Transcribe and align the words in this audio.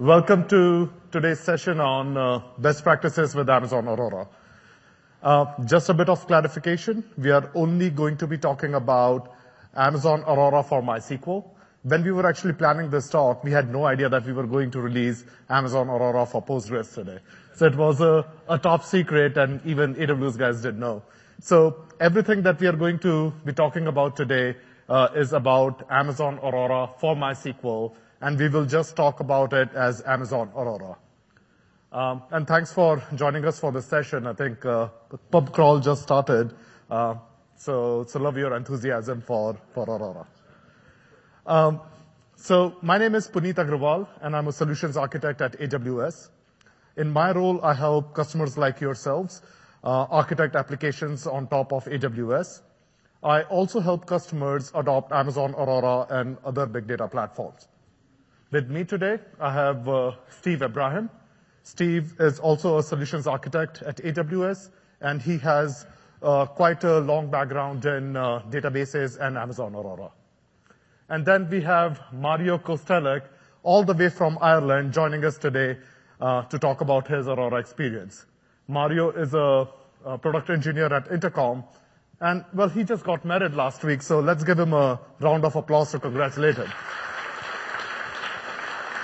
Welcome 0.00 0.48
to 0.48 0.90
today's 1.12 1.40
session 1.40 1.78
on 1.78 2.16
uh, 2.16 2.40
best 2.56 2.82
practices 2.82 3.34
with 3.34 3.50
Amazon 3.50 3.86
Aurora. 3.86 4.28
Uh, 5.22 5.44
just 5.66 5.90
a 5.90 5.92
bit 5.92 6.08
of 6.08 6.26
clarification, 6.26 7.04
we 7.18 7.30
are 7.30 7.50
only 7.54 7.90
going 7.90 8.16
to 8.16 8.26
be 8.26 8.38
talking 8.38 8.72
about 8.72 9.34
Amazon 9.76 10.22
Aurora 10.22 10.62
for 10.62 10.80
MySQL. 10.80 11.44
When 11.82 12.02
we 12.02 12.12
were 12.12 12.26
actually 12.26 12.54
planning 12.54 12.88
this 12.88 13.10
talk, 13.10 13.44
we 13.44 13.50
had 13.50 13.70
no 13.70 13.84
idea 13.84 14.08
that 14.08 14.24
we 14.24 14.32
were 14.32 14.46
going 14.46 14.70
to 14.70 14.80
release 14.80 15.26
Amazon 15.50 15.90
Aurora 15.90 16.24
for 16.24 16.42
Postgres 16.42 16.94
today. 16.94 17.18
So 17.54 17.66
it 17.66 17.76
was 17.76 18.00
a 18.00 18.24
top 18.62 18.84
secret, 18.84 19.36
and 19.36 19.60
even 19.66 19.94
AWS 19.96 20.38
guys 20.38 20.62
didn't 20.62 20.80
know. 20.80 21.02
So 21.40 21.84
everything 22.00 22.40
that 22.44 22.58
we 22.58 22.68
are 22.68 22.78
going 22.84 23.00
to 23.00 23.34
be 23.44 23.52
talking 23.52 23.86
about 23.86 24.16
today 24.16 24.56
uh, 24.88 25.08
is 25.14 25.34
about 25.34 25.86
Amazon 25.90 26.38
Aurora 26.38 26.88
for 26.98 27.14
MySQL, 27.14 27.92
and 28.20 28.38
we 28.38 28.48
will 28.48 28.66
just 28.66 28.96
talk 28.96 29.20
about 29.20 29.52
it 29.52 29.72
as 29.74 30.02
Amazon 30.06 30.50
Aurora. 30.54 30.96
Um, 31.92 32.22
and 32.30 32.46
thanks 32.46 32.72
for 32.72 33.02
joining 33.14 33.44
us 33.44 33.58
for 33.58 33.72
this 33.72 33.86
session. 33.86 34.26
I 34.26 34.32
think 34.32 34.60
the 34.60 34.90
pub 35.30 35.52
crawl 35.52 35.80
just 35.80 36.02
started, 36.02 36.54
so 36.88 38.04
so 38.06 38.18
love 38.18 38.36
your 38.36 38.54
enthusiasm 38.56 39.20
for 39.22 39.56
for 39.74 39.84
Aurora. 39.84 40.26
Um, 41.46 41.80
so 42.36 42.76
my 42.80 42.96
name 42.96 43.14
is 43.14 43.26
Puneet 43.26 43.54
Agrawal, 43.54 44.06
and 44.22 44.36
I'm 44.36 44.46
a 44.48 44.52
solutions 44.52 44.96
architect 44.96 45.40
at 45.40 45.58
AWS. 45.58 46.28
In 46.96 47.10
my 47.10 47.32
role, 47.32 47.60
I 47.64 47.74
help 47.74 48.14
customers 48.14 48.56
like 48.56 48.80
yourselves 48.80 49.42
architect 49.82 50.56
applications 50.56 51.26
on 51.26 51.46
top 51.48 51.72
of 51.72 51.84
AWS. 51.86 52.62
I 53.22 53.42
also 53.42 53.80
help 53.80 54.06
customers 54.06 54.70
adopt 54.74 55.12
Amazon 55.12 55.54
Aurora 55.54 56.06
and 56.10 56.38
other 56.44 56.66
big 56.66 56.86
data 56.86 57.08
platforms. 57.08 57.68
With 58.52 58.68
me 58.68 58.82
today, 58.82 59.20
I 59.38 59.52
have 59.52 59.88
uh, 59.88 60.10
Steve 60.28 60.58
Ebrahim. 60.58 61.08
Steve 61.62 62.14
is 62.18 62.40
also 62.40 62.78
a 62.78 62.82
solutions 62.82 63.28
architect 63.28 63.80
at 63.82 63.98
AWS, 63.98 64.70
and 65.00 65.22
he 65.22 65.38
has 65.38 65.86
uh, 66.20 66.46
quite 66.46 66.82
a 66.82 66.98
long 66.98 67.30
background 67.30 67.86
in 67.86 68.16
uh, 68.16 68.40
databases 68.50 69.20
and 69.20 69.38
Amazon 69.38 69.76
Aurora. 69.76 70.10
And 71.08 71.24
then 71.24 71.48
we 71.48 71.60
have 71.60 72.00
Mario 72.12 72.58
Kostelac, 72.58 73.22
all 73.62 73.84
the 73.84 73.94
way 73.94 74.08
from 74.08 74.36
Ireland, 74.40 74.94
joining 74.94 75.24
us 75.24 75.38
today 75.38 75.76
to 76.20 76.58
talk 76.58 76.80
about 76.80 77.06
his 77.06 77.28
Aurora 77.28 77.60
experience. 77.60 78.26
Mario 78.66 79.10
is 79.10 79.32
a 79.32 79.68
product 80.22 80.50
engineer 80.50 80.92
at 80.92 81.08
Intercom, 81.12 81.62
and, 82.20 82.44
well, 82.52 82.68
he 82.68 82.82
just 82.82 83.04
got 83.04 83.24
married 83.24 83.54
last 83.54 83.84
week, 83.84 84.02
so 84.02 84.18
let's 84.18 84.42
give 84.42 84.58
him 84.58 84.72
a 84.72 85.00
round 85.20 85.44
of 85.44 85.54
applause 85.54 85.92
to 85.92 86.00
congratulate 86.00 86.56
him. 86.56 86.68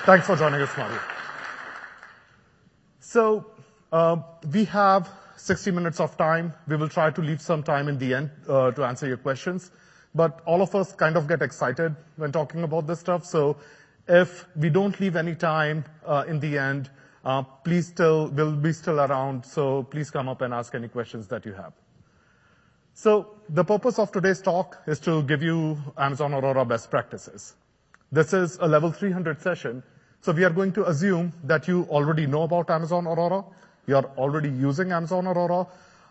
Thanks 0.07 0.25
for 0.25 0.37
joining 0.37 0.62
us, 0.62 0.71
Mario. 0.77 1.01
So, 3.01 3.45
uh, 3.91 4.19
we 4.53 4.65
have 4.67 5.11
60 5.37 5.73
minutes 5.73 5.99
of 5.99 6.17
time. 6.17 6.55
We 6.69 6.77
will 6.77 6.89
try 6.89 7.11
to 7.11 7.21
leave 7.21 7.41
some 7.41 7.65
time 7.65 7.89
in 7.89 7.99
the 7.99 8.15
end 8.15 8.31
uh, 8.49 8.71
to 8.71 8.84
answer 8.84 9.09
your 9.09 9.17
questions, 9.17 9.73
but 10.15 10.43
all 10.47 10.62
of 10.62 10.77
us 10.77 10.95
kind 10.95 11.17
of 11.17 11.27
get 11.27 11.43
excited 11.43 11.97
when 12.15 12.31
talking 12.31 12.62
about 12.62 12.87
this 12.87 13.01
stuff. 13.01 13.25
So 13.25 13.57
if 14.07 14.47
we 14.55 14.71
don't 14.71 15.01
leave 15.01 15.17
any 15.17 15.34
time 15.34 15.84
uh, 16.07 16.23
in 16.29 16.39
the 16.39 16.57
end, 16.57 16.89
please 17.65 17.89
still, 17.89 18.29
we'll 18.29 18.53
be 18.53 18.73
still 18.73 19.01
around, 19.01 19.45
so 19.45 19.83
please 19.83 20.09
come 20.09 20.29
up 20.29 20.41
and 20.41 20.55
ask 20.55 20.73
any 20.77 20.87
questions 20.87 21.27
that 21.27 21.45
you 21.45 21.53
have. 21.53 21.73
So 22.95 23.34
the 23.49 23.65
purpose 23.65 23.99
of 23.99 24.12
today's 24.12 24.41
talk 24.41 24.79
is 24.87 25.01
to 25.01 25.25
give 25.25 25.43
you 25.43 25.77
Amazon 25.99 26.33
Aurora 26.33 26.65
best 26.65 26.93
practices. 26.93 27.55
This 28.12 28.33
is 28.33 28.57
a 28.59 28.69
level 28.69 28.93
300 28.93 29.43
session, 29.43 29.83
we 30.32 30.44
are 30.44 30.50
going 30.50 30.72
to 30.72 30.88
assume 30.88 31.32
that 31.44 31.69
you 31.69 31.86
already 31.91 32.27
know 32.27 32.42
about 32.42 32.70
Amazon 32.70 33.06
Aurora, 33.06 33.44
you 33.86 33.96
are 33.96 34.06
already 34.16 34.48
using 34.48 34.92
Amazon 34.92 35.27
Aurora, 35.27 35.66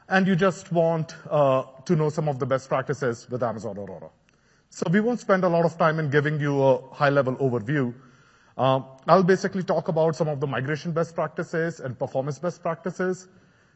and 0.09 0.27
you 0.27 0.35
just 0.35 0.71
want 0.71 1.15
uh, 1.29 1.63
to 1.85 1.95
know 1.95 2.09
some 2.09 2.29
of 2.29 2.39
the 2.39 2.45
best 2.45 2.69
practices 2.69 3.27
with 3.29 3.43
Amazon 3.43 3.77
Aurora. 3.77 4.09
So 4.69 4.85
we 4.91 4.99
won't 4.99 5.19
spend 5.19 5.43
a 5.43 5.49
lot 5.49 5.65
of 5.65 5.77
time 5.77 5.99
in 5.99 6.09
giving 6.09 6.39
you 6.39 6.61
a 6.61 6.81
high-level 6.93 7.35
overview. 7.37 7.93
Um, 8.57 8.85
I'll 9.07 9.23
basically 9.23 9.63
talk 9.63 9.87
about 9.87 10.15
some 10.15 10.27
of 10.27 10.39
the 10.39 10.47
migration 10.47 10.91
best 10.91 11.15
practices 11.15 11.79
and 11.79 11.97
performance 11.97 12.39
best 12.39 12.61
practices. 12.61 13.27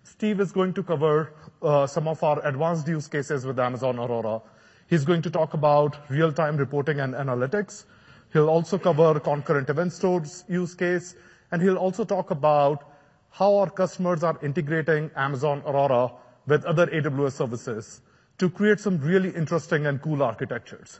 Steve 0.04 0.40
is 0.40 0.52
going 0.52 0.74
to 0.74 0.84
cover 0.84 1.34
uh, 1.62 1.86
some 1.86 2.08
of 2.08 2.24
our 2.24 2.46
advanced 2.46 2.88
use 2.88 3.08
cases 3.08 3.46
with 3.46 3.60
Amazon 3.60 4.00
Aurora. 4.00 4.42
He's 4.88 5.06
going 5.06 5.22
to 5.24 5.30
talk 5.30 5.54
about 5.54 5.98
real-time 6.10 6.58
reporting 6.58 7.00
and 7.00 7.14
analytics. 7.14 7.86
He'll 8.34 8.50
also 8.50 8.78
cover 8.78 9.20
concurrent 9.20 9.70
event 9.70 9.94
stores 9.94 10.44
use 10.48 10.76
case, 10.76 11.16
and 11.52 11.62
he'll 11.62 11.78
also 11.78 12.06
talk 12.06 12.32
about 12.32 12.84
how 13.32 13.56
our 13.58 13.70
customers 13.70 14.24
are 14.24 14.38
integrating 14.44 15.10
Amazon 15.16 15.64
Aurora 15.66 16.12
with 16.48 16.66
other 16.66 16.88
AWS 16.88 17.34
services 17.34 18.02
to 18.38 18.50
create 18.50 18.80
some 18.80 18.98
really 19.00 19.30
interesting 19.30 19.86
and 19.86 20.02
cool 20.02 20.24
architectures. 20.24 21.00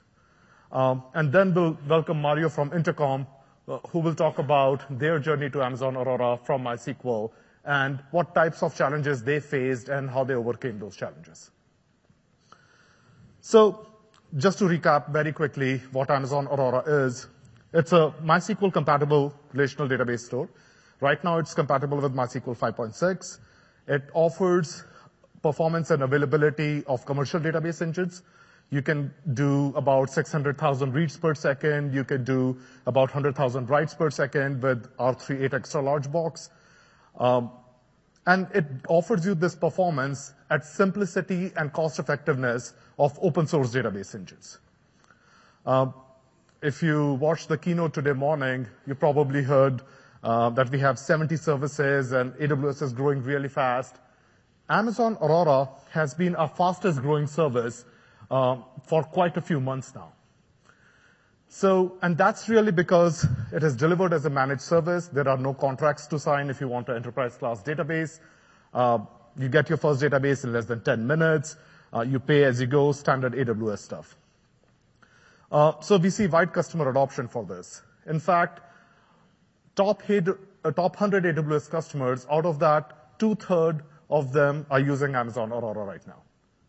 Um, 0.72 1.04
and 1.14 1.32
then 1.32 1.54
we'll 1.54 1.78
welcome 1.88 2.22
Mario 2.22 2.50
from 2.50 2.72
Intercom, 2.74 3.26
uh, 3.68 3.80
who 3.90 4.00
will 4.00 4.16
talk 4.16 4.38
about 4.40 4.84
their 5.00 5.20
journey 5.20 5.50
to 5.50 5.64
Amazon 5.64 5.96
Aurora 5.96 6.38
from 6.44 6.64
MySQL, 6.64 7.32
and 7.66 8.00
what 8.12 8.36
types 8.36 8.62
of 8.64 8.76
challenges 8.76 9.24
they 9.24 9.40
faced 9.40 9.90
and 9.90 10.10
how 10.10 10.24
they 10.24 10.34
overcame 10.34 10.80
those 10.80 10.96
challenges. 10.96 11.52
Just 14.38 14.60
to 14.60 14.66
recap 14.66 15.10
very 15.10 15.32
quickly 15.32 15.80
what 15.92 16.12
Amazon 16.12 16.46
Aurora 16.48 16.84
is, 16.86 17.28
it's 17.74 17.94
a 17.94 18.14
MySQL-compatible 18.24 19.34
relational 19.54 19.90
database 19.90 20.20
store. 20.20 20.48
Right 21.00 21.24
now, 21.24 21.40
it's 21.40 21.56
compatible 21.56 21.98
with 21.98 22.14
MySQL 22.14 22.56
5.6. 22.56 23.40
It 23.88 24.04
offers 24.14 24.84
performance 25.42 25.90
and 25.90 26.04
availability 26.04 26.84
of 26.86 27.08
commercial 27.08 27.40
database 27.40 27.82
engines. 27.82 28.22
You 28.70 28.84
can 28.84 29.12
do 29.34 29.74
about 29.76 30.12
600,000 30.12 30.94
reads 30.94 31.18
per 31.18 31.34
second. 31.34 31.96
You 31.96 32.04
can 32.04 32.24
do 32.24 32.60
about 32.86 33.10
100,000 33.10 33.68
writes 33.68 33.96
per 33.96 34.12
second 34.12 34.62
with 34.62 34.96
R3 34.98 35.52
8 35.52 35.84
large 35.84 36.12
box. 36.12 36.52
Um, 37.18 37.50
And 38.28 38.48
it 38.54 38.66
offers 38.88 39.26
you 39.26 39.34
this 39.36 39.56
performance 39.56 40.34
at 40.50 40.66
simplicity 40.66 41.52
and 41.56 41.72
cost-effectiveness 41.74 42.74
of 42.98 43.18
open 43.22 43.48
source 43.48 43.74
database 43.74 44.14
engines. 44.14 44.60
Uh, 45.66 45.88
if 46.62 46.84
you 46.84 47.14
watched 47.14 47.48
the 47.48 47.58
keynote 47.58 47.94
today 47.94 48.14
morning, 48.14 48.68
you 48.86 48.94
probably 48.94 49.42
heard 49.42 49.82
uh, 50.24 50.50
that 50.50 50.70
we 50.70 50.80
have 50.80 51.00
70 51.00 51.38
services, 51.38 52.12
and 52.12 52.34
AWS 52.34 52.82
is 52.82 52.94
growing 52.94 53.24
really 53.24 53.48
fast. 53.48 53.96
Amazon 54.70 55.18
Aurora 55.22 55.70
has 55.92 56.14
been 56.14 56.36
our 56.36 56.50
fastest-growing 56.50 57.28
service 57.28 57.86
uh, 58.30 58.58
for 58.86 59.04
quite 59.04 59.38
a 59.38 59.42
few 59.42 59.60
months 59.60 59.96
now. 59.96 60.12
So 61.52 61.98
and 62.04 62.16
that's 62.16 62.48
really 62.48 62.72
because 62.72 63.26
it 63.52 63.64
is 63.64 63.76
delivered 63.76 64.14
as 64.14 64.24
a 64.26 64.30
managed 64.30 64.62
service. 64.62 65.08
There 65.08 65.28
are 65.28 65.38
no 65.38 65.52
contracts 65.54 66.06
to 66.08 66.20
sign 66.20 66.52
if 66.52 66.62
you 66.62 66.68
want 66.68 66.90
an 66.90 66.96
enterprise-class 66.96 67.64
database. 67.64 68.20
Uh, 68.72 69.00
you 69.36 69.50
get 69.50 69.68
your 69.68 69.80
first 69.80 70.00
database 70.00 70.44
in 70.44 70.54
less 70.54 70.66
than 70.66 70.84
10 70.84 71.08
minutes. 71.08 71.56
Uh, 71.92 72.02
you 72.02 72.20
pay 72.20 72.44
as 72.44 72.62
you 72.62 72.68
go, 72.68 72.92
standard 72.92 73.34
AWS 73.34 73.80
stuff. 73.80 74.16
Uh 75.52 75.74
so 75.82 75.98
we 75.98 76.12
see 76.12 76.28
wide 76.28 76.54
customer 76.54 76.88
adoption 76.92 77.28
for 77.28 77.44
this. 77.44 77.82
In 78.06 78.20
fact, 78.20 78.60
top 79.76 80.04
uh, 80.08 80.72
100 80.72 81.24
AWS 81.24 81.68
customers, 81.72 82.28
out 82.30 82.46
of 82.46 82.60
that, 82.60 83.18
two-third 83.18 83.82
of 84.12 84.32
them 84.32 84.68
are 84.70 84.80
using 84.80 85.16
Amazon 85.16 85.52
Aurora 85.52 85.84
right 85.84 86.06
now. 86.06 86.22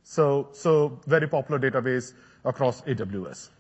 So 0.05 0.49
so 0.53 0.99
very 1.07 1.29
popular 1.29 1.61
database 1.61 2.15
across 2.47 2.81
AWS. 2.83 3.51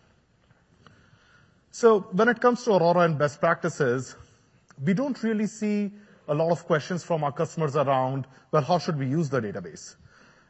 So 1.72 2.00
when 2.12 2.28
it 2.28 2.41
comes 2.41 2.64
to 2.64 2.72
Aurora 2.72 3.00
and 3.00 3.19
best 3.19 3.41
practices, 3.41 4.16
we 4.84 4.92
don't 4.92 5.22
really 5.22 5.46
see 5.46 5.93
a 6.28 6.34
lot 6.34 6.50
of 6.50 6.64
questions 6.67 7.05
from 7.05 7.22
our 7.22 7.32
customers 7.32 7.76
around, 7.76 8.26
"Well, 8.50 8.62
how 8.62 8.78
should 8.78 8.99
we 8.99 9.06
use 9.06 9.31
the 9.31 9.40
database?" 9.40 9.96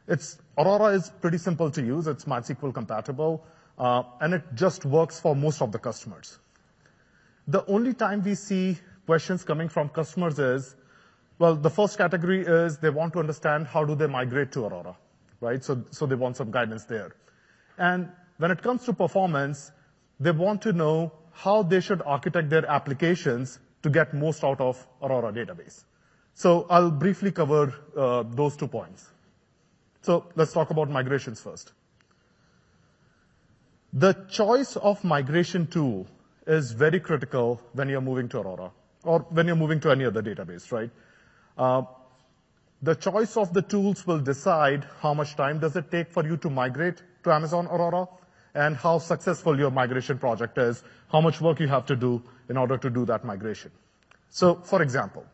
It's 0.07 0.39
Aurora 0.57 0.93
is 0.93 1.09
pretty 1.09 1.37
simple 1.37 1.69
to 1.71 1.81
use. 1.81 2.07
It's 2.07 2.25
MySQL 2.25 2.73
compatible, 2.73 3.45
uh, 3.77 4.03
and 4.19 4.33
it 4.33 4.43
just 4.55 4.85
works 4.85 5.19
for 5.19 5.35
most 5.35 5.61
of 5.61 5.71
the 5.71 5.79
customers. 5.79 6.39
The 7.47 7.65
only 7.65 7.93
time 7.93 8.23
we 8.23 8.35
see 8.35 8.79
questions 9.05 9.43
coming 9.43 9.69
from 9.69 9.89
customers 9.89 10.39
is, 10.39 10.75
well, 11.37 11.55
the 11.55 11.69
first 11.69 11.97
category 11.97 12.41
is 12.45 12.77
they 12.77 12.89
want 12.89 13.13
to 13.13 13.19
understand 13.19 13.67
how 13.67 13.83
do 13.85 13.95
they 13.95 14.07
migrate 14.07 14.51
to 14.53 14.65
Aurora, 14.65 14.95
right? 15.39 15.63
So 15.63 15.83
so 15.91 16.05
they 16.07 16.15
want 16.15 16.37
some 16.37 16.51
guidance 16.51 16.85
there. 16.85 17.15
And 17.77 18.11
when 18.37 18.51
it 18.51 18.61
comes 18.63 18.85
to 18.85 18.93
performance, 18.93 19.71
they 20.21 20.31
want 20.31 20.61
to 20.63 20.73
know 20.73 21.11
how 21.43 21.63
they 21.63 21.79
should 21.81 22.01
architect 22.15 22.49
their 22.49 22.65
applications 22.65 23.59
to 23.83 23.89
get 23.89 24.13
most 24.13 24.43
out 24.43 24.61
of 24.61 24.81
Aurora 25.01 25.31
Database. 25.33 25.83
So 26.33 26.65
I'll 26.69 26.91
briefly 26.91 27.31
cover 27.31 27.73
those 28.41 28.55
two 28.55 28.67
points. 28.67 29.07
So 30.01 30.25
let's 30.35 30.53
talk 30.53 30.69
about 30.69 30.89
migrations 30.89 31.41
first. 31.41 31.73
The 33.93 34.13
choice 34.29 34.75
of 34.75 35.03
migration 35.03 35.67
tool 35.67 36.07
is 36.47 36.71
very 36.71 36.99
critical 36.99 37.61
when 37.73 37.89
you're 37.89 38.01
moving 38.09 38.29
to 38.29 38.39
Aurora. 38.39 38.71
or 39.03 39.19
when 39.29 39.47
you're 39.47 39.55
moving 39.55 39.79
to 39.81 39.91
any 39.91 40.05
other 40.05 40.21
database, 40.21 40.71
right? 40.71 40.89
Uh, 41.57 41.83
the 42.81 42.95
choice 42.95 43.37
of 43.37 43.53
the 43.53 43.61
tools 43.61 44.05
will 44.07 44.19
decide 44.19 44.85
how 45.01 45.13
much 45.13 45.35
time 45.35 45.59
does 45.59 45.75
it 45.75 45.91
take 45.91 46.11
for 46.11 46.25
you 46.25 46.37
to 46.37 46.49
migrate 46.49 47.01
to 47.23 47.31
Amazon 47.31 47.67
Aurora 47.67 48.07
and 48.55 48.75
how 48.75 48.97
successful 48.97 49.57
your 49.57 49.71
migration 49.71 50.17
project 50.17 50.57
is, 50.57 50.83
how 51.09 51.21
much 51.21 51.41
work 51.41 51.59
you 51.59 51.67
have 51.67 51.85
to 51.85 51.95
do 51.95 52.21
in 52.49 52.57
order 52.57 52.77
to 52.77 52.89
do 52.89 53.05
that 53.05 53.23
migration. 53.23 53.71
So, 54.29 54.55
for 54.55 54.81
example, 54.81 55.25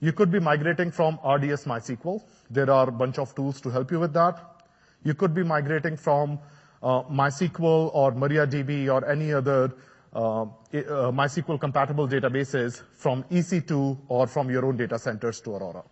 you 0.00 0.12
could 0.12 0.30
be 0.30 0.40
migrating 0.40 0.90
from 0.90 1.18
RDS 1.24 1.64
MySQL. 1.64 2.22
There 2.50 2.70
are 2.70 2.88
a 2.88 2.92
bunch 2.92 3.18
of 3.18 3.34
tools 3.34 3.60
to 3.62 3.70
help 3.70 3.90
you 3.90 4.00
with 4.00 4.12
that. 4.14 4.62
You 5.02 5.14
could 5.14 5.34
be 5.34 5.42
migrating 5.42 5.96
from 5.96 6.38
uh, 6.82 7.02
MySQL 7.04 7.90
or 7.94 8.12
MariaDB 8.12 8.92
or 8.92 9.08
any 9.08 9.32
other 9.32 9.72
uh, 10.14 10.42
uh, 10.42 10.46
MySQL 10.72 11.58
compatible 11.58 12.06
databases 12.06 12.82
from 12.92 13.24
EC2 13.24 13.98
or 14.08 14.26
from 14.26 14.50
your 14.50 14.66
own 14.66 14.76
data 14.76 14.98
centers 14.98 15.40
to 15.40 15.52
Aurora. 15.52 15.82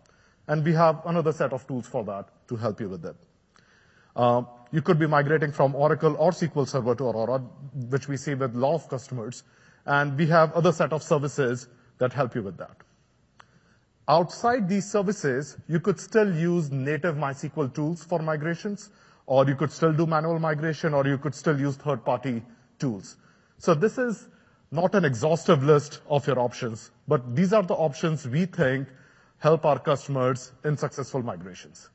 And 0.48 0.64
we 0.64 0.72
have 0.72 1.02
another 1.06 1.32
set 1.32 1.52
of 1.52 1.66
tools 1.66 1.86
for 1.86 2.04
that 2.04 2.28
to 2.48 2.56
help 2.56 2.80
you 2.80 2.88
with 2.88 3.04
it. 3.06 3.16
Uh, 4.16 4.42
you 4.72 4.82
could 4.82 4.98
be 4.98 5.06
migrating 5.06 5.52
from 5.52 5.74
Oracle 5.74 6.16
or 6.18 6.30
SQL 6.30 6.66
Server 6.66 6.94
to 6.94 7.04
Aurora, 7.04 7.38
which 7.90 8.08
we 8.08 8.16
see 8.16 8.34
with 8.34 8.54
a 8.54 8.58
lot 8.58 8.74
of 8.74 8.88
customers, 8.88 9.44
and 9.86 10.16
we 10.16 10.26
have 10.26 10.52
other 10.52 10.72
set 10.72 10.92
of 10.92 11.02
services 11.02 11.68
that 11.98 12.12
help 12.12 12.34
you 12.34 12.42
with 12.42 12.56
that. 12.56 12.76
Outside 14.08 14.68
these 14.68 14.90
services, 14.90 15.56
you 15.68 15.78
could 15.78 16.00
still 16.00 16.34
use 16.34 16.70
native 16.70 17.16
MySQL 17.16 17.72
tools 17.72 18.02
for 18.02 18.18
migrations, 18.18 18.90
or 19.26 19.46
you 19.46 19.54
could 19.54 19.70
still 19.70 19.92
do 19.92 20.06
manual 20.06 20.38
migration, 20.38 20.92
or 20.92 21.06
you 21.06 21.18
could 21.18 21.34
still 21.34 21.58
use 21.58 21.76
third-party 21.76 22.42
tools. 22.78 23.16
So 23.58 23.74
this 23.74 23.98
is 23.98 24.28
not 24.72 24.94
an 24.94 25.04
exhaustive 25.04 25.62
list 25.62 26.00
of 26.08 26.26
your 26.26 26.38
options, 26.38 26.90
but 27.06 27.36
these 27.36 27.52
are 27.52 27.62
the 27.62 27.74
options 27.74 28.26
we 28.26 28.46
think 28.46 28.88
help 29.38 29.64
our 29.64 29.78
customers 29.78 30.52
in 30.64 30.76
successful 30.76 31.22
migrations. 31.22 31.90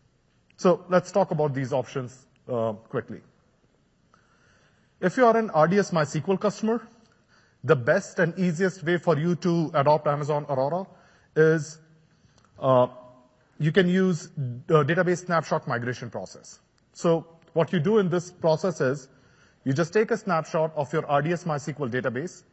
So 0.58 0.84
let's 0.90 1.12
talk 1.12 1.32
about 1.32 1.54
these 1.54 1.72
options 1.72 2.26
uh, 2.52 2.74
quickly. 2.74 3.22
If 5.00 5.16
you 5.16 5.26
are 5.26 5.38
an 5.38 5.48
RDS 5.48 5.92
MySQL 5.92 6.40
customer, 6.40 6.88
the 7.64 7.76
best 7.76 8.18
and 8.18 8.38
easiest 8.40 8.84
way 8.84 8.98
for 8.98 9.18
you 9.18 9.36
to 9.36 9.72
adopt 9.76 10.08
Amazon 10.08 10.46
Aurora 10.50 10.88
is 11.36 11.80
uh, 12.60 12.88
you 13.60 13.72
can 13.72 13.88
use 13.88 14.30
the 14.66 14.84
database 14.84 15.26
snapshot 15.26 15.68
migration 15.68 16.10
process. 16.10 16.60
So 16.94 17.28
what 17.54 17.72
you 17.72 17.80
do 17.80 18.00
in 18.00 18.10
this 18.10 18.32
process 18.32 18.82
is 18.82 19.10
you 19.64 19.74
just 19.74 19.94
take 19.94 20.10
a 20.10 20.18
snapshot 20.18 20.72
of 20.76 20.92
your 20.92 21.04
RDS 21.04 21.44
MySQL 21.44 21.92
database, 21.92 22.44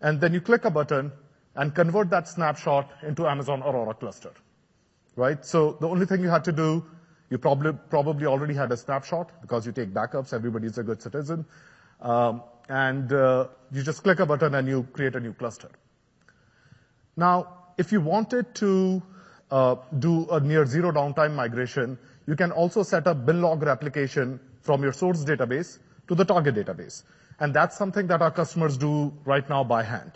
and 0.00 0.20
then 0.20 0.32
you 0.32 0.40
click 0.40 0.64
a 0.64 0.70
button 0.70 1.12
and 1.54 1.74
convert 1.74 2.10
that 2.10 2.26
snapshot 2.26 2.90
into 3.02 3.26
Amazon 3.28 3.62
Aurora 3.62 3.94
cluster, 3.94 4.32
right? 5.14 5.44
So 5.44 5.76
the 5.80 5.88
only 5.88 6.06
thing 6.06 6.20
you 6.20 6.28
had 6.28 6.44
to 6.44 6.52
do, 6.52 6.84
you 7.30 7.38
probably, 7.38 7.72
probably 7.90 8.26
already 8.26 8.54
had 8.54 8.72
a 8.72 8.76
snapshot 8.76 9.40
because 9.42 9.66
you 9.66 9.72
take 9.72 9.92
backups. 9.92 10.32
Everybody's 10.32 10.78
a 10.78 10.82
good 10.82 11.02
citizen. 11.02 11.44
Um, 12.00 12.42
and 12.68 13.12
uh, 13.12 13.48
you 13.72 13.82
just 13.82 14.02
click 14.02 14.20
a 14.20 14.26
button 14.26 14.54
and 14.54 14.68
you 14.68 14.86
create 14.92 15.14
a 15.14 15.20
new 15.20 15.32
cluster. 15.32 15.68
Now, 17.16 17.48
if 17.76 17.92
you 17.92 18.00
wanted 18.00 18.54
to 18.56 19.02
uh, 19.50 19.76
do 19.98 20.28
a 20.30 20.40
near 20.40 20.66
zero 20.66 20.92
downtime 20.92 21.34
migration, 21.34 21.98
you 22.26 22.36
can 22.36 22.52
also 22.52 22.82
set 22.82 23.06
up 23.06 23.24
bin 23.24 23.40
log 23.40 23.62
replication 23.62 24.38
from 24.60 24.82
your 24.82 24.92
source 24.92 25.24
database 25.24 25.78
to 26.08 26.14
the 26.14 26.24
target 26.24 26.54
database. 26.54 27.02
And 27.40 27.54
that's 27.54 27.76
something 27.76 28.06
that 28.08 28.20
our 28.20 28.30
customers 28.30 28.76
do 28.76 29.12
right 29.24 29.48
now 29.48 29.64
by 29.64 29.82
hand. 29.82 30.12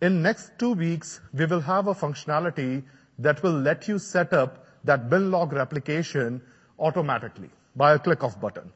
In 0.00 0.22
next 0.22 0.58
two 0.58 0.72
weeks, 0.72 1.20
we 1.32 1.46
will 1.46 1.60
have 1.60 1.86
a 1.86 1.94
functionality 1.94 2.82
that 3.18 3.42
will 3.42 3.58
let 3.58 3.86
you 3.88 3.98
set 3.98 4.32
up 4.32 4.63
that 4.84 5.10
bin 5.10 5.30
log 5.30 5.52
replication 5.52 6.40
automatically 6.78 7.50
by 7.76 7.94
a 7.94 7.98
click 7.98 8.22
of 8.22 8.40
button. 8.40 8.72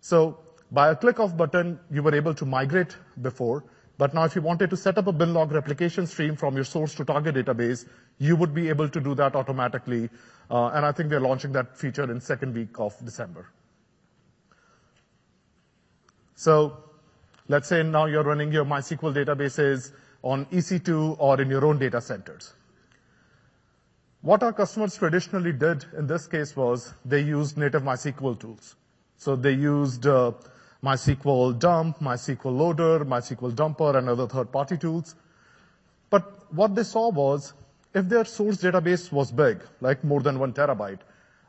So 0.00 0.38
by 0.70 0.90
a 0.90 0.96
click 0.96 1.18
of 1.18 1.36
button, 1.36 1.78
you 1.90 2.02
were 2.02 2.14
able 2.14 2.34
to 2.34 2.46
migrate 2.46 2.96
before, 3.20 3.64
but 3.98 4.14
now 4.14 4.24
if 4.24 4.34
you 4.34 4.42
wanted 4.42 4.70
to 4.70 4.76
set 4.76 4.98
up 4.98 5.06
a 5.06 5.12
bin 5.12 5.32
log 5.34 5.52
replication 5.52 6.06
stream 6.06 6.34
from 6.34 6.54
your 6.54 6.64
source 6.64 6.94
to 6.96 7.04
target 7.04 7.34
database, 7.34 7.86
you 8.18 8.36
would 8.36 8.54
be 8.54 8.68
able 8.68 8.88
to 8.88 9.00
do 9.00 9.14
that 9.14 9.36
automatically. 9.36 10.08
Uh, 10.50 10.68
and 10.68 10.84
I 10.84 10.92
think 10.92 11.10
we're 11.10 11.20
launching 11.20 11.52
that 11.52 11.76
feature 11.76 12.10
in 12.10 12.20
second 12.20 12.54
week 12.54 12.78
of 12.78 12.96
December. 13.04 13.46
So 16.34 16.84
let's 17.48 17.68
say 17.68 17.82
now 17.82 18.06
you're 18.06 18.24
running 18.24 18.50
your 18.50 18.64
MySQL 18.64 19.14
databases 19.14 19.92
on 20.22 20.46
EC2 20.46 21.16
or 21.18 21.40
in 21.40 21.50
your 21.50 21.64
own 21.64 21.78
data 21.78 22.00
centers. 22.00 22.54
What 24.22 24.44
our 24.44 24.52
customers 24.52 24.96
traditionally 24.96 25.52
did 25.52 25.84
in 25.98 26.06
this 26.06 26.28
case 26.28 26.54
was 26.54 26.94
they 27.04 27.20
used 27.20 27.58
native 27.58 27.82
MySQL 27.82 28.38
tools. 28.38 28.76
So 29.16 29.34
they 29.34 29.52
used 29.52 30.06
uh, 30.06 30.32
MySQL 30.82 31.58
dump, 31.58 31.98
MySQL 31.98 32.56
loader, 32.56 33.04
MySQL 33.04 33.52
dumper, 33.52 33.96
and 33.96 34.08
other 34.08 34.28
third-party 34.28 34.76
tools. 34.76 35.16
But 36.08 36.52
what 36.54 36.76
they 36.76 36.84
saw 36.84 37.10
was 37.10 37.52
if 37.94 38.08
their 38.08 38.24
source 38.24 38.58
database 38.58 39.10
was 39.10 39.32
big, 39.32 39.60
like 39.80 40.04
more 40.04 40.20
than 40.20 40.38
one 40.38 40.52
terabyte, 40.52 41.00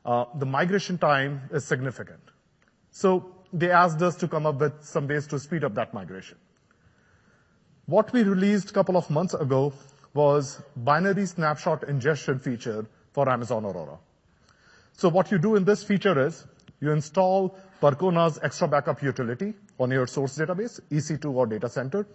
uh, 0.04 0.26
the 0.36 0.46
migration 0.46 0.98
time 0.98 1.42
is 1.52 1.64
significant. 1.66 2.22
So 2.90 3.36
they 3.54 3.70
asked 3.70 4.02
us 4.02 4.16
to 4.16 4.28
come 4.28 4.48
up 4.48 4.60
with 4.60 4.84
some 4.84 5.08
ways 5.08 5.28
to 5.28 5.38
speed 5.38 5.64
up 5.64 5.76
that 5.76 5.94
migration. 5.94 6.40
What 7.86 8.12
we 8.14 8.24
released 8.24 8.72
a 8.72 8.74
couple 8.74 8.98
of 8.98 9.10
months 9.12 9.36
ago 9.36 9.74
was 10.14 10.62
binary 10.76 11.26
snapshot 11.26 11.84
ingestion 11.90 12.40
feature 12.40 12.86
for 13.12 13.30
Amazon 13.30 13.66
Aurora. 13.66 13.98
So 14.94 15.10
what 15.10 15.32
you 15.32 15.40
do 15.40 15.56
in 15.56 15.66
this 15.66 15.84
feature 15.84 16.28
is 16.28 16.46
you 16.80 16.92
install 16.92 17.58
Percona's 17.82 18.40
XtraBackup 18.40 19.02
utility 19.02 19.54
on 19.80 19.92
your 19.92 20.06
source 20.08 20.38
database, 20.38 20.80
EC2 20.92 21.34
or 21.34 21.48
data 21.48 21.68
center. 21.70 22.06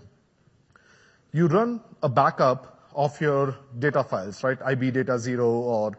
You 1.33 1.49
run 1.49 1.81
a 2.03 2.09
backup 2.09 2.91
of 2.95 3.21
your 3.21 3.57
data 3.79 4.03
files, 4.03 4.43
right? 4.45 4.59
IB 4.63 4.91
data 4.93 5.19
zero 5.19 5.49
or 5.49 5.93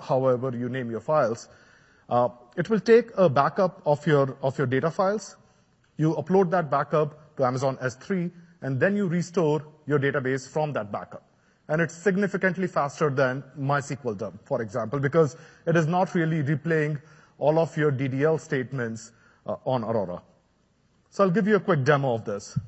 however 0.00 0.50
you 0.56 0.68
name 0.68 0.90
your 0.90 1.00
files. 1.00 1.48
Uh, 2.08 2.28
it 2.56 2.68
will 2.68 2.80
take 2.80 3.10
a 3.16 3.28
backup 3.28 3.80
of 3.86 4.06
your, 4.06 4.36
of 4.42 4.58
your 4.58 4.66
data 4.66 4.90
files. 4.90 5.36
You 5.96 6.14
upload 6.14 6.50
that 6.50 6.70
backup 6.70 7.36
to 7.36 7.44
Amazon 7.44 7.76
S3, 7.76 8.30
and 8.62 8.80
then 8.80 8.96
you 8.96 9.06
restore 9.06 9.62
your 9.90 9.98
database 9.98 10.48
from 10.48 10.72
that 10.74 10.92
backup. 10.92 11.24
And 11.68 11.82
it's 11.82 11.94
significantly 11.94 12.66
faster 12.66 13.10
than 13.10 13.42
MySQL 13.58 14.16
dump, 14.16 14.46
for 14.46 14.62
example, 14.62 15.00
because 15.00 15.36
it 15.66 15.76
is 15.76 15.86
not 15.86 16.14
really 16.14 16.42
replaying 16.42 17.00
all 17.38 17.58
of 17.58 17.76
your 17.76 17.90
DDL 17.90 18.40
statements 18.40 19.12
uh, 19.46 19.56
on 19.64 19.84
Aurora. 19.84 20.22
So 21.10 21.24
I'll 21.24 21.30
give 21.30 21.48
you 21.48 21.56
a 21.56 21.60
quick 21.60 21.84
demo 21.84 22.14
of 22.14 22.24
this. 22.24 22.58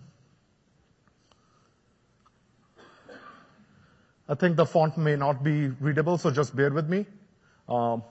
I 4.29 4.35
think 4.35 4.57
the 4.57 4.67
font 4.67 4.99
may 4.99 5.15
not 5.15 5.43
be 5.45 5.69
readable, 5.69 6.19
so 6.19 6.31
just 6.31 6.57
bear 6.57 6.71
with 6.71 6.89
me. 6.89 7.07
Um, 7.69 8.03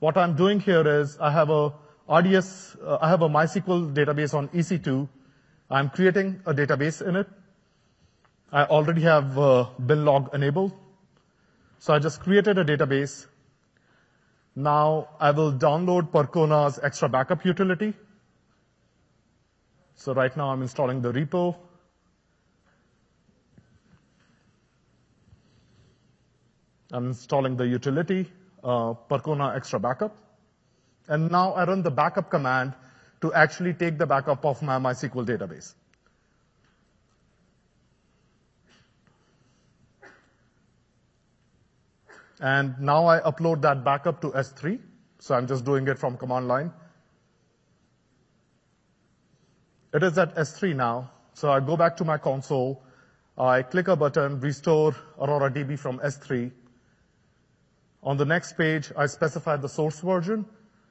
what 0.00 0.16
I'm 0.16 0.34
doing 0.34 0.60
here 0.60 0.86
is 1.00 1.18
I 1.20 1.30
have 1.30 1.50
a 1.50 1.72
RDS, 2.08 2.76
uh, 2.82 2.98
I 3.00 3.08
have 3.08 3.22
a 3.22 3.28
MySQL 3.28 3.92
database 3.94 4.34
on 4.34 4.48
EC2. 4.48 5.08
I'm 5.70 5.90
creating 5.90 6.40
a 6.46 6.54
database 6.54 7.06
in 7.06 7.16
it. 7.16 7.28
I 8.52 8.64
already 8.64 9.02
have 9.02 9.38
uh, 9.38 9.66
log 9.78 10.34
enabled. 10.34 10.72
So 11.78 11.94
I 11.94 11.98
just 11.98 12.20
created 12.20 12.58
a 12.58 12.64
database. 12.64 13.26
Now 14.54 15.08
I 15.20 15.30
will 15.32 15.52
download 15.52 16.10
Percona's 16.10 16.78
XtraBackup 16.78 17.44
utility. 17.44 17.92
So 19.94 20.14
right 20.14 20.36
now 20.36 20.50
I'm 20.50 20.62
installing 20.62 21.02
the 21.02 21.12
repo. 21.12 21.56
I'm 26.92 27.08
installing 27.08 27.56
the 27.56 27.66
utility 27.66 28.30
uh, 28.62 28.94
Percona 29.10 29.56
XtraBackup. 29.56 30.12
And 31.08 31.30
now 31.30 31.52
I 31.52 31.64
run 31.64 31.82
the 31.82 31.90
backup 31.90 32.30
command 32.30 32.74
to 33.20 33.32
actually 33.32 33.74
take 33.74 33.98
the 33.98 34.06
backup 34.06 34.44
of 34.44 34.62
my 34.62 34.78
MySQL 34.78 35.26
database. 35.26 35.74
And 42.40 42.78
now 42.78 43.06
I 43.06 43.20
upload 43.20 43.62
that 43.62 43.84
backup 43.84 44.20
to 44.22 44.30
S3. 44.30 44.78
So 45.18 45.34
I'm 45.34 45.46
just 45.46 45.64
doing 45.64 45.88
it 45.88 45.98
from 45.98 46.16
command 46.16 46.48
line. 46.48 46.72
It 49.94 50.02
is 50.02 50.18
at 50.18 50.34
S3 50.34 50.76
now. 50.76 51.10
So 51.32 51.50
I 51.50 51.60
go 51.60 51.76
back 51.76 51.96
to 51.98 52.04
my 52.04 52.18
console. 52.18 52.82
I 53.38 53.62
click 53.62 53.88
a 53.88 53.96
button, 53.96 54.40
restore 54.40 54.94
Aurora 55.18 55.50
DB 55.50 55.78
from 55.78 55.98
S3. 55.98 56.50
On 58.02 58.16
the 58.16 58.24
next 58.24 58.56
page, 58.56 58.92
I 58.96 59.06
specify 59.06 59.56
the 59.56 59.68
source 59.68 60.00
version. 60.00 60.46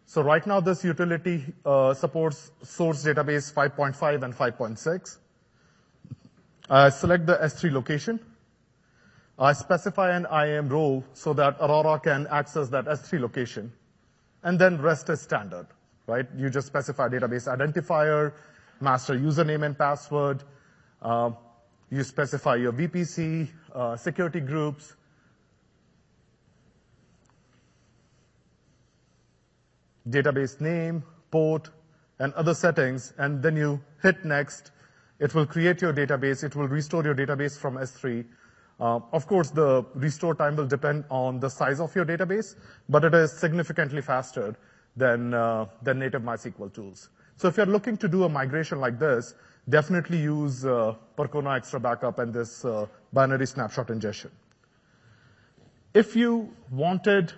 So 0.05 0.21
right 0.21 0.45
now, 0.45 0.59
this 0.59 0.83
utility 0.83 1.43
uh, 1.65 1.93
supports 1.93 2.51
source 2.61 3.03
database 3.03 3.51
5.5 3.51 4.23
and 4.23 4.35
5.6. 4.35 5.17
I 6.69 6.89
select 6.89 7.25
the 7.25 7.37
S3 7.37 7.71
location. 7.71 8.19
I 9.37 9.51
specify 9.53 10.15
an 10.15 10.25
IAM 10.31 10.69
role 10.69 11.03
so 11.13 11.33
that 11.33 11.57
Aurora 11.59 11.99
can 11.99 12.25
access 12.27 12.69
that 12.69 12.85
S3 12.85 13.19
location, 13.19 13.71
and 14.43 14.57
then 14.57 14.81
rest 14.81 15.09
is 15.09 15.21
standard, 15.21 15.67
right? 16.07 16.25
You 16.37 16.49
just 16.49 16.67
specify 16.67 17.09
database 17.09 17.53
identifier, 17.53 18.33
master 18.79 19.13
username 19.15 19.65
and 19.65 19.77
password. 19.77 20.43
Uh, 21.01 21.31
you 21.91 22.03
specify 22.03 22.55
your 22.55 22.71
VPC, 22.71 23.49
uh, 23.73 23.97
security 23.97 24.39
groups, 24.39 24.95
database 30.09 30.61
name, 30.61 31.03
port, 31.29 31.69
and 32.19 32.33
other 32.35 32.53
settings, 32.53 33.13
and 33.17 33.43
then 33.43 33.57
you 33.57 33.81
hit 34.01 34.23
next. 34.23 34.71
It 35.19 35.33
will 35.35 35.45
create 35.45 35.81
your 35.81 35.93
database. 35.93 36.43
It 36.43 36.55
will 36.55 36.67
restore 36.69 37.03
your 37.03 37.15
database 37.15 37.57
from 37.57 37.75
S3. 37.75 38.25
Uh, 38.79 38.99
of 39.13 39.25
course, 39.25 39.51
the 39.51 39.85
restore 39.95 40.35
time 40.35 40.55
will 40.55 40.67
depend 40.67 41.05
on 41.09 41.39
the 41.39 41.49
size 41.49 41.79
of 41.79 41.95
your 41.95 42.05
database, 42.05 42.55
but 42.89 43.05
it 43.05 43.13
is 43.13 43.31
significantly 43.31 44.01
faster 44.01 44.55
than, 44.97 45.33
uh, 45.33 45.65
native 45.93 46.21
MySQL 46.21 46.73
tools. 46.73 47.09
So 47.37 47.47
if 47.47 47.57
you're 47.57 47.65
looking 47.65 47.97
to 47.97 48.07
do 48.07 48.23
a 48.23 48.29
migration 48.29 48.79
like 48.79 48.99
this, 48.99 49.33
definitely 49.69 50.17
use 50.17 50.65
uh, 50.65 50.95
Percona 51.17 51.59
XtraBackup 51.59 52.19
and 52.19 52.33
this 52.33 52.65
binary 53.13 53.47
snapshot 53.47 53.89
ingestion. 53.89 54.31
If 55.93 56.15
you 56.15 56.53
wanted, 56.71 57.31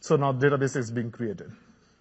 so 0.00 0.16
now 0.16 0.32
database 0.32 0.76
is 0.76 0.90
being 0.90 1.10
created. 1.10 1.52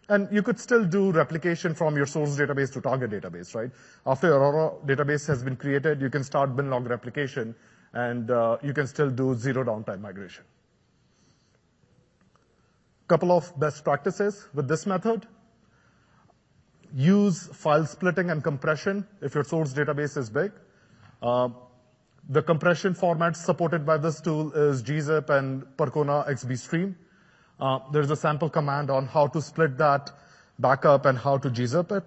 And 0.10 0.30
you 0.32 0.42
could 0.42 0.58
still 0.58 0.86
do 0.86 1.12
replication 1.12 1.76
from 1.76 1.98
your 1.98 2.06
source 2.06 2.38
database 2.38 2.72
to 2.74 2.82
target 2.82 3.12
database, 3.12 3.54
right? 3.54 3.70
After 4.06 4.34
Aurora 4.34 4.76
database 4.86 5.28
has 5.28 5.44
been 5.44 5.58
created, 5.58 6.02
you 6.02 6.10
can 6.10 6.24
start 6.24 6.56
binlog 6.56 6.90
replication, 6.90 7.54
and 7.94 8.30
uh, 8.32 8.58
you 8.62 8.74
can 8.74 8.88
still 8.88 9.10
do 9.10 9.36
zero 9.36 9.64
downtime 9.64 10.02
migration. 10.02 10.44
Couple 13.08 13.32
of 13.32 13.58
best 13.60 13.84
practices 13.84 14.48
with 14.54 14.68
this 14.68 14.86
method. 14.86 15.26
Use 16.94 17.48
file 17.48 17.86
splitting 17.86 18.30
and 18.30 18.44
compression 18.44 19.08
if 19.22 19.34
your 19.34 19.44
source 19.44 19.74
database 19.74 20.18
is 20.18 20.30
big. 20.30 20.52
Uh, 21.22 21.50
the 22.30 22.42
compression 22.42 22.94
formats 22.94 23.38
supported 23.38 23.86
by 23.86 23.98
this 23.98 24.20
tool 24.20 24.52
is 24.52 24.84
gzip 24.84 25.30
and 25.30 25.64
Percona 25.78 26.28
XB 26.28 26.58
Stream. 26.58 26.96
Uh, 27.60 27.80
there's 27.92 28.12
a 28.12 28.16
sample 28.16 28.50
command 28.50 28.90
on 28.90 29.08
how 29.08 29.28
to 29.28 29.42
split 29.42 29.78
that 29.78 30.12
backup 30.60 31.06
and 31.06 31.18
how 31.18 31.38
to 31.38 31.50
gzip 31.50 31.92
it. 31.96 32.04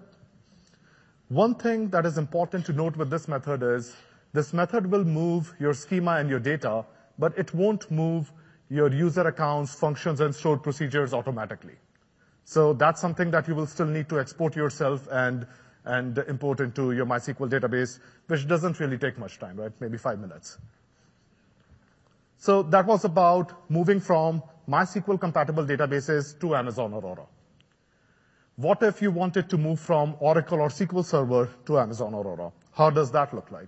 One 1.29 1.55
thing 1.55 1.89
that 1.89 2.05
is 2.05 2.17
important 2.17 2.65
to 2.67 2.73
note 2.73 2.95
with 2.97 3.09
this 3.09 3.27
method 3.27 3.63
is 3.63 3.95
this 4.33 4.53
method 4.53 4.89
will 4.89 5.03
move 5.03 5.53
your 5.59 5.73
schema 5.73 6.11
and 6.17 6.29
your 6.29 6.39
data, 6.39 6.85
but 7.19 7.37
it 7.37 7.53
won't 7.53 7.89
move 7.91 8.31
your 8.69 8.89
user 8.89 9.27
accounts, 9.27 9.75
functions, 9.75 10.21
and 10.21 10.33
stored 10.33 10.63
procedures 10.63 11.13
automatically. 11.13 11.75
So 12.45 12.73
that's 12.73 13.01
something 13.01 13.29
that 13.31 13.47
you 13.47 13.55
will 13.55 13.67
still 13.67 13.85
need 13.85 14.07
to 14.09 14.19
export 14.19 14.55
yourself 14.55 15.07
and, 15.11 15.45
and 15.83 16.17
import 16.29 16.61
into 16.61 16.93
your 16.93 17.05
MySQL 17.05 17.49
database, 17.49 17.99
which 18.27 18.47
doesn't 18.47 18.79
really 18.79 18.97
take 18.97 19.17
much 19.17 19.39
time, 19.39 19.57
right? 19.57 19.71
Maybe 19.81 19.97
five 19.97 20.19
minutes. 20.19 20.57
So 22.37 22.63
that 22.63 22.85
was 22.85 23.03
about 23.05 23.69
moving 23.69 23.99
from 23.99 24.41
MySQL 24.67 25.19
compatible 25.19 25.65
databases 25.65 26.39
to 26.39 26.55
Amazon 26.55 26.93
Aurora. 26.93 27.25
What 28.55 28.81
if 28.83 29.01
you 29.01 29.11
wanted 29.11 29.49
to 29.49 29.57
move 29.57 29.79
from 29.79 30.15
Oracle 30.19 30.61
or 30.61 30.69
SQL 30.69 31.03
Server 31.03 31.49
to 31.65 31.79
Amazon 31.79 32.13
Aurora? 32.13 32.51
How 32.71 32.89
does 32.89 33.11
that 33.11 33.33
look 33.33 33.51
like? 33.51 33.67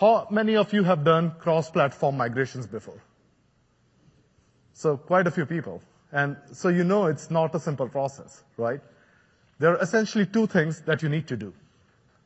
How 0.00 0.26
many 0.30 0.56
of 0.56 0.72
you 0.72 0.82
have 0.84 1.04
done 1.04 1.32
cross-platform 1.38 2.16
migrations 2.16 2.66
before? 2.66 3.02
So 4.72 4.96
quite 4.96 5.26
a 5.26 5.30
few 5.30 5.44
people. 5.44 5.82
And 6.10 6.38
so 6.52 6.70
you 6.70 6.84
know 6.84 7.04
it's 7.04 7.30
not 7.30 7.54
a 7.54 7.60
simple 7.60 7.86
process, 7.86 8.42
right? 8.56 8.80
There 9.58 9.72
are 9.72 9.82
essentially 9.82 10.24
two 10.24 10.46
things 10.46 10.80
that 10.86 11.02
you 11.02 11.10
need 11.10 11.28
to 11.28 11.36
do. 11.36 11.52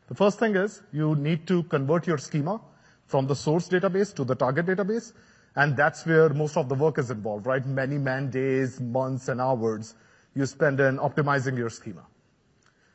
The 0.07 0.15
first 0.15 0.39
thing 0.39 0.55
is 0.55 0.83
you 0.93 1.17
need 1.17 1.49
to 1.49 1.65
convert 1.65 2.07
your 2.07 2.17
schema 2.17 2.61
from 3.07 3.27
the 3.27 3.35
source 3.35 3.69
database 3.69 4.15
to 4.15 4.25
the 4.25 4.37
target 4.37 4.67
database, 4.67 5.13
and 5.57 5.77
that's 5.77 6.07
where 6.07 6.29
most 6.29 6.57
of 6.57 6.69
the 6.69 6.77
work 6.77 6.99
is 6.99 7.11
involved, 7.11 7.45
right? 7.45 7.67
Many 7.67 7.99
man 7.99 8.31
days, 8.31 8.81
months, 8.81 9.27
and 9.27 9.41
hours 9.41 9.97
you 10.37 10.47
spend 10.47 10.79
in 10.79 10.99
optimizing 10.99 11.59
your 11.59 11.71
schema. 11.71 12.07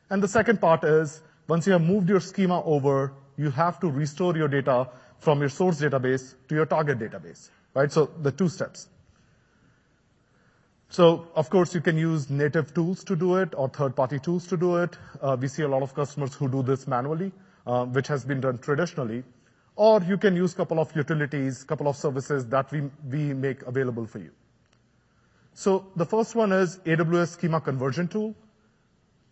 And 0.08 0.22
the 0.22 0.28
second 0.28 0.58
part 0.58 0.84
is 0.84 1.20
once 1.48 1.66
you 1.66 1.74
have 1.74 1.82
moved 1.82 2.08
your 2.08 2.20
schema 2.20 2.62
over, 2.64 3.12
you 3.40 3.50
have 3.50 3.80
to 3.80 3.90
restore 3.90 4.36
your 4.36 4.48
data 4.48 4.78
from 5.18 5.40
your 5.40 5.48
source 5.48 5.80
database 5.80 6.34
to 6.48 6.54
your 6.54 6.66
target 6.66 6.98
database, 6.98 7.48
right? 7.74 7.90
So 7.90 8.10
the 8.22 8.32
two 8.32 8.48
steps. 8.48 8.88
So 10.88 11.28
of 11.36 11.48
course, 11.50 11.74
you 11.74 11.80
can 11.80 11.96
use 11.96 12.28
native 12.28 12.74
tools 12.74 13.04
to 13.04 13.16
do 13.16 13.36
it 13.36 13.54
or 13.56 13.68
third-party 13.68 14.18
tools 14.18 14.46
to 14.48 14.56
do 14.56 14.76
it. 14.76 14.96
Uh, 15.22 15.36
we 15.40 15.48
see 15.48 15.62
a 15.62 15.68
lot 15.68 15.82
of 15.82 15.94
customers 15.94 16.34
who 16.34 16.48
do 16.48 16.62
this 16.62 16.86
manually, 16.86 17.32
uh, 17.66 17.84
which 17.84 18.08
has 18.08 18.24
been 18.24 18.40
done 18.40 18.58
traditionally. 18.58 19.22
Or 19.76 20.02
you 20.02 20.18
can 20.18 20.36
use 20.36 20.52
a 20.52 20.56
couple 20.56 20.80
of 20.80 20.94
utilities, 20.96 21.62
a 21.62 21.66
couple 21.66 21.88
of 21.88 21.96
services 21.96 22.46
that 22.46 22.70
we, 22.72 22.82
we 23.08 23.32
make 23.32 23.62
available 23.62 24.06
for 24.06 24.18
you. 24.18 24.30
So 25.54 25.86
the 25.96 26.04
first 26.04 26.34
one 26.34 26.52
is 26.52 26.78
AWS 26.80 27.34
Schema 27.38 27.60
Conversion 27.60 28.08
Tool. 28.08 28.34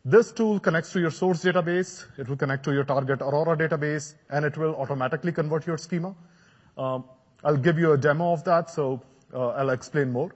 This 0.05 0.33
tool 0.33 0.61
connects 0.61 0.93
to 0.93 1.00
your 1.00 1.11
source 1.11 1.45
database, 1.45 2.07
it 2.19 2.28
will 2.28 2.37
connect 2.37 2.64
to 2.64 2.73
your 2.73 2.85
target 2.85 3.21
Aurora 3.21 3.57
database, 3.57 4.14
and 4.31 4.45
it 4.45 4.57
will 4.57 4.75
automatically 4.76 5.33
convert 5.33 5.67
your 5.67 5.76
schema. 5.76 6.14
Um, 6.76 7.05
I'll 7.45 7.57
give 7.57 7.78
you 7.78 7.93
a 7.93 7.99
demo 7.99 8.33
of 8.33 8.45
that, 8.45 8.71
so 8.71 9.02
uh, 9.35 9.49
I'll 9.49 9.71
explain 9.71 10.11
more. 10.12 10.35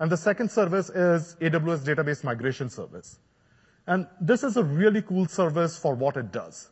And 0.00 0.10
the 0.10 0.16
second 0.16 0.50
service 0.50 0.90
is 0.90 1.36
AWS 1.40 1.80
Database 1.84 2.24
Migration 2.24 2.70
Service. 2.70 3.18
And 3.86 4.06
this 4.20 4.42
is 4.42 4.56
a 4.56 4.64
really 4.64 5.02
cool 5.02 5.26
service 5.26 5.78
for 5.78 5.94
what 5.94 6.16
it 6.16 6.32
does. 6.32 6.70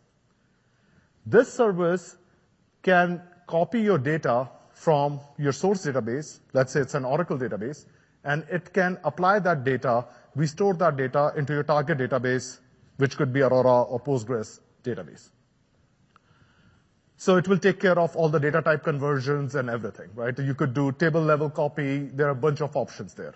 This 1.27 1.53
service 1.53 2.17
can 2.83 3.23
copy 3.47 3.81
your 3.81 3.99
data 3.99 4.49
from 4.73 5.21
your 5.39 5.53
source 5.53 5.85
database, 5.85 6.39
let's 6.53 6.73
say 6.73 6.81
it's 6.81 6.95
an 6.95 7.05
Oracle 7.05 7.37
database, 7.37 7.87
and 8.25 8.47
it 8.51 8.73
can 8.73 8.99
apply 9.05 9.41
that 9.41 9.65
data, 9.65 10.07
restore 10.35 10.75
that 10.75 10.97
data 10.97 11.33
into 11.37 11.53
your 11.53 11.63
target 11.63 11.99
database, 11.99 12.61
which 12.97 13.17
could 13.17 13.33
be 13.33 13.43
Aurora 13.43 13.83
or 13.83 14.01
Postgres 14.01 14.61
database. 14.85 15.31
So 17.17 17.37
it 17.37 17.49
will 17.49 17.59
take 17.59 17.81
care 17.81 17.99
of 17.99 18.15
all 18.15 18.29
the 18.29 18.39
data 18.39 18.63
type 18.63 18.85
conversions 18.85 19.57
and 19.57 19.69
everything, 19.69 20.11
right? 20.15 20.39
You 20.39 20.55
could 20.55 20.73
do 20.73 20.93
table 20.93 21.21
level 21.21 21.51
copy. 21.51 21.99
There 21.99 22.29
are 22.29 22.31
a 22.31 22.43
bunch 22.47 22.61
of 22.61 22.77
options 22.77 23.15
there. 23.15 23.35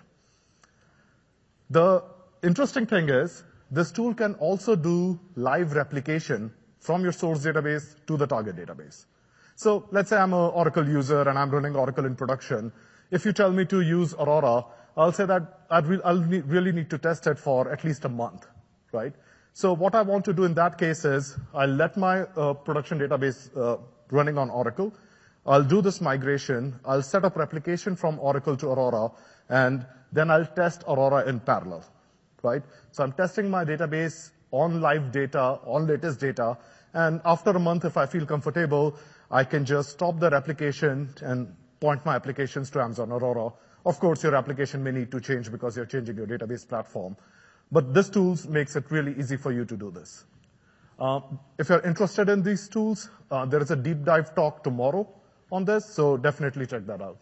The 1.69 2.03
interesting 2.43 2.85
thing 2.85 3.09
is 3.09 3.43
this 3.71 3.91
tool 3.91 4.13
can 4.13 4.35
also 4.35 4.75
do 4.75 5.19
live 5.35 5.73
replication 5.73 6.53
from 6.79 7.03
your 7.03 7.11
source 7.11 7.43
database 7.43 7.95
to 8.07 8.15
the 8.15 8.27
target 8.27 8.55
database. 8.55 9.05
So 9.55 9.87
let's 9.91 10.09
say 10.09 10.17
I'm 10.17 10.33
an 10.33 10.51
Oracle 10.53 10.87
user 10.87 11.21
and 11.21 11.37
I'm 11.37 11.49
running 11.49 11.75
Oracle 11.75 12.05
in 12.05 12.15
production. 12.15 12.71
If 13.11 13.25
you 13.25 13.33
tell 13.33 13.51
me 13.51 13.65
to 13.65 13.81
use 13.81 14.13
Aurora, 14.13 14.65
I'll 14.95 15.11
say 15.11 15.25
that 15.25 15.61
I'll 15.69 15.81
really 15.81 16.71
need 16.71 16.89
to 16.91 16.97
test 16.97 17.25
it 17.27 17.39
for 17.39 17.71
at 17.71 17.83
least 17.83 18.05
a 18.05 18.09
month, 18.09 18.45
right? 18.91 19.13
So 19.53 19.73
what 19.73 19.95
I 19.95 20.01
want 20.01 20.25
to 20.25 20.33
do 20.33 20.43
in 20.43 20.53
that 20.55 20.77
case 20.77 21.05
is 21.05 21.37
I'll 21.53 21.67
let 21.67 21.97
my 21.97 22.21
uh, 22.21 22.53
production 22.53 22.99
database 22.99 23.55
uh, 23.57 23.77
running 24.11 24.37
on 24.37 24.49
Oracle. 24.49 24.93
I'll 25.45 25.63
do 25.63 25.81
this 25.81 25.99
migration. 25.99 26.79
I'll 26.85 27.01
set 27.01 27.25
up 27.25 27.35
replication 27.35 27.95
from 27.95 28.19
Oracle 28.19 28.55
to 28.57 28.67
Aurora, 28.69 29.11
and 29.49 29.85
then 30.11 30.31
I'll 30.31 30.45
test 30.45 30.83
Aurora 30.87 31.27
in 31.27 31.39
parallel, 31.39 31.83
right? 32.43 32.63
So 32.91 33.03
I'm 33.03 33.11
testing 33.13 33.49
my 33.49 33.65
database 33.65 34.31
on 34.51 34.79
live 34.79 35.11
data, 35.11 35.59
on 35.65 35.87
latest 35.87 36.19
data, 36.19 36.57
and 36.93 37.19
after 37.25 37.49
a 37.49 37.59
month, 37.59 37.85
if 37.85 37.97
I 37.97 38.05
feel 38.05 38.25
comfortable, 38.25 38.95
I 39.31 39.43
can 39.43 39.65
just 39.65 39.89
stop 39.89 40.19
the 40.19 40.29
replication 40.29 41.13
and 41.21 41.55
point 41.79 42.05
my 42.05 42.15
applications 42.15 42.69
to 42.71 42.81
Amazon 42.81 43.11
Aurora. 43.11 43.51
Of 43.85 43.99
course, 43.99 44.23
your 44.23 44.35
application 44.35 44.83
may 44.83 44.91
need 44.91 45.11
to 45.11 45.19
change 45.19 45.51
because 45.51 45.75
you're 45.75 45.85
changing 45.85 46.15
your 46.15 46.27
database 46.27 46.67
platform. 46.67 47.17
But 47.71 47.93
this 47.93 48.09
tool 48.09 48.37
makes 48.47 48.75
it 48.75 48.89
really 48.89 49.15
easy 49.17 49.35
for 49.35 49.51
you 49.51 49.65
to 49.65 49.75
do 49.75 49.91
this. 49.91 50.25
Uh, 50.99 51.21
if 51.57 51.69
you're 51.69 51.81
interested 51.81 52.29
in 52.29 52.43
these 52.43 52.69
tools, 52.69 53.09
uh, 53.31 53.45
there 53.45 53.61
is 53.61 53.71
a 53.71 53.75
deep 53.75 54.03
dive 54.03 54.35
talk 54.35 54.63
tomorrow 54.63 55.07
on 55.51 55.65
this, 55.65 55.85
so 55.85 56.17
definitely 56.17 56.65
check 56.65 56.85
that 56.85 57.01
out. 57.01 57.17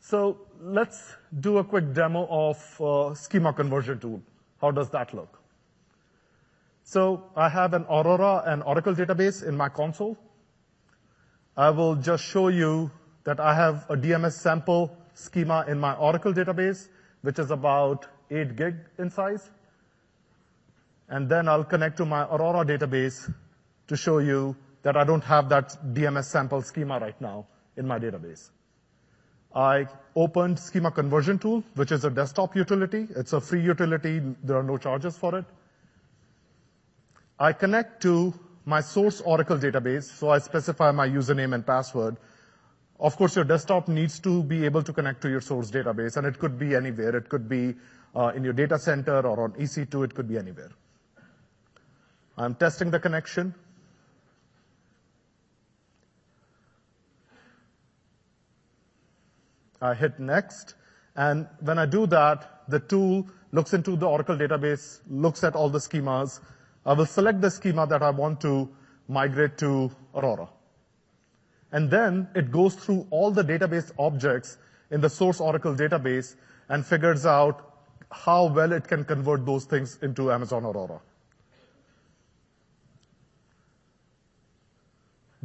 So 0.00 0.38
let's 0.60 1.14
do 1.40 1.58
a 1.58 1.64
quick 1.64 1.92
demo 1.92 2.26
of 2.30 2.80
uh, 2.80 3.14
schema 3.14 3.52
conversion 3.52 3.98
tool. 3.98 4.22
How 4.60 4.70
does 4.70 4.88
that 4.90 5.12
look? 5.12 5.40
So 6.84 7.24
I 7.36 7.48
have 7.48 7.74
an 7.74 7.84
Aurora 7.84 8.42
and 8.46 8.62
Oracle 8.62 8.94
database 8.94 9.46
in 9.46 9.56
my 9.56 9.68
console. 9.68 10.16
I 11.56 11.70
will 11.70 11.96
just 11.96 12.24
show 12.24 12.48
you 12.48 12.90
that 13.24 13.40
I 13.40 13.54
have 13.54 13.86
a 13.90 13.96
DMS 13.96 14.32
sample 14.32 14.96
schema 15.14 15.64
in 15.68 15.78
my 15.78 15.94
Oracle 15.94 16.32
database, 16.32 16.88
which 17.22 17.38
is 17.38 17.50
about 17.50 18.06
8 18.30 18.56
gig 18.56 18.76
in 18.98 19.10
size. 19.10 19.50
And 21.08 21.28
then 21.28 21.48
I'll 21.48 21.64
connect 21.64 21.96
to 21.98 22.04
my 22.04 22.22
Aurora 22.22 22.64
database 22.64 23.32
to 23.88 23.96
show 23.96 24.18
you 24.18 24.56
that 24.82 24.96
I 24.96 25.04
don't 25.04 25.24
have 25.24 25.48
that 25.48 25.76
DMS 25.92 26.24
sample 26.24 26.62
schema 26.62 26.98
right 26.98 27.20
now 27.20 27.46
in 27.76 27.86
my 27.86 27.98
database. 27.98 28.50
I 29.54 29.88
opened 30.14 30.58
Schema 30.58 30.92
Conversion 30.92 31.38
Tool, 31.38 31.64
which 31.74 31.90
is 31.90 32.04
a 32.04 32.10
desktop 32.10 32.54
utility. 32.54 33.08
It's 33.16 33.32
a 33.32 33.40
free 33.40 33.60
utility. 33.60 34.22
There 34.44 34.56
are 34.56 34.62
no 34.62 34.78
charges 34.78 35.18
for 35.18 35.36
it. 35.36 35.44
I 37.38 37.52
connect 37.52 38.02
to 38.02 38.32
my 38.64 38.80
source 38.80 39.20
Oracle 39.22 39.58
database, 39.58 40.04
so 40.04 40.30
I 40.30 40.38
specify 40.38 40.92
my 40.92 41.08
username 41.08 41.54
and 41.54 41.66
password. 41.66 42.16
Of 43.00 43.16
course, 43.16 43.34
your 43.34 43.46
desktop 43.46 43.88
needs 43.88 44.20
to 44.20 44.42
be 44.42 44.66
able 44.66 44.82
to 44.82 44.92
connect 44.92 45.22
to 45.22 45.30
your 45.30 45.40
source 45.40 45.70
database, 45.70 46.18
and 46.18 46.26
it 46.26 46.38
could 46.38 46.58
be 46.58 46.74
anywhere. 46.74 47.16
It 47.16 47.30
could 47.30 47.48
be 47.48 47.74
uh, 48.14 48.32
in 48.36 48.44
your 48.44 48.52
data 48.52 48.78
center 48.78 49.26
or 49.26 49.44
on 49.44 49.52
EC2. 49.52 50.04
It 50.04 50.14
could 50.14 50.28
be 50.28 50.36
anywhere. 50.36 50.70
I'm 52.36 52.54
testing 52.54 52.90
the 52.90 53.00
connection. 53.00 53.54
I 59.80 59.94
hit 59.94 60.20
next, 60.20 60.74
and 61.16 61.48
when 61.60 61.78
I 61.78 61.86
do 61.86 62.06
that, 62.08 62.64
the 62.68 62.80
tool 62.80 63.26
looks 63.52 63.72
into 63.72 63.96
the 63.96 64.06
Oracle 64.06 64.36
database, 64.36 65.00
looks 65.08 65.42
at 65.42 65.54
all 65.54 65.70
the 65.70 65.78
schemas. 65.78 66.40
I 66.84 66.92
will 66.92 67.06
select 67.06 67.40
the 67.40 67.50
schema 67.50 67.86
that 67.86 68.02
I 68.02 68.10
want 68.10 68.42
to 68.42 68.68
migrate 69.08 69.56
to 69.58 69.90
Aurora. 70.14 70.50
And 71.72 71.90
then 71.90 72.28
it 72.34 72.50
goes 72.50 72.74
through 72.74 73.06
all 73.10 73.30
the 73.30 73.44
database 73.44 73.92
objects 73.98 74.58
in 74.90 75.00
the 75.00 75.08
source 75.08 75.40
Oracle 75.40 75.74
database 75.74 76.34
and 76.68 76.84
figures 76.84 77.26
out 77.26 77.66
how 78.10 78.46
well 78.46 78.72
it 78.72 78.88
can 78.88 79.04
convert 79.04 79.46
those 79.46 79.64
things 79.64 79.98
into 80.02 80.32
Amazon 80.32 80.64
Aurora. 80.64 81.00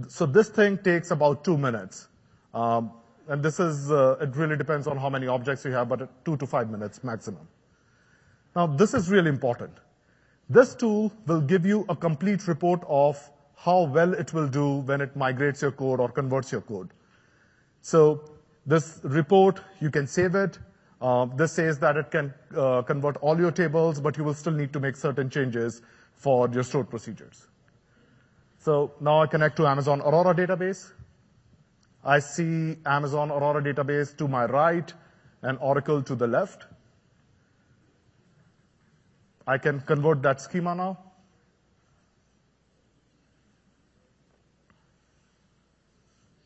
So 0.07 0.25
this 0.25 0.49
thing 0.49 0.77
takes 0.79 1.11
about 1.11 1.43
two 1.43 1.57
minutes. 1.57 2.07
Um, 2.53 2.91
and 3.27 3.41
this 3.41 3.59
is, 3.59 3.91
uh, 3.91 4.17
it 4.19 4.35
really 4.35 4.57
depends 4.57 4.87
on 4.87 4.97
how 4.97 5.09
many 5.09 5.27
objects 5.27 5.63
you 5.65 5.71
have, 5.71 5.89
but 5.89 6.25
two 6.25 6.37
to 6.37 6.45
five 6.45 6.69
minutes 6.69 7.03
maximum. 7.03 7.47
Now, 8.55 8.67
this 8.67 8.93
is 8.93 9.09
really 9.09 9.29
important. 9.29 9.73
This 10.49 10.75
tool 10.75 11.11
will 11.25 11.41
give 11.41 11.65
you 11.65 11.85
a 11.89 11.95
complete 11.95 12.47
report 12.47 12.83
of 12.87 13.17
how 13.55 13.83
well 13.83 14.13
it 14.13 14.33
will 14.33 14.47
do 14.47 14.77
when 14.91 15.01
it 15.01 15.15
migrates 15.15 15.61
your 15.61 15.71
code 15.71 15.99
or 15.99 16.09
converts 16.09 16.51
your 16.51 16.61
code. 16.61 16.89
So 17.81 18.23
this 18.65 18.99
report, 19.03 19.61
you 19.79 19.89
can 19.89 20.07
save 20.07 20.35
it. 20.35 20.59
Uh, 21.01 21.25
this 21.35 21.51
says 21.51 21.77
that 21.79 21.97
it 21.97 22.09
can 22.11 22.33
uh, 22.55 22.81
convert 22.81 23.17
all 23.17 23.37
your 23.37 23.51
tables, 23.51 23.99
but 23.99 24.17
you 24.17 24.23
will 24.23 24.33
still 24.33 24.53
need 24.53 24.73
to 24.73 24.79
make 24.79 24.95
certain 24.95 25.29
changes 25.29 25.81
for 26.13 26.49
your 26.49 26.63
stored 26.63 26.89
procedures. 26.89 27.47
So 28.57 28.91
now 28.99 29.21
I 29.21 29.27
connect 29.27 29.57
to 29.57 29.67
Amazon 29.67 30.01
Aurora 30.01 30.33
database. 30.33 30.91
I 32.03 32.19
see 32.19 32.77
Amazon 32.85 33.29
Aurora 33.29 33.61
database 33.61 34.17
to 34.17 34.27
my 34.27 34.45
right 34.45 34.91
and 35.43 35.57
Oracle 35.59 36.01
to 36.01 36.15
the 36.15 36.25
left. 36.25 36.65
I 39.47 39.59
can 39.59 39.79
convert 39.81 40.23
that 40.23 40.41
schema 40.41 40.73
now. 40.73 40.97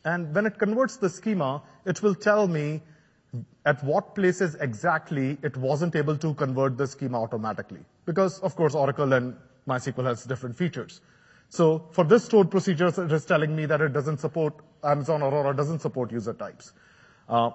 And 0.05 0.33
when 0.33 0.45
it 0.45 0.57
converts 0.57 0.97
the 0.97 1.09
schema, 1.09 1.61
it 1.85 2.01
will 2.01 2.15
tell 2.15 2.47
me 2.47 2.81
at 3.65 3.83
what 3.83 4.15
places 4.15 4.55
exactly 4.55 5.37
it 5.43 5.55
wasn't 5.57 5.95
able 5.95 6.17
to 6.17 6.33
convert 6.33 6.77
the 6.77 6.87
schema 6.87 7.21
automatically. 7.21 7.81
Because, 8.05 8.39
of 8.39 8.55
course, 8.55 8.73
Oracle 8.73 9.13
and 9.13 9.35
MySQL 9.67 10.05
has 10.05 10.23
different 10.23 10.55
features. 10.55 11.01
So 11.49 11.87
for 11.91 12.03
this 12.03 12.25
stored 12.25 12.49
procedures, 12.49 12.97
it 12.97 13.11
is 13.11 13.25
telling 13.25 13.55
me 13.55 13.65
that 13.65 13.81
it 13.81 13.93
doesn't 13.93 14.19
support, 14.19 14.53
Amazon 14.83 15.21
Aurora 15.21 15.55
doesn't 15.55 15.79
support 15.79 16.11
user 16.11 16.33
types. 16.33 16.73
Uh, 17.27 17.51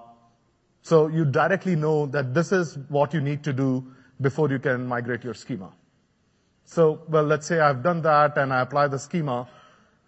so 0.81 1.07
you 1.07 1.25
directly 1.25 1.75
know 1.75 2.05
that 2.07 2.33
this 2.33 2.51
is 2.51 2.77
what 2.89 3.13
you 3.13 3.21
need 3.21 3.43
to 3.43 3.53
do 3.53 3.85
before 4.21 4.49
you 4.49 4.59
can 4.59 4.85
migrate 4.85 5.23
your 5.23 5.33
schema. 5.33 5.71
So, 6.65 7.01
well, 7.09 7.23
let's 7.23 7.47
say 7.47 7.59
I've 7.59 7.83
done 7.83 8.01
that 8.03 8.37
and 8.37 8.53
I 8.53 8.61
apply 8.61 8.87
the 8.87 8.99
schema. 8.99 9.47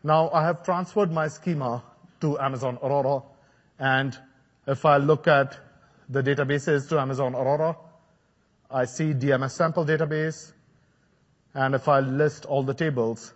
Now 0.04 0.30
I 0.32 0.44
have 0.44 0.64
transferred 0.64 1.12
my 1.12 1.28
schema 1.28 1.84
to 2.22 2.40
Amazon 2.40 2.78
Aurora. 2.82 3.24
And 3.80 4.18
if 4.66 4.86
I 4.86 4.98
look 4.98 5.28
at 5.28 5.58
the 6.10 6.24
databases 6.24 6.90
to 6.90 7.00
Amazon 7.00 7.36
Aurora, 7.36 7.78
I 8.70 8.86
see 8.86 9.14
DMS 9.14 9.52
sample 9.52 9.86
database. 9.86 10.52
And 11.54 11.76
if 11.76 11.88
I 11.88 12.00
list 12.00 12.46
all 12.46 12.64
the 12.64 12.74
tables, 12.74 13.34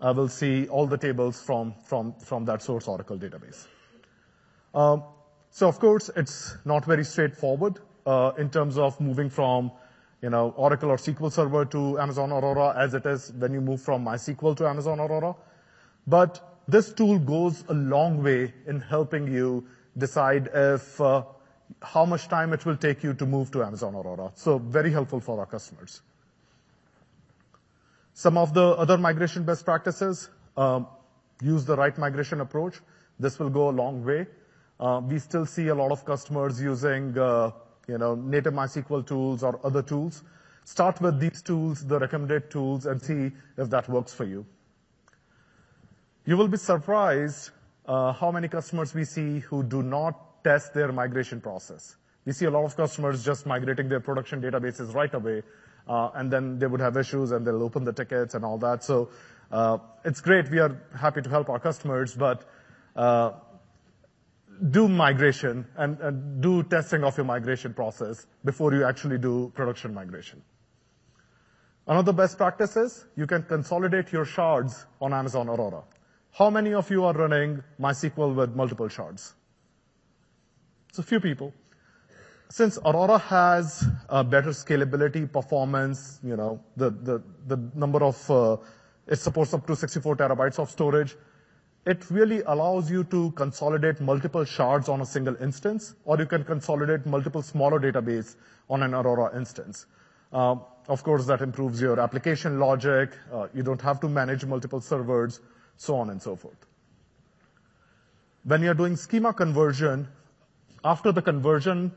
I 0.00 0.10
will 0.10 0.28
see 0.28 0.68
all 0.68 0.86
the 0.86 0.98
tables 0.98 1.40
from, 1.40 1.74
from, 1.84 2.14
from 2.14 2.44
that 2.46 2.62
source 2.62 2.88
Oracle 2.88 3.18
database. 3.18 3.66
Um, 4.74 5.04
so 5.50 5.68
of 5.68 5.78
course, 5.78 6.10
it's 6.16 6.56
not 6.64 6.84
very 6.84 7.04
straightforward 7.04 7.78
uh, 8.06 8.32
in 8.36 8.50
terms 8.50 8.76
of 8.76 9.00
moving 9.00 9.30
from 9.30 9.70
you 10.20 10.30
know, 10.30 10.54
Oracle 10.56 10.90
or 10.90 10.96
SQL 10.96 11.30
Server 11.30 11.64
to 11.66 11.98
Amazon 11.98 12.32
Aurora 12.32 12.74
as 12.76 12.94
it 12.94 13.04
is 13.06 13.32
when 13.32 13.52
you 13.52 13.60
move 13.60 13.82
from 13.82 14.04
MySQL 14.04 14.56
to 14.56 14.66
Amazon 14.66 14.98
Aurora. 14.98 15.34
But 16.06 16.62
this 16.68 16.92
tool 16.92 17.18
goes 17.18 17.64
a 17.68 17.74
long 17.74 18.22
way 18.22 18.52
in 18.66 18.80
helping 18.80 19.32
you 19.32 19.66
decide 19.96 20.50
if 20.52 21.00
uh, 21.00 21.24
how 21.82 22.04
much 22.04 22.28
time 22.28 22.52
it 22.52 22.64
will 22.64 22.76
take 22.76 23.02
you 23.02 23.14
to 23.14 23.26
move 23.26 23.50
to 23.52 23.62
Amazon 23.62 23.94
Aurora. 23.94 24.32
So 24.34 24.58
very 24.58 24.90
helpful 24.90 25.20
for 25.20 25.40
our 25.40 25.46
customers. 25.46 26.02
Some 28.12 28.38
of 28.38 28.54
the 28.54 28.64
other 28.64 28.96
migration 28.96 29.44
best 29.44 29.64
practices, 29.64 30.30
um, 30.56 30.86
use 31.42 31.64
the 31.64 31.76
right 31.76 31.96
migration 31.98 32.40
approach. 32.40 32.80
This 33.18 33.38
will 33.38 33.50
go 33.50 33.68
a 33.68 33.74
long 33.74 34.04
way. 34.04 34.26
Uh, 34.78 35.00
we 35.04 35.18
still 35.18 35.46
see 35.46 35.68
a 35.68 35.74
lot 35.74 35.90
of 35.90 36.04
customers 36.04 36.60
using, 36.60 37.16
uh, 37.18 37.50
you 37.88 37.98
know, 37.98 38.14
native 38.14 38.54
MySQL 38.54 39.06
tools 39.06 39.42
or 39.42 39.60
other 39.64 39.82
tools. 39.82 40.22
Start 40.64 41.00
with 41.00 41.20
these 41.20 41.42
tools, 41.42 41.84
the 41.86 41.98
recommended 41.98 42.50
tools, 42.50 42.86
and 42.86 43.00
see 43.00 43.32
if 43.58 43.68
that 43.70 43.88
works 43.88 44.12
for 44.12 44.24
you. 44.24 44.46
You 46.26 46.38
will 46.38 46.48
be 46.48 46.56
surprised 46.56 47.50
uh, 47.86 48.12
how 48.12 48.30
many 48.30 48.48
customers 48.48 48.94
we 48.94 49.04
see 49.04 49.40
who 49.40 49.62
do 49.62 49.82
not 49.82 50.42
test 50.42 50.72
their 50.72 50.90
migration 50.90 51.40
process. 51.40 51.96
We 52.24 52.32
see 52.32 52.46
a 52.46 52.50
lot 52.50 52.64
of 52.64 52.74
customers 52.76 53.22
just 53.22 53.44
migrating 53.44 53.90
their 53.90 54.00
production 54.00 54.40
databases 54.40 54.94
right 54.94 55.12
away 55.12 55.42
uh, 55.86 56.10
and 56.14 56.30
then 56.30 56.58
they 56.58 56.66
would 56.66 56.80
have 56.80 56.96
issues 56.96 57.30
and 57.32 57.46
they'll 57.46 57.62
open 57.62 57.84
the 57.84 57.92
tickets 57.92 58.34
and 58.34 58.44
all 58.44 58.56
that. 58.58 58.82
So 58.82 59.10
uh, 59.52 59.78
it's 60.04 60.22
great. 60.22 60.50
We 60.50 60.60
are 60.60 60.80
happy 60.98 61.20
to 61.20 61.28
help 61.28 61.50
our 61.50 61.58
customers, 61.58 62.14
but 62.14 62.48
do 64.70 64.88
migration 64.88 65.66
and 65.76 66.40
do 66.40 66.62
testing 66.62 67.04
of 67.04 67.16
your 67.18 67.26
migration 67.26 67.74
process 67.74 68.26
before 68.44 68.72
you 68.72 68.84
actually 68.84 69.18
do 69.18 69.52
production 69.54 69.92
migration. 69.92 70.42
Another 71.86 72.14
best 72.14 72.38
practice 72.38 72.76
is 72.76 73.04
you 73.14 73.26
can 73.26 73.42
consolidate 73.42 74.10
your 74.10 74.24
shards 74.24 74.86
on 75.02 75.12
Amazon 75.12 75.48
Aurora. 75.48 75.82
How 76.36 76.50
many 76.50 76.74
of 76.74 76.90
you 76.90 77.04
are 77.04 77.12
running 77.12 77.62
MySQL 77.80 78.34
with 78.34 78.56
multiple 78.56 78.88
shards? 78.88 79.34
It's 80.88 80.98
a 80.98 81.02
few 81.04 81.20
people. 81.20 81.54
Since 82.48 82.76
Aurora 82.84 83.18
has 83.18 83.84
better 84.10 84.50
scalability, 84.50 85.32
performance, 85.32 86.18
you 86.24 86.36
know, 86.36 86.60
the, 86.76 87.22
number 87.76 88.02
of, 88.02 88.28
uh, 88.28 88.56
it 89.06 89.20
supports 89.20 89.54
up 89.54 89.64
to 89.68 89.76
64 89.76 90.16
terabytes 90.16 90.58
of 90.58 90.70
storage, 90.70 91.14
it 91.86 92.10
really 92.10 92.42
allows 92.42 92.90
you 92.90 93.04
to 93.04 93.30
consolidate 93.32 94.00
multiple 94.00 94.44
shards 94.44 94.88
on 94.88 95.02
a 95.02 95.06
single 95.06 95.36
instance, 95.40 95.94
or 96.04 96.18
you 96.18 96.26
can 96.26 96.42
consolidate 96.42 97.06
multiple 97.06 97.42
smaller 97.42 97.78
database 97.78 98.34
on 98.68 98.82
an 98.82 98.92
Aurora 98.92 99.36
instance. 99.36 99.86
Uh, 100.32 100.56
of 100.88 101.04
course, 101.04 101.26
that 101.26 101.42
improves 101.42 101.80
your 101.80 102.00
application 102.00 102.58
logic. 102.58 103.16
Uh, 103.32 103.46
you 103.54 103.62
don't 103.62 103.80
have 103.80 104.00
to 104.00 104.08
manage 104.08 104.44
multiple 104.44 104.80
servers, 104.80 105.38
so 105.76 105.96
on 105.96 106.10
and 106.10 106.20
so 106.20 106.36
forth. 106.36 106.66
When 108.44 108.62
you're 108.62 108.74
doing 108.74 108.96
schema 108.96 109.32
conversion, 109.32 110.08
after 110.84 111.12
the 111.12 111.22
conversion, 111.22 111.92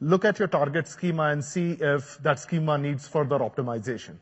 look 0.00 0.24
at 0.24 0.38
your 0.38 0.48
target 0.48 0.88
schema 0.88 1.24
and 1.24 1.44
see 1.44 1.76
if 1.80 2.18
that 2.22 2.40
schema 2.40 2.76
needs 2.76 3.06
further 3.06 3.38
optimization. 3.38 4.16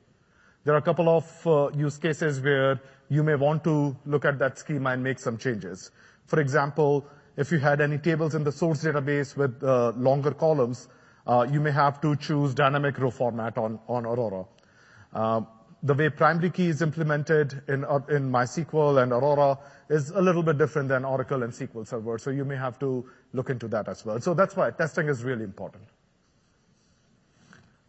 There 0.64 0.74
are 0.74 0.78
a 0.78 0.82
couple 0.82 1.08
of 1.08 1.46
uh, 1.46 1.70
use 1.74 1.96
cases 1.96 2.40
where 2.40 2.80
you 3.08 3.22
may 3.22 3.34
want 3.34 3.64
to 3.64 3.96
look 4.04 4.26
at 4.26 4.38
that 4.40 4.58
schema 4.58 4.90
and 4.90 5.02
make 5.02 5.18
some 5.18 5.38
changes. 5.38 5.90
For 6.26 6.38
example, 6.38 7.06
if 7.36 7.50
you 7.50 7.58
had 7.58 7.80
any 7.80 7.96
tables 7.96 8.34
in 8.34 8.44
the 8.44 8.52
source 8.52 8.84
database 8.84 9.36
with 9.36 9.62
uh, 9.64 9.92
longer 9.96 10.32
columns, 10.32 10.88
uh, 11.26 11.46
you 11.50 11.60
may 11.60 11.70
have 11.70 12.00
to 12.02 12.14
choose 12.16 12.52
dynamic 12.52 12.98
row 12.98 13.10
format 13.10 13.56
on, 13.56 13.78
on 13.88 14.04
Aurora. 14.04 14.44
Um, 15.14 15.46
the 15.82 15.94
way 15.94 16.10
primary 16.10 16.50
key 16.50 16.66
is 16.66 16.82
implemented 16.82 17.62
in, 17.68 17.84
uh, 17.84 18.00
in 18.08 18.30
MySQL 18.30 19.02
and 19.02 19.12
Aurora 19.12 19.58
is 19.88 20.10
a 20.10 20.20
little 20.20 20.42
bit 20.42 20.58
different 20.58 20.88
than 20.88 21.04
Oracle 21.04 21.42
and 21.42 21.52
SQL 21.52 21.86
Server, 21.86 22.18
so 22.18 22.30
you 22.30 22.44
may 22.44 22.56
have 22.56 22.78
to 22.80 23.08
look 23.32 23.48
into 23.48 23.66
that 23.68 23.88
as 23.88 24.04
well. 24.04 24.20
So 24.20 24.34
that's 24.34 24.56
why 24.56 24.70
testing 24.70 25.08
is 25.08 25.24
really 25.24 25.44
important. 25.44 25.84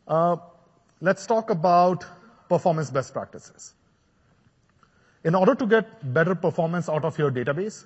Uh, 0.07 0.37
let's 1.01 1.25
talk 1.25 1.49
about 1.49 2.05
performance 2.47 2.89
best 2.89 3.13
practices. 3.13 3.73
In 5.23 5.35
order 5.35 5.53
to 5.53 5.65
get 5.67 6.13
better 6.13 6.33
performance 6.33 6.89
out 6.89 7.05
of 7.05 7.17
your 7.17 7.29
database, 7.29 7.85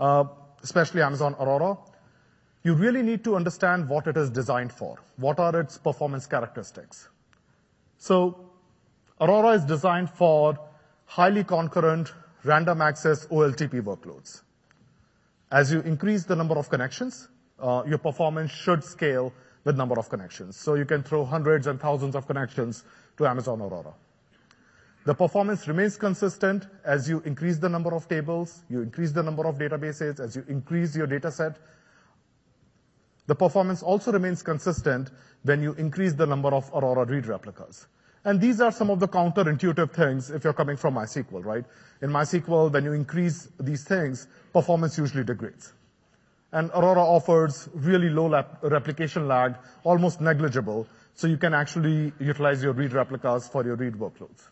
uh, 0.00 0.24
especially 0.62 1.02
Amazon 1.02 1.36
Aurora, 1.38 1.76
you 2.62 2.74
really 2.74 3.02
need 3.02 3.22
to 3.24 3.36
understand 3.36 3.88
what 3.88 4.06
it 4.06 4.16
is 4.16 4.30
designed 4.30 4.72
for. 4.72 4.98
What 5.16 5.38
are 5.38 5.60
its 5.60 5.76
performance 5.76 6.26
characteristics? 6.26 7.08
Aurora 9.24 9.52
is 9.54 9.64
designed 9.64 10.10
for 10.10 10.58
highly 11.06 11.44
concurrent 11.44 12.12
random 12.44 12.82
access 12.82 13.26
OLTP 13.28 13.80
workloads. 13.80 14.42
As 15.50 15.72
you 15.72 15.80
increase 15.80 16.24
the 16.24 16.36
number 16.36 16.58
of 16.58 16.68
connections, 16.68 17.28
uh, 17.58 17.84
your 17.86 17.96
performance 17.96 18.50
should 18.50 18.84
scale 18.84 19.32
with 19.64 19.78
number 19.78 19.98
of 19.98 20.10
connections. 20.10 20.58
So 20.58 20.74
you 20.74 20.84
can 20.84 21.02
throw 21.02 21.24
hundreds 21.24 21.66
and 21.66 21.80
thousands 21.80 22.14
of 22.14 22.26
connections 22.26 22.84
to 23.16 23.26
Amazon 23.26 23.62
Aurora. 23.62 23.94
The 25.06 25.14
performance 25.14 25.66
remains 25.68 25.96
consistent 25.96 26.66
as 26.84 27.08
you 27.08 27.22
increase 27.24 27.56
the 27.56 27.70
number 27.70 27.94
of 27.94 28.06
tables, 28.06 28.62
you 28.68 28.82
increase 28.82 29.12
the 29.12 29.22
number 29.22 29.46
of 29.46 29.56
databases, 29.56 30.20
as 30.20 30.36
you 30.36 30.44
increase 30.48 30.94
your 30.94 31.06
data 31.06 31.30
set. 31.30 31.56
The 33.26 33.34
performance 33.34 33.82
also 33.82 34.12
remains 34.12 34.42
consistent 34.42 35.10
when 35.44 35.62
you 35.62 35.72
increase 35.74 36.12
the 36.12 36.26
number 36.26 36.52
of 36.52 36.70
Aurora 36.74 37.06
read 37.06 37.24
replicas. 37.24 37.86
And 38.24 38.40
these 38.40 38.60
are 38.60 38.72
some 38.72 38.90
of 38.90 39.00
the 39.00 39.08
counterintuitive 39.08 39.92
things 39.92 40.30
if 40.30 40.44
you're 40.44 40.54
coming 40.54 40.76
from 40.76 40.94
MySQL, 40.94 41.44
right? 41.44 41.64
In 42.00 42.10
MySQL, 42.10 42.72
when 42.72 42.84
you 42.84 42.92
increase 42.92 43.48
these 43.60 43.84
things, 43.84 44.26
performance 44.52 44.96
usually 44.96 45.24
degrades. 45.24 45.74
And 46.52 46.70
Aurora 46.70 47.02
offers 47.02 47.68
really 47.74 48.08
low 48.08 48.28
replication 48.62 49.28
lag, 49.28 49.56
almost 49.82 50.20
negligible, 50.20 50.86
so 51.14 51.26
you 51.26 51.36
can 51.36 51.52
actually 51.52 52.12
utilize 52.18 52.62
your 52.62 52.72
read 52.72 52.92
replicas 52.92 53.46
for 53.48 53.64
your 53.64 53.76
read 53.76 53.94
workloads. 53.94 54.48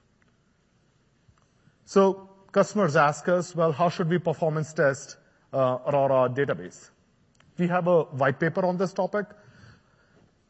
So 1.85 2.29
customers 2.51 2.97
ask 2.97 3.29
us, 3.29 3.55
well, 3.55 3.73
how 3.73 3.89
should 3.89 4.09
we 4.09 4.19
performance 4.19 4.73
test 4.73 5.17
uh, 5.53 5.79
Aurora 5.87 6.29
database? 6.29 6.91
We 7.57 7.69
have 7.69 7.87
a 7.87 8.03
white 8.03 8.39
paper 8.39 8.67
on 8.67 8.77
this 8.77 8.93
topic. 8.93 9.27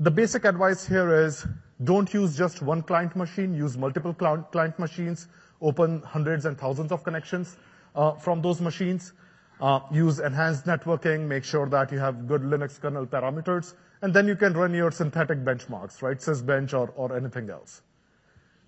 The 0.03 0.11
basic 0.11 0.45
advice 0.45 0.85
here 0.85 1.15
is 1.15 1.47
don't 1.85 2.13
use 2.13 2.37
just 2.37 2.61
one 2.61 2.83
client 2.83 3.15
machine, 3.15 3.55
use 3.55 3.79
multiple 3.79 4.13
client 4.13 4.77
machines, 4.77 5.29
open 5.61 6.03
hundreds 6.03 6.45
and 6.45 6.59
thousands 6.59 6.91
of 6.91 7.05
connections 7.05 7.57
uh, 7.95 8.15
from 8.15 8.43
those 8.43 8.61
machines. 8.61 9.13
Uh, 9.61 9.79
use 9.93 10.19
enhanced 10.19 10.67
networking, 10.67 11.29
make 11.29 11.45
sure 11.45 11.69
that 11.69 11.93
you 11.93 12.01
have 12.01 12.27
good 12.27 12.43
Linux 12.43 12.81
kernel 12.81 13.07
parameters, 13.07 13.75
and 14.01 14.13
then 14.13 14.27
you 14.27 14.35
can 14.35 14.55
run 14.55 14.75
your 14.75 14.91
synthetic 14.91 15.39
benchmarks, 15.45 16.03
right? 16.03 16.17
Sysbench 16.17 16.77
or, 16.77 16.93
or 16.97 17.17
anything 17.17 17.49
else. 17.49 17.83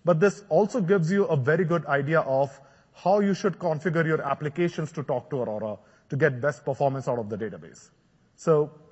But 0.05 0.20
this 0.20 0.44
also 0.51 0.81
gives 0.81 1.11
you 1.11 1.25
a 1.25 1.37
very 1.37 1.64
good 1.64 1.85
idea 1.87 2.20
of 2.20 2.61
how 2.92 3.18
you 3.18 3.35
should 3.35 3.59
configure 3.59 4.07
your 4.07 4.23
applications 4.23 4.92
to 4.92 5.03
talk 5.03 5.31
to 5.31 5.42
Aurora 5.42 5.79
to 6.11 6.16
get 6.16 6.40
best 6.40 6.64
performance 6.64 7.09
out 7.09 7.18
of 7.18 7.29
the 7.29 7.37
database. 7.37 7.90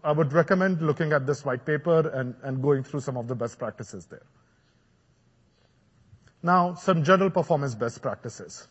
I 0.05 0.13
would 0.13 0.33
recommend 0.33 0.83
looking 0.83 1.13
at 1.13 1.27
this 1.27 1.45
white 1.45 1.65
paper 1.65 2.09
and, 2.09 2.35
and 2.43 2.63
going 2.63 2.83
through 2.83 3.01
some 3.01 3.17
of 3.17 3.29
the 3.29 3.35
best 3.35 3.59
practices 3.59 4.07
there. 4.07 4.27
Now, 6.43 6.75
some 6.75 7.05
general 7.05 7.31
performance 7.31 7.75
best 7.75 8.03
practices. 8.03 8.67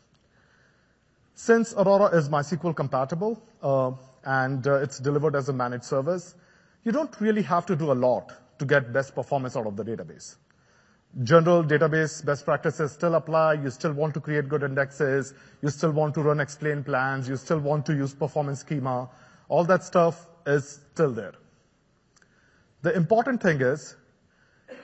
Since 1.36 1.74
Aurora 1.74 2.18
is 2.18 2.28
MySQL 2.28 2.76
compatible, 2.76 3.42
uh, 3.64 3.92
and 4.26 4.68
uh, 4.68 4.82
it's 4.82 5.00
delivered 5.00 5.36
as 5.36 5.48
a 5.48 5.54
managed 5.54 5.86
service, 5.86 6.36
you 6.84 6.92
don't 6.92 7.20
really 7.22 7.42
have 7.44 7.66
to 7.68 7.76
do 7.76 7.92
a 7.92 7.94
lot 8.08 8.34
to 8.60 8.66
get 8.66 8.92
best 8.92 9.16
performance 9.16 9.56
out 9.56 9.66
of 9.66 9.78
the 9.78 9.84
database 9.84 10.36
general 11.24 11.64
database 11.64 12.24
best 12.24 12.46
practices 12.46 12.92
still 12.92 13.16
apply. 13.16 13.54
You 13.54 13.70
still 13.70 13.94
want 13.94 14.14
to 14.14 14.22
create 14.22 14.48
good 14.48 14.64
indexes. 14.64 15.34
You 15.62 15.70
still 15.70 15.92
want 15.92 16.14
to 16.16 16.22
run 16.22 16.40
explain 16.40 16.84
plans. 16.84 17.28
You 17.28 17.36
still 17.36 17.60
want 17.60 17.86
to 17.88 17.94
use 17.94 18.14
performance 18.14 18.60
schema. 18.60 19.10
All 19.50 19.66
that 19.66 19.84
stuff 19.84 20.28
is 20.46 20.82
still 20.94 21.12
there. 21.12 21.34
The 22.82 22.96
important 22.96 23.42
thing 23.42 23.62
is 23.62 23.96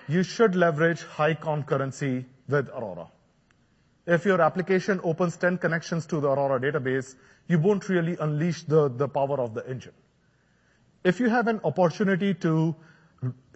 you 0.07 0.23
should 0.23 0.55
leverage 0.55 1.03
high 1.03 1.33
concurrency 1.33 2.25
with 2.47 2.69
Aurora. 2.69 3.07
If 4.05 4.25
your 4.25 4.41
application 4.41 5.01
opens 5.03 5.35
10 5.35 5.57
connections 5.57 6.05
to 6.07 6.21
the 6.21 6.29
Aurora 6.29 6.61
database, 6.61 7.15
you 7.47 7.59
won't 7.59 7.89
really 7.89 8.15
unleash 8.19 8.63
the, 8.63 8.89
power 9.09 9.39
of 9.39 9.53
the 9.53 9.67
engine. 9.69 9.93
If 11.03 11.19
you 11.19 11.29
have 11.29 11.47
an 11.47 11.59
opportunity 11.63 12.33
to 12.35 12.75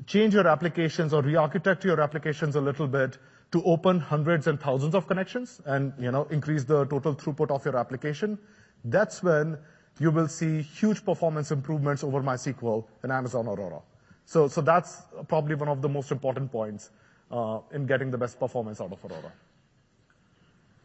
change 0.08 0.34
your 0.34 0.48
applications 0.48 1.14
or 1.14 1.22
re-architect 1.22 1.86
your 1.86 2.02
applications 2.02 2.56
a 2.56 2.62
little 2.62 2.88
bit 2.88 3.18
to 3.52 3.64
open 3.64 4.00
hundreds 4.00 4.48
and 4.48 4.60
thousands 4.60 4.96
of 4.96 5.08
connections 5.08 5.62
and, 5.66 5.94
you 6.00 6.12
know, 6.12 6.24
increase 6.32 6.64
the 6.64 6.86
total 6.86 7.16
throughput 7.16 7.52
of 7.52 7.64
your 7.66 7.78
application, 7.78 8.38
that's 8.86 9.22
when 9.22 9.58
you 10.02 10.10
will 10.10 10.28
see 10.28 10.64
huge 10.64 11.06
performance 11.06 11.52
improvements 11.52 12.04
over 12.04 12.22
MySQL 12.24 12.84
and 13.04 13.12
Amazon 13.12 13.48
Aurora. 13.48 13.82
So, 14.26 14.48
that's 14.48 15.04
probably 15.28 15.56
one 15.56 15.68
of 15.68 15.82
the 15.84 15.90
most 15.90 16.12
important 16.12 16.52
points 16.52 16.90
uh, 17.32 17.60
in 17.72 17.86
getting 17.86 18.10
the 18.10 18.18
best 18.18 18.40
performance 18.40 18.82
out 18.82 18.92
of 18.92 19.06
Aurora. 19.06 19.32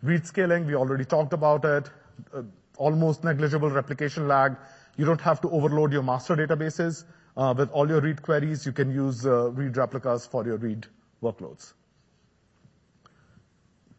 Read 0.02 0.26
scaling, 0.26 0.66
we 0.66 0.74
already 0.74 1.05
talked 1.05 1.33
about 1.33 1.64
it. 1.64 1.88
Uh, 2.35 2.42
almost 2.76 3.24
negligible 3.24 3.70
replication 3.70 4.29
lag. 4.29 4.57
You 4.98 5.07
don't 5.07 5.20
have 5.20 5.40
to 5.42 5.50
overload 5.50 5.92
your 5.92 6.02
master 6.02 6.37
databases. 6.37 7.05
Uh, 7.37 7.55
with 7.57 7.70
all 7.70 7.88
your 7.88 8.02
read 8.02 8.20
queries, 8.20 8.66
you 8.66 8.72
can 8.72 8.92
use 8.92 9.24
read 9.24 9.76
replicas 9.76 10.26
for 10.26 10.44
your 10.44 10.59
read 10.59 10.87
workloads. 11.22 11.72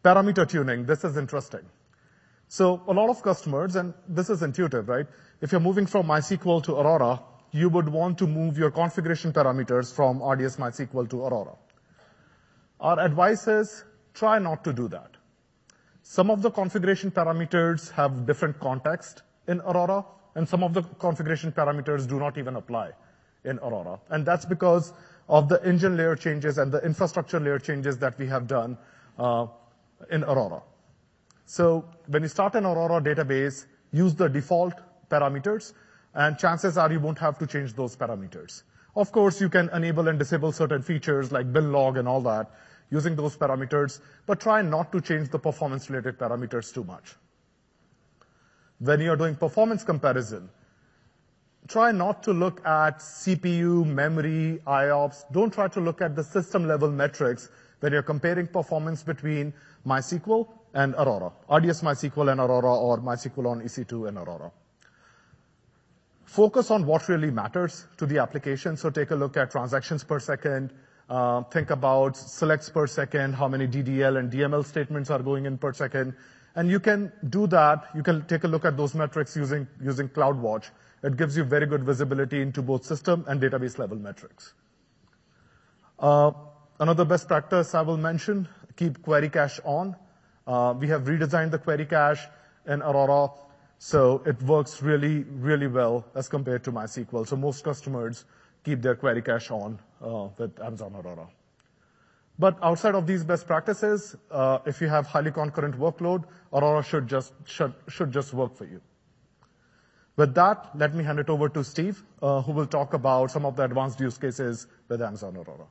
Parameter 0.04 0.48
tuning, 0.48 0.86
this 0.86 1.02
is 1.02 1.16
interesting. 1.16 1.68
So 2.48 2.82
a 2.88 2.92
lot 2.92 3.10
of 3.10 3.22
customers, 3.22 3.76
and 3.76 3.92
this 4.08 4.30
is 4.30 4.42
intuitive, 4.42 4.88
right? 4.88 5.06
If 5.42 5.52
you're 5.52 5.60
moving 5.60 5.86
from 5.86 6.06
MySQL 6.06 6.62
to 6.64 6.76
Aurora, 6.76 7.20
you 7.52 7.68
would 7.68 7.88
want 7.88 8.18
to 8.18 8.26
move 8.26 8.56
your 8.56 8.70
configuration 8.70 9.32
parameters 9.32 9.94
from 9.94 10.22
RDS 10.22 10.56
MySQL 10.56 11.08
to 11.10 11.24
Aurora. 11.24 11.56
Our 12.80 13.00
advice 13.00 13.46
is 13.48 13.84
try 14.14 14.38
not 14.38 14.64
to 14.64 14.72
do 14.72 14.88
that. 14.88 15.10
Some 16.02 16.30
of 16.30 16.40
the 16.40 16.50
configuration 16.50 17.10
parameters 17.10 17.90
have 17.90 18.26
different 18.26 18.58
context 18.60 19.22
in 19.46 19.60
Aurora, 19.60 20.06
and 20.34 20.48
some 20.48 20.62
of 20.62 20.72
the 20.72 20.82
configuration 20.82 21.52
parameters 21.52 22.08
do 22.08 22.18
not 22.18 22.38
even 22.38 22.56
apply 22.56 22.92
in 23.44 23.58
Aurora. 23.58 24.00
And 24.08 24.24
that's 24.24 24.46
because 24.46 24.94
of 25.28 25.50
the 25.50 25.62
engine 25.64 25.98
layer 25.98 26.16
changes 26.16 26.56
and 26.56 26.72
the 26.72 26.78
infrastructure 26.78 27.38
layer 27.38 27.58
changes 27.58 27.98
that 27.98 28.18
we 28.18 28.26
have 28.26 28.46
done 28.46 28.78
uh, 29.18 29.46
in 30.10 30.24
Aurora. 30.24 30.62
So 31.50 31.86
when 32.08 32.20
you 32.22 32.28
start 32.28 32.56
an 32.56 32.66
Aurora 32.66 33.00
database, 33.00 33.64
use 33.90 34.14
the 34.14 34.28
default 34.28 34.74
parameters, 35.08 35.72
and 36.12 36.36
chances 36.38 36.76
are 36.76 36.92
you 36.92 37.00
won't 37.00 37.18
have 37.20 37.38
to 37.38 37.46
change 37.46 37.72
those 37.72 37.96
parameters. 37.96 38.64
Of 38.94 39.12
course, 39.12 39.40
you 39.40 39.48
can 39.48 39.70
enable 39.72 40.08
and 40.08 40.18
disable 40.18 40.52
certain 40.52 40.82
features 40.82 41.32
like 41.32 41.50
bin 41.50 41.72
log 41.72 41.96
and 41.96 42.06
all 42.06 42.20
that 42.20 42.50
using 42.90 43.16
those 43.16 43.34
parameters, 43.34 44.00
but 44.26 44.40
try 44.40 44.60
not 44.60 44.92
to 44.92 45.00
change 45.00 45.30
the 45.30 45.38
performance-related 45.38 46.18
parameters 46.18 46.74
too 46.74 46.84
much. 46.84 47.14
When 48.80 49.00
you're 49.00 49.16
doing 49.16 49.34
performance 49.34 49.82
comparison, 49.84 50.50
try 51.66 51.92
not 51.92 52.22
to 52.24 52.34
look 52.34 52.60
at 52.66 52.98
CPU, 52.98 53.86
memory, 53.86 54.60
IOPS. 54.66 55.24
Don't 55.32 55.50
try 55.50 55.68
to 55.68 55.80
look 55.80 56.02
at 56.02 56.14
the 56.14 56.24
system-level 56.24 56.90
metrics 56.90 57.48
when 57.80 57.94
you're 57.94 58.02
comparing 58.02 58.46
performance 58.46 59.02
between 59.02 59.54
MySQL 59.86 60.46
and 60.74 60.94
Aurora, 60.94 61.32
RDS 61.50 61.82
MySQL 61.82 62.32
and 62.32 62.40
Aurora, 62.40 62.74
or 62.74 62.98
MySQL 62.98 63.50
on 63.50 63.62
EC2 63.62 64.08
and 64.08 64.18
Aurora. 64.18 64.50
Focus 66.24 66.70
on 66.70 66.84
what 66.84 67.08
really 67.08 67.30
matters 67.30 67.86
to 67.96 68.06
the 68.06 68.18
application. 68.18 68.76
So 68.76 68.90
take 68.90 69.10
a 69.10 69.14
look 69.14 69.36
at 69.36 69.50
transactions 69.50 70.04
per 70.04 70.20
second. 70.20 70.72
Uh, 71.08 71.42
think 71.44 71.70
about 71.70 72.16
selects 72.16 72.68
per 72.68 72.86
second, 72.86 73.32
how 73.32 73.48
many 73.48 73.66
DDL 73.66 74.18
and 74.18 74.30
DML 74.30 74.64
statements 74.64 75.08
are 75.08 75.20
going 75.20 75.46
in 75.46 75.56
per 75.56 75.72
second. 75.72 76.14
And 76.54 76.70
you 76.70 76.80
can 76.80 77.10
do 77.30 77.46
that. 77.46 77.88
You 77.94 78.02
can 78.02 78.26
take 78.26 78.44
a 78.44 78.48
look 78.48 78.66
at 78.66 78.76
those 78.76 78.94
metrics 78.94 79.34
using, 79.34 79.66
using 79.80 80.08
CloudWatch 80.10 80.66
it 81.02 81.16
gives 81.16 81.36
you 81.36 81.44
very 81.44 81.66
good 81.66 81.84
visibility 81.84 82.40
into 82.42 82.62
both 82.62 82.84
system 82.84 83.24
and 83.28 83.40
database 83.40 83.78
level 83.78 83.96
metrics. 83.96 84.54
Uh, 85.98 86.32
another 86.80 87.04
best 87.04 87.28
practice 87.28 87.74
I 87.74 87.82
will 87.82 87.96
mention, 87.96 88.48
keep 88.76 89.02
query 89.02 89.28
cache 89.28 89.60
on. 89.64 89.96
Uh, 90.48 90.72
we 90.72 90.88
have 90.88 91.02
redesigned 91.02 91.50
the 91.50 91.58
query 91.58 91.84
cache 91.84 92.26
in 92.66 92.80
Aurora, 92.80 93.30
so 93.78 94.22
it 94.24 94.42
works 94.42 94.82
really, 94.82 95.24
really 95.24 95.66
well 95.66 96.06
as 96.14 96.26
compared 96.26 96.64
to 96.64 96.72
MySQL. 96.72 97.28
So 97.28 97.36
most 97.36 97.62
customers 97.62 98.24
keep 98.64 98.80
their 98.80 98.94
query 98.94 99.20
cache 99.20 99.50
on 99.50 99.78
uh, 100.02 100.28
with 100.38 100.58
Amazon 100.60 100.94
Aurora. 100.96 101.28
But 102.38 102.56
outside 102.62 102.94
of 102.94 103.06
these 103.06 103.24
best 103.24 103.46
practices, 103.46 104.16
uh, 104.30 104.60
if 104.64 104.80
you 104.80 104.88
have 104.88 105.06
highly 105.06 105.30
concurrent 105.32 105.78
workload, 105.78 106.24
Aurora 106.50 106.82
should 106.82 107.08
just, 107.08 107.34
should, 107.44 107.74
should 107.88 108.10
just 108.10 108.32
work 108.32 108.56
for 108.56 108.64
you. 108.64 108.80
With 110.16 110.34
that, 110.34 110.70
let 110.74 110.94
me 110.94 111.04
hand 111.04 111.18
it 111.18 111.28
over 111.28 111.50
to 111.50 111.62
Steve, 111.62 112.02
who 112.20 112.52
will 112.52 112.66
talk 112.66 112.94
about 112.94 113.30
some 113.30 113.44
of 113.44 113.54
the 113.54 113.64
advanced 113.64 114.00
use 114.00 114.16
cases 114.16 114.66
with 114.88 115.02
Amazon 115.02 115.36
Aurora. 115.36 115.66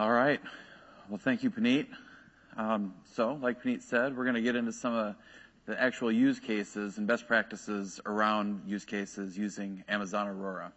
All 0.00 0.10
right. 0.10 0.40
Well, 1.10 1.18
thank 1.18 1.42
you, 1.42 1.50
Puneet. 1.50 1.86
Um, 2.56 2.94
so 3.04 3.34
like 3.42 3.62
Puneet 3.62 3.82
said, 3.82 4.16
we're 4.16 4.24
gonna 4.24 4.40
get 4.40 4.56
into 4.56 4.72
some 4.72 4.94
of 4.94 5.14
the 5.66 5.78
actual 5.78 6.10
use 6.10 6.40
cases 6.40 6.96
and 6.96 7.06
best 7.06 7.28
practices 7.28 8.00
around 8.06 8.62
use 8.66 8.86
cases 8.86 9.36
using 9.36 9.84
Amazon 9.90 10.26
Aurora. 10.26 10.72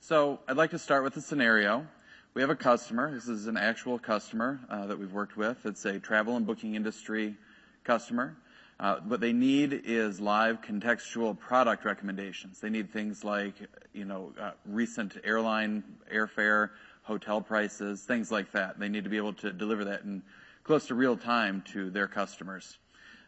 So 0.00 0.40
I'd 0.48 0.56
like 0.56 0.72
to 0.72 0.78
start 0.80 1.04
with 1.04 1.16
a 1.16 1.20
scenario. 1.20 1.86
We 2.34 2.40
have 2.40 2.50
a 2.50 2.56
customer. 2.56 3.14
This 3.14 3.28
is 3.28 3.46
an 3.46 3.56
actual 3.56 3.96
customer 3.96 4.58
uh, 4.68 4.88
that 4.88 4.98
we've 4.98 5.12
worked 5.12 5.36
with. 5.36 5.64
It's 5.64 5.84
a 5.84 6.00
travel 6.00 6.36
and 6.36 6.44
booking 6.44 6.74
industry 6.74 7.36
customer. 7.84 8.36
Uh, 8.80 8.96
what 9.06 9.20
they 9.20 9.32
need 9.32 9.82
is 9.84 10.20
live 10.20 10.60
contextual 10.60 11.38
product 11.38 11.84
recommendations. 11.84 12.60
They 12.60 12.70
need 12.70 12.92
things 12.92 13.22
like, 13.22 13.54
you 13.94 14.04
know, 14.04 14.32
uh, 14.38 14.50
recent 14.66 15.16
airline 15.24 15.84
airfare, 16.12 16.70
hotel 17.06 17.40
prices, 17.40 18.02
things 18.02 18.32
like 18.32 18.50
that. 18.52 18.78
They 18.78 18.88
need 18.88 19.04
to 19.04 19.10
be 19.10 19.16
able 19.16 19.34
to 19.34 19.52
deliver 19.52 19.84
that 19.84 20.02
in 20.02 20.22
close 20.64 20.88
to 20.88 20.94
real 20.94 21.16
time 21.16 21.62
to 21.72 21.90
their 21.90 22.08
customers. 22.08 22.76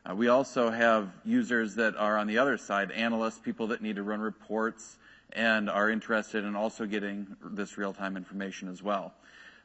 Uh, 0.04 0.14
we 0.14 0.26
also 0.26 0.70
have 0.70 1.08
users 1.24 1.76
that 1.76 1.96
are 1.96 2.18
on 2.18 2.26
the 2.26 2.38
other 2.38 2.56
side, 2.58 2.90
analysts, 2.90 3.38
people 3.38 3.68
that 3.68 3.80
need 3.80 3.96
to 3.96 4.02
run 4.02 4.20
reports 4.20 4.96
and 5.32 5.70
are 5.70 5.90
interested 5.90 6.44
in 6.44 6.56
also 6.56 6.86
getting 6.86 7.36
this 7.52 7.78
real-time 7.78 8.16
information 8.16 8.68
as 8.68 8.82
well. 8.82 9.14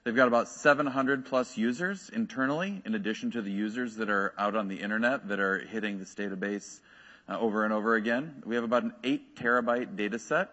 They've 0.03 0.15
got 0.15 0.27
about 0.27 0.47
700+ 0.47 1.57
users 1.57 2.09
internally, 2.13 2.81
in 2.85 2.93
addition 2.93 3.31
to 3.31 3.41
the 3.41 3.51
users 3.51 3.95
that 3.95 4.09
are 4.09 4.33
out 4.37 4.55
on 4.55 4.67
the 4.67 4.75
internet, 4.75 5.29
that 5.29 5.39
are 5.39 5.59
hitting 5.59 5.97
this 5.97 6.13
database 6.13 6.81
uh, 7.29 7.39
over 7.39 7.63
and 7.63 7.73
over 7.73 7.95
again. 7.95 8.43
We 8.45 8.55
have 8.55 8.65
about 8.65 8.83
an 8.83 8.93
8 9.03 9.35
TB 9.37 9.95
data 9.95 10.19
set. 10.19 10.49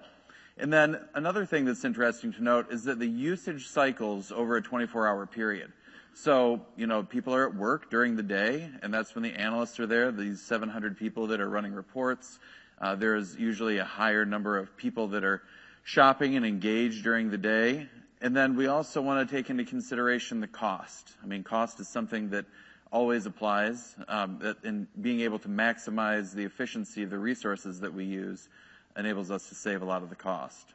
Another 0.60 1.46
thing 1.46 1.64
that's 1.64 1.84
interesting 1.84 2.32
to 2.34 2.42
note 2.42 2.70
is 2.70 2.84
that 2.84 2.98
the 2.98 3.06
usage 3.06 3.68
cycles 3.68 4.30
over 4.32 4.56
a 4.56 4.62
24-hour 4.62 5.26
period. 5.26 5.72
So, 6.12 6.60
you 6.76 6.86
know, 6.86 7.02
people 7.02 7.34
are 7.34 7.46
at 7.48 7.54
work 7.54 7.90
during 7.90 8.16
the 8.16 8.22
day, 8.22 8.68
and 8.82 8.92
that's 8.92 9.14
when 9.14 9.22
the 9.22 9.32
analysts 9.32 9.78
are 9.80 9.86
there, 9.86 10.10
these 10.10 10.42
700 10.42 10.98
people 10.98 11.28
that 11.28 11.40
are 11.40 11.48
running 11.48 11.72
reports. 11.72 12.38
Uh, 12.80 12.94
There's 12.94 13.36
usually 13.36 13.78
a 13.78 13.84
higher 13.84 14.24
number 14.24 14.58
of 14.58 14.76
people 14.76 15.08
that 15.08 15.24
are 15.24 15.42
shopping 15.84 16.36
and 16.36 16.44
engaged 16.44 17.04
during 17.04 17.30
the 17.30 17.38
day. 17.38 17.88
And 18.20 18.36
then 18.36 18.56
we 18.56 18.66
also 18.66 19.00
wanna 19.00 19.24
take 19.24 19.50
into 19.50 19.64
consideration 19.64 20.40
the 20.40 20.48
cost. 20.48 21.10
I 21.22 21.26
mean, 21.26 21.42
cost 21.42 21.80
is 21.80 21.88
something 21.88 22.30
that 22.30 22.44
always 22.92 23.24
applies, 23.24 23.94
um, 24.08 24.40
in 24.64 24.88
being 25.00 25.20
able 25.20 25.38
to 25.38 25.48
maximize 25.48 26.34
the 26.34 26.44
efficiency 26.44 27.02
of 27.02 27.10
the 27.10 27.18
resources 27.18 27.80
that 27.80 27.94
we 27.94 28.04
use 28.04 28.48
enables 28.96 29.30
us 29.30 29.48
to 29.48 29.54
save 29.54 29.82
a 29.82 29.84
lot 29.84 30.02
of 30.02 30.10
the 30.10 30.16
cost. 30.16 30.66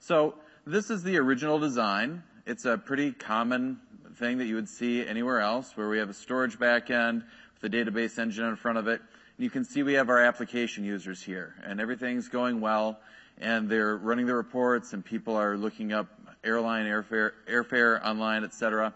So 0.00 0.34
this 0.66 0.90
is 0.90 1.02
the 1.02 1.16
original 1.18 1.58
design. 1.58 2.22
It's 2.46 2.64
a 2.64 2.76
pretty 2.76 3.12
common 3.12 3.80
thing 4.16 4.38
that 4.38 4.46
you 4.46 4.54
would 4.54 4.68
see 4.68 5.06
anywhere 5.06 5.40
else, 5.40 5.76
where 5.76 5.88
we 5.88 5.98
have 5.98 6.10
a 6.10 6.14
storage 6.14 6.58
backend 6.58 7.24
with 7.60 7.72
a 7.72 7.76
database 7.76 8.18
engine 8.18 8.44
in 8.44 8.56
front 8.56 8.78
of 8.78 8.86
it. 8.88 9.00
You 9.38 9.50
can 9.50 9.64
see 9.64 9.82
we 9.82 9.94
have 9.94 10.10
our 10.10 10.20
application 10.20 10.84
users 10.84 11.20
here, 11.20 11.54
and 11.64 11.80
everything's 11.80 12.28
going 12.28 12.60
well, 12.60 13.00
and 13.38 13.68
they're 13.68 13.96
running 13.96 14.26
the 14.26 14.34
reports, 14.34 14.92
and 14.92 15.04
people 15.04 15.36
are 15.36 15.56
looking 15.56 15.92
up 15.92 16.06
airline 16.44 16.86
airfare, 16.86 17.32
airfare 17.48 18.04
online, 18.04 18.44
et 18.44 18.54
cetera. 18.54 18.94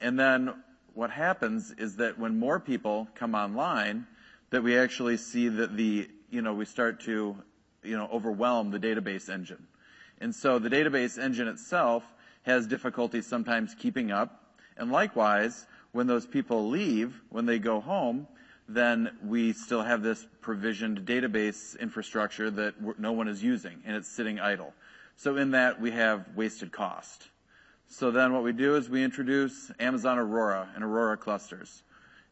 And 0.00 0.18
then 0.18 0.54
what 0.94 1.10
happens 1.10 1.74
is 1.76 1.96
that 1.96 2.18
when 2.18 2.38
more 2.38 2.58
people 2.58 3.08
come 3.16 3.34
online, 3.34 4.06
that 4.50 4.62
we 4.62 4.78
actually 4.78 5.18
see 5.18 5.48
that 5.48 5.76
the, 5.76 6.08
you 6.36 6.42
know, 6.42 6.52
we 6.52 6.66
start 6.66 7.00
to, 7.00 7.34
you 7.82 7.96
know, 7.96 8.08
overwhelm 8.12 8.70
the 8.70 8.78
database 8.78 9.30
engine. 9.30 9.66
And 10.20 10.34
so 10.34 10.58
the 10.58 10.68
database 10.68 11.18
engine 11.18 11.48
itself 11.48 12.04
has 12.42 12.66
difficulty 12.66 13.22
sometimes 13.22 13.74
keeping 13.74 14.12
up. 14.12 14.54
And 14.76 14.92
likewise, 14.92 15.66
when 15.92 16.06
those 16.06 16.26
people 16.26 16.68
leave, 16.68 17.18
when 17.30 17.46
they 17.46 17.58
go 17.58 17.80
home, 17.80 18.28
then 18.68 19.16
we 19.24 19.54
still 19.54 19.82
have 19.82 20.02
this 20.02 20.26
provisioned 20.42 21.06
database 21.06 21.78
infrastructure 21.80 22.50
that 22.50 22.74
no 22.98 23.12
one 23.12 23.28
is 23.28 23.42
using, 23.42 23.80
and 23.86 23.96
it's 23.96 24.08
sitting 24.08 24.38
idle. 24.38 24.74
So 25.16 25.38
in 25.38 25.52
that, 25.52 25.80
we 25.80 25.90
have 25.92 26.26
wasted 26.36 26.70
cost. 26.70 27.28
So 27.88 28.10
then 28.10 28.34
what 28.34 28.42
we 28.42 28.52
do 28.52 28.76
is 28.76 28.90
we 28.90 29.02
introduce 29.02 29.70
Amazon 29.80 30.18
Aurora 30.18 30.68
and 30.74 30.84
Aurora 30.84 31.16
clusters. 31.16 31.82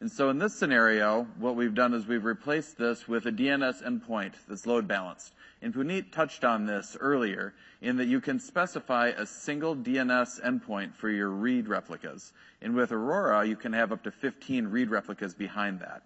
And 0.01 0.11
so 0.11 0.29
in 0.29 0.39
this 0.39 0.55
scenario, 0.55 1.27
what 1.39 1.57
we've 1.57 1.75
done 1.75 1.95
is 1.95 2.07
we've 2.07 2.25
replaced 2.25 2.77
this 2.77 3.09
with 3.09 3.27
a 3.27 3.33
DNS 3.33 3.83
endpoint 3.83 4.33
that's 4.49 4.67
load 4.67 4.87
balanced. 4.87 5.33
And 5.63 5.73
Puneet 5.73 6.13
touched 6.13 6.45
on 6.45 6.67
this 6.67 6.97
earlier, 7.01 7.55
in 7.81 7.97
that 7.97 8.07
you 8.07 8.21
can 8.21 8.39
specify 8.39 9.09
a 9.09 9.25
single 9.25 9.75
DNS 9.75 10.43
endpoint 10.43 10.95
for 10.95 11.09
your 11.09 11.31
read 11.31 11.69
replicas. 11.69 12.33
And 12.61 12.75
with 12.75 12.93
Aurora, 12.93 13.47
you 13.47 13.57
can 13.57 13.73
have 13.73 13.93
up 13.93 14.03
to 14.03 14.11
15 14.11 14.67
read 14.67 14.91
replicas 14.91 15.33
behind 15.35 15.81
that. 15.81 16.03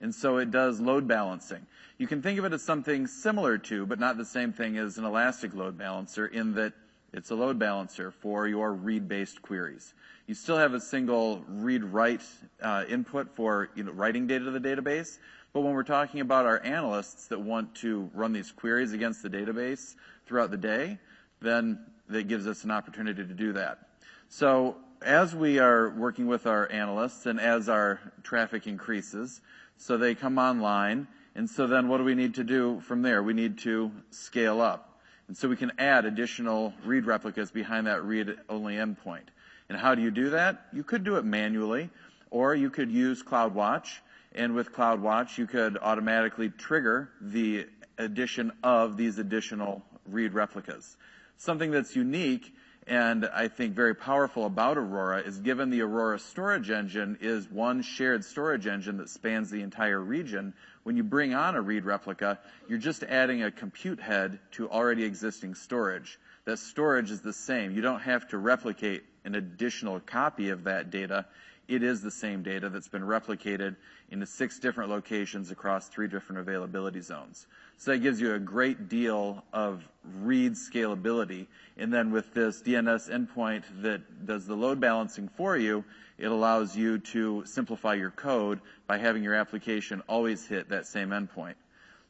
And 0.00 0.14
so 0.14 0.38
it 0.38 0.50
does 0.50 0.80
load 0.80 1.06
balancing. 1.06 1.66
You 1.98 2.06
can 2.06 2.22
think 2.22 2.38
of 2.38 2.44
it 2.44 2.52
as 2.52 2.62
something 2.62 3.06
similar 3.06 3.58
to, 3.58 3.86
but 3.86 4.00
not 4.00 4.16
the 4.16 4.24
same 4.24 4.52
thing 4.52 4.78
as 4.78 4.98
an 4.98 5.04
elastic 5.04 5.54
load 5.54 5.76
balancer, 5.76 6.26
in 6.26 6.54
that 6.54 6.72
it's 7.12 7.30
a 7.30 7.34
load 7.34 7.58
balancer 7.58 8.10
for 8.10 8.48
your 8.48 8.72
read-based 8.72 9.42
queries. 9.42 9.94
You 10.32 10.36
still 10.36 10.56
have 10.56 10.72
a 10.72 10.80
single 10.80 11.44
read-write 11.46 12.22
uh, 12.62 12.84
input 12.88 13.36
for, 13.36 13.68
you 13.74 13.84
know, 13.84 13.92
writing 13.92 14.26
data 14.26 14.46
to 14.46 14.50
the 14.50 14.60
database, 14.60 15.18
but 15.52 15.60
when 15.60 15.74
we're 15.74 15.82
talking 15.82 16.20
about 16.20 16.46
our 16.46 16.58
analysts 16.64 17.26
that 17.26 17.38
want 17.38 17.74
to 17.82 18.10
run 18.14 18.32
these 18.32 18.50
queries 18.50 18.94
against 18.94 19.22
the 19.22 19.28
database 19.28 19.94
throughout 20.24 20.50
the 20.50 20.56
day, 20.56 20.98
then 21.42 21.80
that 22.08 22.28
gives 22.28 22.46
us 22.46 22.64
an 22.64 22.70
opportunity 22.70 23.26
to 23.26 23.34
do 23.34 23.52
that. 23.52 23.90
So 24.30 24.76
as 25.02 25.36
we 25.36 25.58
are 25.58 25.90
working 25.90 26.26
with 26.28 26.46
our 26.46 26.66
analysts 26.72 27.26
and 27.26 27.38
as 27.38 27.68
our 27.68 28.00
traffic 28.22 28.66
increases, 28.66 29.42
so 29.76 29.98
they 29.98 30.14
come 30.14 30.38
online, 30.38 31.08
and 31.34 31.50
so 31.50 31.66
then 31.66 31.88
what 31.88 31.98
do 31.98 32.04
we 32.04 32.14
need 32.14 32.36
to 32.36 32.44
do 32.44 32.80
from 32.80 33.02
there? 33.02 33.22
We 33.22 33.34
need 33.34 33.58
to 33.58 33.92
scale 34.08 34.62
up. 34.62 34.98
And 35.28 35.36
so 35.36 35.46
we 35.46 35.56
can 35.56 35.72
add 35.78 36.06
additional 36.06 36.72
read 36.86 37.04
replicas 37.04 37.50
behind 37.50 37.86
that 37.86 38.02
read-only 38.02 38.76
endpoint. 38.76 39.24
And 39.72 39.80
how 39.80 39.94
do 39.94 40.02
you 40.02 40.10
do 40.10 40.28
that? 40.28 40.66
You 40.74 40.84
could 40.84 41.02
do 41.02 41.16
it 41.16 41.24
manually, 41.24 41.88
or 42.30 42.54
you 42.54 42.68
could 42.68 42.92
use 42.92 43.22
CloudWatch, 43.22 44.00
and 44.34 44.54
with 44.54 44.70
CloudWatch, 44.70 45.38
you 45.38 45.46
could 45.46 45.78
automatically 45.78 46.50
trigger 46.50 47.08
the 47.22 47.64
addition 47.96 48.52
of 48.62 48.98
these 48.98 49.18
additional 49.18 49.82
read 50.04 50.34
replicas. 50.34 50.98
Something 51.38 51.70
that's 51.70 51.96
unique, 51.96 52.54
and 52.86 53.24
I 53.24 53.48
think 53.48 53.74
very 53.74 53.94
powerful 53.94 54.44
about 54.44 54.76
Aurora, 54.76 55.20
is 55.20 55.38
given 55.38 55.70
the 55.70 55.80
Aurora 55.80 56.18
storage 56.18 56.70
engine 56.70 57.16
is 57.22 57.50
one 57.50 57.80
shared 57.80 58.26
storage 58.26 58.66
engine 58.66 58.98
that 58.98 59.08
spans 59.08 59.50
the 59.50 59.62
entire 59.62 60.00
region. 60.00 60.52
When 60.82 60.98
you 60.98 61.02
bring 61.02 61.32
on 61.32 61.54
a 61.54 61.62
read 61.62 61.86
replica, 61.86 62.38
you're 62.68 62.76
just 62.76 63.04
adding 63.04 63.42
a 63.42 63.50
compute 63.50 64.00
head 64.00 64.38
to 64.50 64.68
already 64.68 65.04
existing 65.04 65.54
storage. 65.54 66.18
That 66.44 66.58
storage 66.58 67.10
is 67.10 67.20
the 67.20 67.32
same. 67.32 67.72
You 67.72 67.82
don't 67.82 68.00
have 68.00 68.28
to 68.28 68.38
replicate 68.38 69.04
an 69.24 69.36
additional 69.36 70.00
copy 70.00 70.48
of 70.48 70.64
that 70.64 70.90
data. 70.90 71.26
It 71.68 71.84
is 71.84 72.02
the 72.02 72.10
same 72.10 72.42
data 72.42 72.68
that's 72.68 72.88
been 72.88 73.02
replicated 73.02 73.76
into 74.10 74.26
six 74.26 74.58
different 74.58 74.90
locations 74.90 75.52
across 75.52 75.88
three 75.88 76.08
different 76.08 76.40
availability 76.40 77.00
zones. 77.00 77.46
So 77.76 77.92
that 77.92 77.98
gives 77.98 78.20
you 78.20 78.34
a 78.34 78.40
great 78.40 78.88
deal 78.88 79.44
of 79.52 79.84
read 80.20 80.54
scalability. 80.54 81.46
And 81.76 81.92
then 81.92 82.10
with 82.10 82.34
this 82.34 82.60
DNS 82.60 83.08
endpoint 83.08 83.62
that 83.82 84.26
does 84.26 84.44
the 84.44 84.56
load 84.56 84.80
balancing 84.80 85.28
for 85.28 85.56
you, 85.56 85.84
it 86.18 86.26
allows 86.26 86.76
you 86.76 86.98
to 86.98 87.44
simplify 87.46 87.94
your 87.94 88.10
code 88.10 88.60
by 88.88 88.98
having 88.98 89.22
your 89.22 89.34
application 89.34 90.02
always 90.08 90.44
hit 90.44 90.68
that 90.70 90.86
same 90.86 91.10
endpoint. 91.10 91.54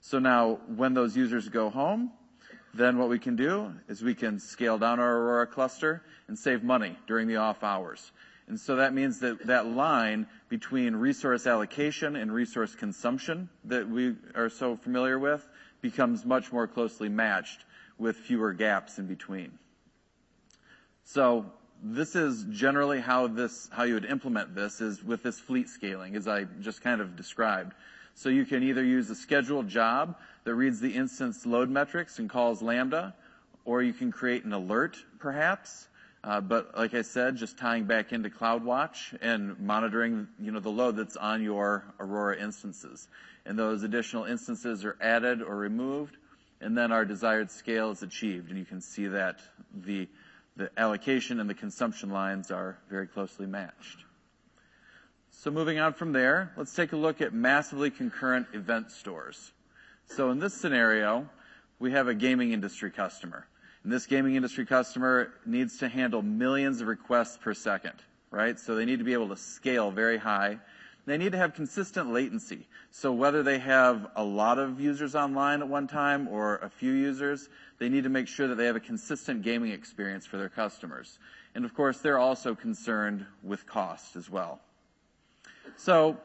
So 0.00 0.18
now, 0.18 0.58
when 0.74 0.94
those 0.94 1.16
users 1.16 1.48
go 1.48 1.70
home, 1.70 2.10
then 2.74 2.98
what 2.98 3.08
we 3.08 3.18
can 3.18 3.36
do 3.36 3.72
is 3.88 4.02
we 4.02 4.14
can 4.14 4.38
scale 4.38 4.78
down 4.78 4.98
our 4.98 5.16
Aurora 5.16 5.46
cluster 5.46 6.02
and 6.28 6.38
save 6.38 6.62
money 6.62 6.96
during 7.06 7.28
the 7.28 7.36
off 7.36 7.62
hours. 7.62 8.10
And 8.48 8.58
so 8.58 8.76
that 8.76 8.92
means 8.94 9.20
that 9.20 9.46
that 9.46 9.66
line 9.66 10.26
between 10.48 10.96
resource 10.96 11.46
allocation 11.46 12.16
and 12.16 12.32
resource 12.32 12.74
consumption 12.74 13.48
that 13.64 13.88
we 13.88 14.14
are 14.34 14.48
so 14.48 14.76
familiar 14.76 15.18
with, 15.18 15.46
becomes 15.80 16.24
much 16.24 16.52
more 16.52 16.66
closely 16.66 17.08
matched 17.08 17.64
with 17.98 18.16
fewer 18.16 18.52
gaps 18.52 18.98
in 18.98 19.06
between. 19.06 19.52
So 21.04 21.46
this 21.82 22.14
is 22.14 22.44
generally 22.50 23.00
how 23.00 23.26
this, 23.26 23.68
how 23.72 23.82
you 23.84 23.94
would 23.94 24.04
implement 24.04 24.54
this, 24.54 24.80
is 24.80 25.02
with 25.02 25.22
this 25.22 25.38
fleet 25.38 25.68
scaling, 25.68 26.14
as 26.14 26.28
I 26.28 26.44
just 26.60 26.80
kind 26.80 27.00
of 27.00 27.16
described. 27.16 27.74
So 28.14 28.28
you 28.28 28.44
can 28.44 28.62
either 28.62 28.84
use 28.84 29.10
a 29.10 29.14
scheduled 29.14 29.68
job 29.68 30.16
that 30.44 30.54
reads 30.54 30.80
the 30.80 30.94
instance 30.94 31.46
load 31.46 31.70
metrics 31.70 32.18
and 32.18 32.28
calls 32.28 32.62
Lambda, 32.62 33.14
or 33.64 33.82
you 33.82 33.92
can 33.92 34.10
create 34.10 34.44
an 34.44 34.52
alert, 34.52 34.96
perhaps. 35.18 35.88
Uh, 36.24 36.40
but 36.40 36.76
like 36.76 36.94
I 36.94 37.02
said, 37.02 37.36
just 37.36 37.58
tying 37.58 37.84
back 37.84 38.12
into 38.12 38.30
CloudWatch 38.30 39.18
and 39.20 39.58
monitoring, 39.58 40.28
you 40.40 40.52
know, 40.52 40.60
the 40.60 40.70
load 40.70 40.96
that's 40.96 41.16
on 41.16 41.42
your 41.42 41.84
Aurora 41.98 42.38
instances. 42.38 43.08
And 43.44 43.58
those 43.58 43.82
additional 43.82 44.24
instances 44.24 44.84
are 44.84 44.96
added 45.00 45.42
or 45.42 45.56
removed, 45.56 46.16
and 46.60 46.78
then 46.78 46.92
our 46.92 47.04
desired 47.04 47.50
scale 47.50 47.90
is 47.90 48.02
achieved, 48.02 48.50
and 48.50 48.58
you 48.58 48.64
can 48.64 48.80
see 48.80 49.08
that 49.08 49.40
the 49.74 50.08
the 50.56 50.70
allocation 50.76 51.40
and 51.40 51.48
the 51.48 51.54
consumption 51.54 52.10
lines 52.10 52.50
are 52.50 52.76
very 52.90 53.06
closely 53.06 53.46
matched. 53.46 54.04
So 55.30 55.50
moving 55.50 55.78
on 55.78 55.94
from 55.94 56.12
there, 56.12 56.52
let's 56.56 56.74
take 56.74 56.92
a 56.92 56.96
look 56.96 57.20
at 57.20 57.32
massively 57.32 57.90
concurrent 57.90 58.48
event 58.52 58.90
stores. 58.90 59.50
So 60.06 60.30
in 60.30 60.38
this 60.38 60.54
scenario, 60.54 61.28
we 61.78 61.92
have 61.92 62.08
a 62.08 62.14
gaming 62.14 62.52
industry 62.52 62.90
customer. 62.90 63.46
And 63.84 63.92
this 63.92 64.06
gaming 64.06 64.36
industry 64.36 64.66
customer 64.66 65.32
needs 65.44 65.78
to 65.78 65.88
handle 65.88 66.22
millions 66.22 66.80
of 66.80 66.86
requests 66.86 67.36
per 67.36 67.54
second, 67.54 67.94
right? 68.30 68.58
So 68.58 68.74
they 68.74 68.84
need 68.84 68.98
to 68.98 69.04
be 69.04 69.14
able 69.14 69.28
to 69.30 69.36
scale 69.36 69.90
very 69.90 70.18
high. 70.18 70.58
They 71.04 71.18
need 71.18 71.32
to 71.32 71.38
have 71.38 71.54
consistent 71.54 72.12
latency. 72.12 72.68
So 72.92 73.12
whether 73.12 73.42
they 73.42 73.58
have 73.58 74.06
a 74.14 74.22
lot 74.22 74.60
of 74.60 74.80
users 74.80 75.16
online 75.16 75.60
at 75.60 75.68
one 75.68 75.88
time 75.88 76.28
or 76.28 76.58
a 76.58 76.70
few 76.70 76.92
users, 76.92 77.48
they 77.80 77.88
need 77.88 78.04
to 78.04 78.10
make 78.10 78.28
sure 78.28 78.46
that 78.46 78.54
they 78.54 78.66
have 78.66 78.76
a 78.76 78.80
consistent 78.80 79.42
gaming 79.42 79.72
experience 79.72 80.26
for 80.26 80.36
their 80.36 80.48
customers. 80.48 81.18
And 81.56 81.64
of 81.64 81.74
course, 81.74 81.98
they're 81.98 82.18
also 82.18 82.54
concerned 82.54 83.26
with 83.42 83.66
cost 83.66 84.14
as 84.14 84.30
well. 84.30 84.60
So 85.76 86.18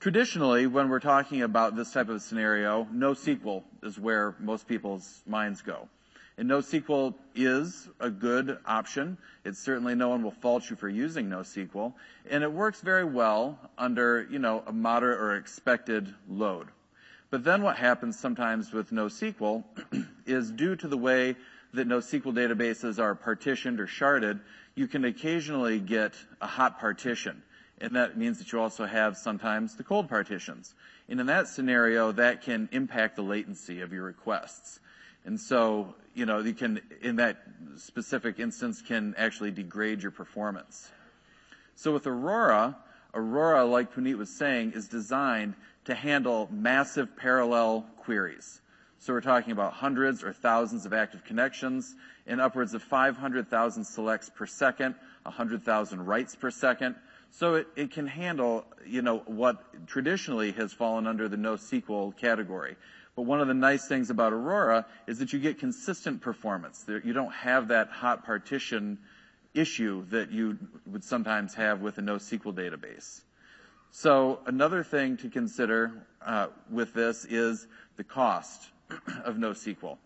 traditionally, 0.00 0.66
when 0.66 0.88
we're 0.88 0.98
talking 0.98 1.42
about 1.42 1.76
this 1.76 1.92
type 1.92 2.08
of 2.08 2.22
scenario, 2.22 2.88
NoSQL 2.92 3.62
is 3.82 3.98
where 3.98 4.34
most 4.40 4.66
people's 4.66 5.22
minds 5.26 5.60
go. 5.60 5.88
And 6.38 6.48
NoSQL 6.48 7.14
is 7.34 7.86
a 8.00 8.08
good 8.08 8.56
option. 8.64 9.18
It's 9.44 9.58
certainly 9.58 9.94
no 9.94 10.08
one 10.08 10.22
will 10.22 10.30
fault 10.30 10.70
you 10.70 10.76
for 10.76 10.88
using 10.88 11.28
NoSQL, 11.28 11.92
and 12.30 12.42
it 12.42 12.50
works 12.50 12.80
very 12.80 13.04
well 13.04 13.58
under, 13.76 14.26
you 14.30 14.38
know, 14.38 14.62
a 14.66 14.72
moderate 14.72 15.20
or 15.20 15.36
expected 15.36 16.12
load. 16.30 16.68
But 17.28 17.44
then 17.44 17.62
what 17.62 17.76
happens 17.76 18.18
sometimes 18.18 18.72
with 18.72 18.90
NoSQL 18.90 19.62
is 20.26 20.50
due 20.50 20.76
to 20.76 20.88
the 20.88 20.96
way 20.96 21.36
that 21.74 21.86
NoSQL 21.86 22.32
databases 22.32 22.98
are 22.98 23.14
partitioned 23.14 23.78
or 23.78 23.86
sharded, 23.86 24.40
you 24.74 24.88
can 24.88 25.04
occasionally 25.04 25.78
get 25.78 26.14
a 26.40 26.46
hot 26.46 26.80
partition. 26.80 27.42
And 27.80 27.96
that 27.96 28.16
means 28.16 28.38
that 28.38 28.52
you 28.52 28.60
also 28.60 28.84
have 28.84 29.16
sometimes 29.16 29.76
the 29.76 29.84
cold 29.84 30.08
partitions. 30.08 30.74
And 31.08 31.18
in 31.18 31.26
that 31.26 31.48
scenario, 31.48 32.12
that 32.12 32.42
can 32.42 32.68
impact 32.72 33.16
the 33.16 33.22
latency 33.22 33.80
of 33.80 33.92
your 33.92 34.04
requests. 34.04 34.80
And 35.24 35.40
so, 35.40 35.94
you 36.14 36.26
know, 36.26 36.40
you 36.40 36.54
can, 36.54 36.80
in 37.02 37.16
that 37.16 37.42
specific 37.76 38.38
instance, 38.38 38.82
can 38.82 39.14
actually 39.16 39.50
degrade 39.50 40.02
your 40.02 40.12
performance. 40.12 40.90
So 41.74 41.92
with 41.92 42.06
Aurora, 42.06 42.76
Aurora, 43.14 43.64
like 43.64 43.94
Puneet 43.94 44.16
was 44.16 44.30
saying, 44.30 44.72
is 44.72 44.88
designed 44.88 45.54
to 45.86 45.94
handle 45.94 46.48
massive 46.52 47.16
parallel 47.16 47.86
queries. 47.98 48.60
So 48.98 49.14
we're 49.14 49.22
talking 49.22 49.52
about 49.52 49.72
hundreds 49.72 50.22
or 50.22 50.32
thousands 50.32 50.84
of 50.84 50.92
active 50.92 51.24
connections 51.24 51.94
and 52.26 52.40
upwards 52.40 52.74
of 52.74 52.82
500,000 52.82 53.84
selects 53.84 54.30
per 54.30 54.46
second, 54.46 54.94
100,000 55.22 56.06
writes 56.06 56.36
per 56.36 56.50
second. 56.50 56.94
So 57.32 57.54
it, 57.54 57.68
it 57.76 57.90
can 57.92 58.06
handle, 58.06 58.64
you 58.86 59.02
know, 59.02 59.18
what 59.26 59.86
traditionally 59.86 60.52
has 60.52 60.72
fallen 60.72 61.06
under 61.06 61.28
the 61.28 61.36
NoSQL 61.36 62.16
category. 62.16 62.76
But 63.16 63.22
one 63.22 63.40
of 63.40 63.48
the 63.48 63.54
nice 63.54 63.86
things 63.86 64.10
about 64.10 64.32
Aurora 64.32 64.86
is 65.06 65.18
that 65.18 65.32
you 65.32 65.38
get 65.38 65.58
consistent 65.58 66.22
performance. 66.22 66.84
You 66.88 67.12
don't 67.12 67.32
have 67.32 67.68
that 67.68 67.88
hot 67.88 68.24
partition 68.24 68.98
issue 69.54 70.06
that 70.10 70.30
you 70.30 70.58
would 70.86 71.04
sometimes 71.04 71.54
have 71.54 71.80
with 71.80 71.98
a 71.98 72.00
NoSQL 72.00 72.54
database. 72.54 73.20
So 73.90 74.40
another 74.46 74.84
thing 74.84 75.16
to 75.18 75.28
consider 75.28 76.06
uh, 76.24 76.48
with 76.70 76.94
this 76.94 77.24
is 77.24 77.66
the 77.96 78.04
cost 78.04 78.62
of 79.24 79.36
NoSQL. 79.36 79.98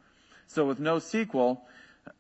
So 0.47 0.67
with 0.67 0.81
NoSQL, 0.81 1.59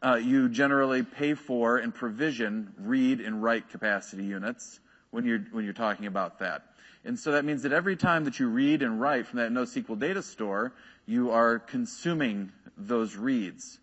uh, 0.02 0.14
you 0.14 0.48
generally 0.48 1.02
pay 1.02 1.34
for 1.34 1.78
and 1.78 1.94
provision 1.94 2.72
read 2.78 3.20
and 3.20 3.42
write 3.42 3.70
capacity 3.70 4.24
units 4.24 4.80
when 5.14 5.24
you're 5.24 5.46
when 5.52 5.64
you're 5.64 5.72
talking 5.72 6.06
about 6.06 6.40
that. 6.40 6.64
And 7.04 7.18
so 7.18 7.32
that 7.32 7.44
means 7.44 7.62
that 7.62 7.72
every 7.72 7.96
time 7.96 8.24
that 8.24 8.40
you 8.40 8.48
read 8.48 8.82
and 8.82 9.00
write 9.00 9.26
from 9.26 9.38
that 9.38 9.52
NoSQL 9.52 9.98
data 9.98 10.22
store, 10.22 10.72
you 11.06 11.30
are 11.30 11.58
consuming 11.58 12.50
those 12.76 13.14
reads. 13.14 13.78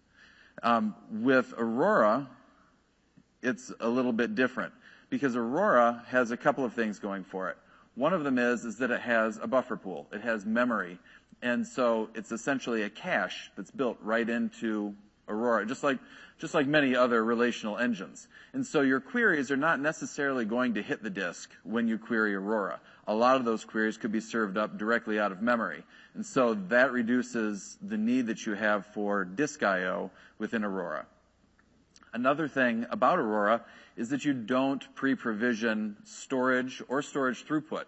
Um, 0.61 0.93
with 1.09 1.53
Aurora, 1.57 2.27
it's 3.41 3.71
a 3.79 3.87
little 3.87 4.11
bit 4.11 4.35
different 4.35 4.73
because 5.09 5.35
Aurora 5.35 6.03
has 6.07 6.31
a 6.31 6.37
couple 6.37 6.65
of 6.65 6.73
things 6.73 6.99
going 6.99 7.23
for 7.23 7.49
it. 7.49 7.57
One 7.95 8.13
of 8.13 8.23
them 8.23 8.37
is, 8.37 8.65
is 8.65 8.77
that 8.79 8.91
it 8.91 9.01
has 9.01 9.39
a 9.41 9.47
buffer 9.47 9.77
pool. 9.77 10.07
It 10.11 10.21
has 10.21 10.45
memory. 10.45 10.99
And 11.41 11.65
so 11.65 12.09
it's 12.13 12.31
essentially 12.31 12.83
a 12.83 12.89
cache 12.89 13.51
that's 13.55 13.71
built 13.71 13.97
right 14.01 14.27
into 14.27 14.95
Aurora, 15.31 15.65
just 15.65 15.83
like, 15.83 15.99
just 16.39 16.53
like 16.53 16.67
many 16.67 16.95
other 16.95 17.23
relational 17.23 17.77
engines. 17.77 18.27
And 18.53 18.65
so 18.65 18.81
your 18.81 18.99
queries 18.99 19.51
are 19.51 19.57
not 19.57 19.79
necessarily 19.79 20.45
going 20.45 20.75
to 20.75 20.81
hit 20.81 21.01
the 21.01 21.09
disk 21.09 21.49
when 21.63 21.87
you 21.87 21.97
query 21.97 22.35
Aurora. 22.35 22.79
A 23.07 23.15
lot 23.15 23.37
of 23.37 23.45
those 23.45 23.65
queries 23.65 23.97
could 23.97 24.11
be 24.11 24.19
served 24.19 24.57
up 24.57 24.77
directly 24.77 25.19
out 25.19 25.31
of 25.31 25.41
memory. 25.41 25.83
And 26.13 26.25
so 26.25 26.55
that 26.69 26.91
reduces 26.91 27.77
the 27.81 27.97
need 27.97 28.27
that 28.27 28.45
you 28.45 28.53
have 28.53 28.85
for 28.87 29.25
disk 29.25 29.63
I.O. 29.63 30.11
within 30.37 30.63
Aurora. 30.63 31.05
Another 32.13 32.47
thing 32.47 32.85
about 32.89 33.19
Aurora 33.19 33.63
is 33.95 34.09
that 34.09 34.25
you 34.25 34.33
don't 34.33 34.83
pre-provision 34.95 35.95
storage 36.03 36.81
or 36.89 37.01
storage 37.01 37.45
throughput. 37.45 37.85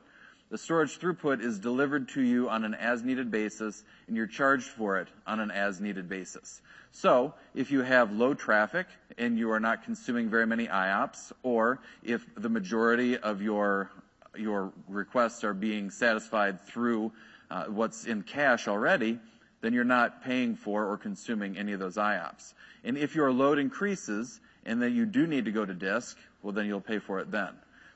The 0.54 0.60
storage 0.60 1.00
throughput 1.00 1.42
is 1.42 1.58
delivered 1.58 2.10
to 2.10 2.22
you 2.22 2.48
on 2.48 2.64
an 2.64 2.76
as-needed 2.76 3.32
basis, 3.32 3.84
and 4.06 4.16
you're 4.16 4.28
charged 4.28 4.68
for 4.68 5.00
it 5.00 5.08
on 5.26 5.40
an 5.40 5.50
as-needed 5.50 6.08
basis. 6.08 6.62
So 6.92 7.34
if 7.56 7.72
you 7.72 7.82
have 7.82 8.12
low 8.12 8.36
traffic 8.36 8.86
and 9.18 9.36
you 9.40 9.50
are 9.50 9.60
not 9.60 9.84
consuming 9.84 10.30
very 10.30 10.46
many 10.46 10.68
IOPS, 10.68 11.32
or 11.42 11.80
if 12.04 12.24
the 12.36 12.50
majority 12.50 13.18
of 13.18 13.42
your 13.42 13.90
your 14.38 14.72
requests 14.88 15.44
are 15.44 15.56
being 15.56 15.90
satisfied 15.90 16.62
through 16.62 17.12
uh, 17.50 17.64
what's 17.66 18.06
in 18.06 18.22
cache 18.22 18.68
already, 18.68 19.18
then 19.62 19.74
you're 19.74 19.84
not 19.84 20.24
paying 20.24 20.56
for 20.56 20.86
or 20.86 20.98
consuming 20.98 21.58
any 21.58 21.72
of 21.72 21.80
those 21.80 21.98
IOPS. 21.98 22.54
And 22.84 22.96
if 22.96 23.16
your 23.16 23.32
load 23.32 23.58
increases 23.58 24.40
and 24.68 24.80
then 24.80 24.94
you 24.94 25.08
do 25.08 25.26
need 25.26 25.46
to 25.46 25.52
go 25.52 25.66
to 25.66 25.74
disk, 25.74 26.16
well, 26.44 26.54
then 26.54 26.68
you'll 26.68 26.80
pay 26.80 27.00
for 27.00 27.20
it 27.22 27.32
then. 27.32 27.56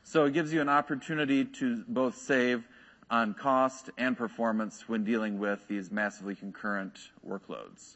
So 0.09 0.23
it 0.23 0.31
gives 0.31 0.53
you 0.53 0.61
an 0.61 0.69
opportunity 0.69 1.43
to 1.43 1.83
both 1.85 2.15
save 2.15 2.65
on 3.11 3.33
cost 3.33 3.89
and 3.97 4.17
performance 4.17 4.87
when 4.87 5.03
dealing 5.03 5.37
with 5.37 5.67
these 5.67 5.91
massively 5.91 6.33
concurrent 6.33 6.97
workloads. 7.27 7.95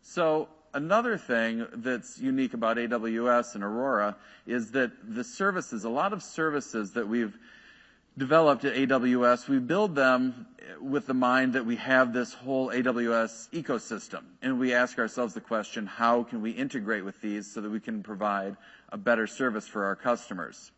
So 0.00 0.48
another 0.72 1.18
thing 1.18 1.66
that's 1.74 2.18
unique 2.18 2.54
about 2.54 2.78
AWS 2.78 3.54
and 3.54 3.62
Aurora 3.62 4.16
is 4.46 4.70
that 4.70 4.92
the 5.06 5.22
services, 5.22 5.84
a 5.84 5.90
lot 5.90 6.14
of 6.14 6.22
services 6.22 6.94
that 6.94 7.06
we've 7.06 7.36
developed 8.16 8.64
at 8.64 8.74
AWS, 8.74 9.46
we 9.46 9.58
build 9.58 9.94
them 9.94 10.46
with 10.80 11.06
the 11.06 11.12
mind 11.12 11.52
that 11.52 11.66
we 11.66 11.76
have 11.76 12.14
this 12.14 12.32
whole 12.32 12.70
AWS 12.70 13.50
ecosystem. 13.50 14.22
And 14.40 14.58
we 14.58 14.72
ask 14.72 14.98
ourselves 14.98 15.34
the 15.34 15.42
question, 15.42 15.84
how 15.84 16.22
can 16.22 16.40
we 16.40 16.52
integrate 16.52 17.04
with 17.04 17.20
these 17.20 17.52
so 17.52 17.60
that 17.60 17.68
we 17.68 17.80
can 17.80 18.02
provide 18.02 18.56
a 18.88 18.96
better 18.96 19.26
service 19.26 19.68
for 19.68 19.84
our 19.84 19.96
customers? 19.96 20.70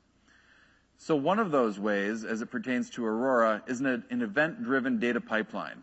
So 0.98 1.14
one 1.14 1.38
of 1.38 1.50
those 1.50 1.78
ways, 1.78 2.24
as 2.24 2.40
it 2.40 2.50
pertains 2.50 2.90
to 2.90 3.04
Aurora, 3.04 3.62
is 3.66 3.80
an, 3.80 4.04
an 4.11 4.22
event-driven 4.22 4.98
data 4.98 5.20
pipeline. 5.20 5.82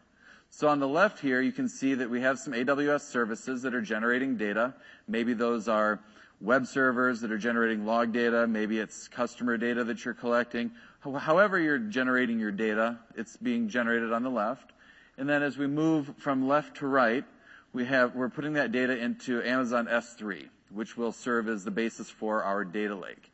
So 0.50 0.68
on 0.68 0.80
the 0.80 0.88
left 0.88 1.20
here, 1.20 1.42
you 1.42 1.52
can 1.52 1.70
see 1.70 1.94
that 1.94 2.10
we 2.10 2.22
have 2.22 2.40
some 2.40 2.54
AWS 2.54 3.02
services 3.02 3.62
that 3.62 3.74
are 3.74 3.82
generating 3.82 4.38
data. 4.38 4.74
Maybe 5.08 5.34
those 5.34 5.68
are 5.68 6.00
web 6.42 6.66
servers 6.66 7.22
that 7.22 7.32
are 7.32 7.38
generating 7.38 7.86
log 7.86 8.12
data. 8.12 8.48
Maybe 8.48 8.80
it's 8.80 9.08
customer 9.08 9.58
data 9.58 9.84
that 9.84 10.04
you're 10.04 10.14
collecting. 10.14 10.72
However 11.02 11.60
you're 11.60 11.80
generating 11.80 12.40
your 12.40 12.52
data, 12.52 13.00
it's 13.16 13.38
being 13.38 13.70
generated 13.70 14.12
on 14.12 14.24
the 14.24 14.30
left. 14.30 14.74
And 15.18 15.30
then 15.30 15.44
as 15.44 15.58
we 15.58 15.68
move 15.68 16.14
from 16.18 16.48
left 16.48 16.78
to 16.78 16.88
right, 16.88 17.24
we 17.72 17.86
have, 17.86 18.16
we're 18.16 18.30
putting 18.30 18.54
that 18.54 18.72
data 18.72 18.98
into 18.98 19.42
Amazon 19.44 19.88
S3, 19.88 20.50
which 20.72 20.98
will 20.98 21.12
serve 21.12 21.50
as 21.50 21.64
the 21.64 21.72
basis 21.72 22.10
for 22.10 22.44
our 22.44 22.66
data 22.66 22.96
lake 22.96 23.33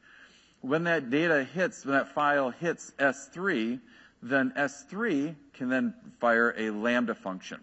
when 0.62 0.84
that 0.86 1.10
data 1.10 1.44
hits, 1.44 1.86
when 1.86 1.96
that 1.96 2.14
file 2.14 2.50
hits 2.50 2.92
S3, 3.00 3.80
then 4.22 4.52
S3 4.58 5.36
can 5.54 5.70
then 5.70 5.94
fire 6.20 6.54
a 6.58 6.72
Lambda 6.72 7.16
function. 7.16 7.60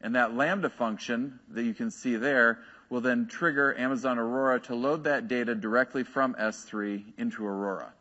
And 0.00 0.14
that 0.14 0.34
Lambda 0.34 0.70
function 0.70 1.40
that 1.50 1.64
you 1.64 1.74
can 1.74 1.90
see 1.90 2.16
there 2.16 2.60
will 2.88 3.00
then 3.00 3.26
trigger 3.26 3.76
Amazon 3.76 4.18
Aurora 4.18 4.60
to 4.60 4.74
load 4.74 5.04
that 5.04 5.28
data 5.28 5.54
directly 5.54 6.04
from 6.04 6.34
S3 6.34 7.02
into 7.18 7.44
Aurora. 7.46 7.92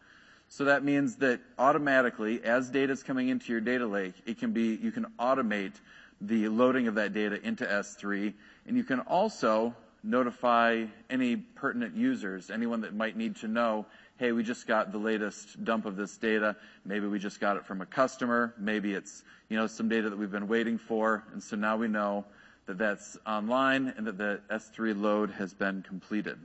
So 0.49 0.65
that 0.65 0.83
means 0.83 1.17
that 1.17 1.41
automatically, 1.59 2.41
as 2.43 2.69
data 2.69 2.93
is 2.93 3.03
coming 3.03 3.27
into 3.27 3.51
your 3.51 3.59
data 3.59 3.85
lake, 3.85 4.13
it 4.25 4.39
can 4.39 4.51
be, 4.53 4.75
you 4.75 4.91
can 4.91 5.07
automate 5.19 5.73
the 6.21 6.47
loading 6.47 6.87
of 6.87 6.95
that 6.95 7.13
data 7.13 7.41
into 7.45 7.65
S3, 7.65 8.33
and 8.65 8.77
you 8.77 8.83
can 8.83 9.01
also 9.01 9.75
notify 10.03 10.85
any 11.09 11.35
pertinent 11.35 11.95
users, 11.95 12.49
anyone 12.49 12.81
that 12.81 12.95
might 12.95 13.17
need 13.17 13.35
to 13.37 13.47
know, 13.47 13.85
hey, 14.17 14.31
we 14.31 14.41
just 14.41 14.65
got 14.65 14.91
the 14.91 14.97
latest 14.97 15.63
dump 15.63 15.85
of 15.85 15.95
this 15.95 16.17
data. 16.17 16.55
Maybe 16.83 17.05
we 17.05 17.19
just 17.19 17.39
got 17.39 17.55
it 17.55 17.65
from 17.65 17.81
a 17.81 17.85
customer. 17.85 18.53
Maybe 18.57 18.93
it's, 18.93 19.23
you 19.47 19.57
know, 19.57 19.67
some 19.67 19.89
data 19.89 20.09
that 20.09 20.17
we've 20.17 20.31
been 20.31 20.47
waiting 20.47 20.79
for. 20.79 21.23
And 21.33 21.43
so 21.43 21.55
now 21.55 21.77
we 21.77 21.87
know 21.87 22.25
that 22.65 22.79
that's 22.79 23.17
online 23.27 23.93
and 23.95 24.07
that 24.07 24.17
the 24.17 24.41
S3 24.49 24.99
load 24.99 25.31
has 25.31 25.53
been 25.53 25.83
completed. 25.83 26.37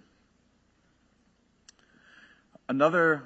Another 2.68 3.22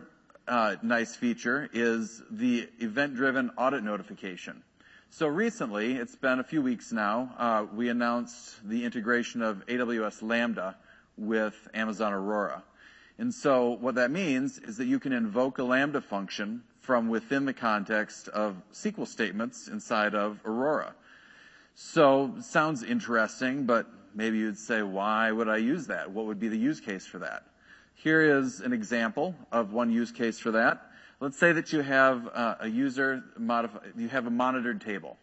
uh, 0.47 0.77
nice 0.81 1.17
feature 1.17 1.69
is 1.73 2.23
the 2.31 2.69
event-driven 2.79 3.51
audit 3.59 3.83
notification. 3.83 4.63
So 5.11 5.27
recently, 5.27 5.95
it's 5.95 6.17
been 6.17 6.39
a 6.41 6.45
few 6.45 6.63
weeks 6.63 6.93
now, 6.93 7.35
uh, 7.37 7.67
we 7.75 7.89
announced 7.89 8.57
the 8.69 8.85
integration 8.85 9.43
of 9.43 9.65
AWS 9.67 10.23
Lambda 10.23 10.77
with 11.17 11.55
Amazon 11.75 12.13
Aurora. 12.13 12.63
And 13.19 13.33
so 13.33 13.71
what 13.71 13.95
that 13.95 14.11
means 14.11 14.59
is 14.59 14.77
that 14.77 14.87
you 14.87 14.99
can 14.99 15.13
invoke 15.13 15.59
a 15.59 15.65
Lambda 15.65 16.01
function 16.01 16.63
from 16.81 17.09
within 17.09 17.47
the 17.47 17.55
context 17.55 18.29
of 18.29 18.57
SQL 18.73 19.07
statements 19.07 19.69
inside 19.69 20.15
of 20.15 20.39
Aurora. 20.45 20.95
So 21.75 22.35
sounds 22.41 22.83
interesting, 22.83 23.65
but 23.65 23.87
maybe 24.15 24.39
you'd 24.39 24.59
say, 24.59 24.83
why 24.83 25.33
would 25.33 25.49
I 25.49 25.57
use 25.57 25.87
that? 25.89 26.11
What 26.11 26.27
would 26.27 26.39
be 26.39 26.49
the 26.49 26.59
use 26.59 26.81
case 26.81 27.07
for 27.07 27.19
that? 27.19 27.45
Here 27.95 28.39
is 28.39 28.61
an 28.61 28.73
example 28.73 29.35
of 29.51 29.73
one 29.73 29.91
use 29.91 30.13
case 30.13 30.39
for 30.39 30.53
that. 30.53 30.91
Let's 31.19 31.39
say 31.39 31.53
that 31.53 31.73
you 31.73 31.81
have 31.81 32.29
uh, 32.35 32.57
a 32.61 32.69
user 32.69 33.25
modify, 33.39 33.79
you 33.97 34.09
have 34.09 34.27
a 34.27 34.31
monitored 34.31 34.83
table. 34.83 35.17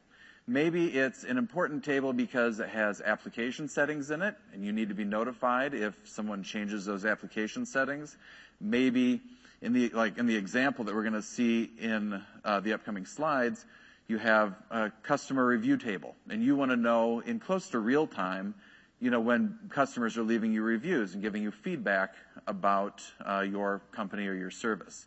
Maybe 0.46 0.88
it's 0.88 1.24
an 1.24 1.38
important 1.38 1.86
table 1.86 2.12
because 2.12 2.60
it 2.60 2.68
has 2.68 3.00
application 3.00 3.70
settings 3.70 4.12
in 4.12 4.22
it, 4.22 4.36
and 4.54 4.66
you 4.66 4.74
need 4.74 4.90
to 4.90 4.96
be 4.96 5.06
notified 5.06 5.74
if 5.74 5.96
someone 6.04 6.44
changes 6.44 6.84
those 6.84 7.06
application 7.06 7.66
settings. 7.66 8.18
Maybe 8.60 9.22
in 9.62 9.72
the, 9.72 9.90
like 9.90 10.18
in 10.18 10.26
the 10.26 10.36
example 10.36 10.84
that 10.84 10.94
we're 10.94 11.06
gonna 11.06 11.22
see 11.22 11.72
in 11.80 12.22
uh, 12.44 12.60
the 12.60 12.74
upcoming 12.74 13.06
slides, 13.06 13.66
you 14.10 14.18
have 14.18 14.54
a 14.70 14.92
customer 15.04 15.46
review 15.46 15.78
table, 15.78 16.14
and 16.30 16.44
you 16.44 16.58
wanna 16.58 16.76
know 16.76 17.22
in 17.22 17.40
close 17.40 17.70
to 17.70 17.80
real 17.80 18.06
time, 18.06 18.54
you 19.00 19.12
know, 19.12 19.22
when 19.22 19.58
customers 19.70 20.18
are 20.18 20.24
leaving 20.24 20.52
you 20.52 20.62
reviews 20.62 21.14
and 21.14 21.24
giving 21.24 21.42
you 21.42 21.52
feedback 21.52 22.16
about 22.48 23.02
uh, 23.26 23.46
your 23.50 23.82
company 23.94 24.28
or 24.28 24.34
your 24.34 24.52
service. 24.52 25.06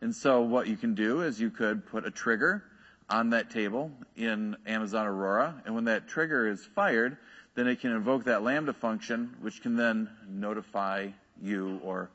And 0.00 0.16
so 0.16 0.40
what 0.40 0.66
you 0.66 0.78
can 0.78 0.94
do 0.94 1.20
is 1.20 1.38
you 1.38 1.50
could 1.50 1.84
put 1.84 2.06
a 2.06 2.10
trigger 2.10 2.64
on 3.10 3.30
that 3.30 3.50
table 3.50 3.90
in 4.16 4.56
Amazon 4.66 5.06
Aurora, 5.06 5.62
and 5.64 5.74
when 5.74 5.84
that 5.84 6.08
trigger 6.08 6.46
is 6.48 6.64
fired, 6.64 7.16
then 7.54 7.66
it 7.66 7.80
can 7.80 7.90
invoke 7.90 8.24
that 8.24 8.42
Lambda 8.42 8.72
function, 8.72 9.34
which 9.40 9.62
can 9.62 9.76
then 9.76 10.08
notify 10.28 11.08
you 11.42 11.80
or 11.82 12.10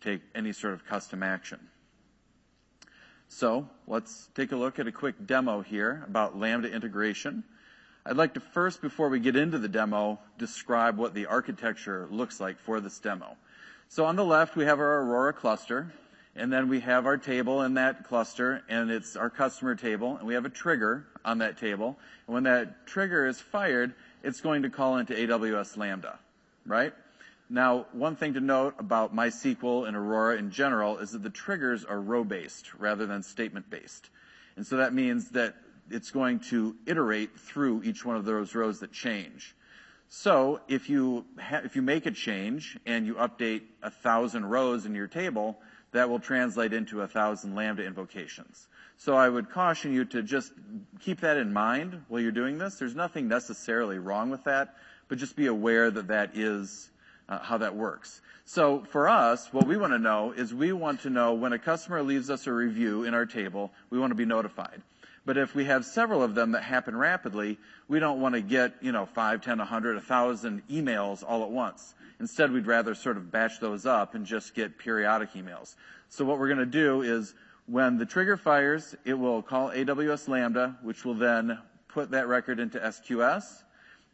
take 0.00 0.22
any 0.34 0.52
sort 0.52 0.72
of 0.72 0.84
custom 0.86 1.22
action. 1.22 1.58
So 3.28 3.68
let's 3.86 4.28
take 4.34 4.52
a 4.52 4.56
look 4.56 4.78
at 4.78 4.86
a 4.86 4.92
quick 4.92 5.14
demo 5.26 5.60
here 5.60 6.04
about 6.06 6.38
Lambda 6.38 6.72
integration. 6.72 7.44
I'd 8.04 8.16
like 8.16 8.34
to 8.34 8.40
first, 8.40 8.80
before 8.80 9.08
we 9.08 9.20
get 9.20 9.36
into 9.36 9.58
the 9.58 9.68
demo, 9.68 10.18
describe 10.38 10.96
what 10.96 11.14
the 11.14 11.26
architecture 11.26 12.08
looks 12.10 12.40
like 12.40 12.58
for 12.58 12.80
this 12.80 12.98
demo. 12.98 13.36
So 13.88 14.04
on 14.04 14.16
the 14.16 14.24
left, 14.24 14.56
we 14.56 14.64
have 14.64 14.80
our 14.80 15.02
Aurora 15.02 15.32
cluster, 15.32 15.92
and 16.36 16.52
then 16.52 16.68
we 16.68 16.80
have 16.80 17.06
our 17.06 17.16
table 17.16 17.62
in 17.62 17.74
that 17.74 18.04
cluster, 18.04 18.62
and 18.68 18.90
it's 18.90 19.16
our 19.16 19.30
customer 19.30 19.74
table, 19.74 20.16
and 20.16 20.26
we 20.26 20.34
have 20.34 20.44
a 20.44 20.50
trigger 20.50 21.06
on 21.24 21.38
that 21.38 21.58
table. 21.58 21.98
And 22.26 22.34
when 22.34 22.42
that 22.44 22.86
trigger 22.86 23.26
is 23.26 23.40
fired, 23.40 23.94
it's 24.22 24.40
going 24.40 24.62
to 24.62 24.70
call 24.70 24.98
into 24.98 25.14
AWS 25.14 25.76
Lambda, 25.76 26.18
right? 26.64 26.92
Now, 27.48 27.86
one 27.92 28.14
thing 28.14 28.34
to 28.34 28.40
note 28.40 28.76
about 28.78 29.14
MySQL 29.14 29.88
and 29.88 29.96
Aurora 29.96 30.36
in 30.36 30.52
general 30.52 30.98
is 30.98 31.10
that 31.12 31.22
the 31.24 31.30
triggers 31.30 31.84
are 31.84 32.00
row-based 32.00 32.74
rather 32.74 33.06
than 33.06 33.24
statement-based. 33.24 34.08
And 34.54 34.64
so 34.64 34.76
that 34.76 34.94
means 34.94 35.30
that 35.30 35.56
it's 35.90 36.10
going 36.12 36.40
to 36.50 36.76
iterate 36.86 37.36
through 37.36 37.82
each 37.82 38.04
one 38.04 38.14
of 38.14 38.24
those 38.24 38.54
rows 38.54 38.78
that 38.80 38.92
change. 38.92 39.56
So 40.08 40.60
if 40.68 40.88
you 40.88 41.24
if 41.64 41.76
you 41.76 41.82
make 41.82 42.06
a 42.06 42.10
change 42.10 42.78
and 42.86 43.06
you 43.06 43.14
update 43.14 43.62
a 43.82 43.90
thousand 43.90 44.44
rows 44.44 44.86
in 44.86 44.94
your 44.94 45.06
table, 45.06 45.58
that 45.92 46.08
will 46.08 46.20
translate 46.20 46.72
into 46.72 47.02
a 47.02 47.08
thousand 47.08 47.54
Lambda 47.54 47.84
invocations. 47.84 48.68
So 48.96 49.16
I 49.16 49.28
would 49.28 49.50
caution 49.50 49.94
you 49.94 50.04
to 50.06 50.22
just 50.22 50.52
keep 51.00 51.20
that 51.20 51.36
in 51.36 51.52
mind 51.52 52.04
while 52.08 52.20
you're 52.20 52.32
doing 52.32 52.58
this. 52.58 52.76
There's 52.76 52.94
nothing 52.94 53.28
necessarily 53.28 53.98
wrong 53.98 54.30
with 54.30 54.44
that, 54.44 54.76
but 55.08 55.18
just 55.18 55.36
be 55.36 55.46
aware 55.46 55.90
that 55.90 56.08
that 56.08 56.36
is 56.36 56.90
uh, 57.28 57.38
how 57.38 57.58
that 57.58 57.74
works. 57.74 58.20
So 58.44 58.84
for 58.90 59.08
us, 59.08 59.52
what 59.52 59.66
we 59.66 59.76
want 59.76 59.92
to 59.92 59.98
know 59.98 60.32
is 60.32 60.52
we 60.52 60.72
want 60.72 61.00
to 61.02 61.10
know 61.10 61.34
when 61.34 61.52
a 61.52 61.58
customer 61.58 62.02
leaves 62.02 62.30
us 62.30 62.46
a 62.46 62.52
review 62.52 63.04
in 63.04 63.14
our 63.14 63.26
table, 63.26 63.72
we 63.88 63.98
want 63.98 64.10
to 64.10 64.16
be 64.16 64.24
notified. 64.24 64.82
But 65.26 65.36
if 65.36 65.54
we 65.54 65.66
have 65.66 65.84
several 65.84 66.22
of 66.22 66.34
them 66.34 66.52
that 66.52 66.62
happen 66.62 66.96
rapidly, 66.96 67.58
we 67.88 67.98
don't 67.98 68.20
want 68.20 68.34
to 68.34 68.40
get, 68.40 68.74
you 68.80 68.92
know, 68.92 69.06
5, 69.06 69.42
10, 69.42 69.58
100, 69.58 69.96
1,000 69.96 70.62
emails 70.68 71.22
all 71.26 71.42
at 71.42 71.50
once. 71.50 71.94
Instead, 72.20 72.52
we'd 72.52 72.66
rather 72.66 72.94
sort 72.94 73.16
of 73.16 73.30
batch 73.30 73.60
those 73.60 73.86
up 73.86 74.14
and 74.14 74.26
just 74.26 74.54
get 74.54 74.78
periodic 74.78 75.32
emails. 75.34 75.74
So 76.08 76.24
what 76.24 76.38
we're 76.38 76.48
going 76.48 76.58
to 76.58 76.66
do 76.66 77.02
is 77.02 77.34
when 77.66 77.98
the 77.98 78.06
trigger 78.06 78.36
fires, 78.36 78.96
it 79.04 79.14
will 79.14 79.42
call 79.42 79.70
AWS 79.70 80.28
Lambda, 80.28 80.76
which 80.82 81.04
will 81.04 81.14
then 81.14 81.58
put 81.88 82.10
that 82.10 82.26
record 82.26 82.58
into 82.58 82.78
SQS. 82.78 83.62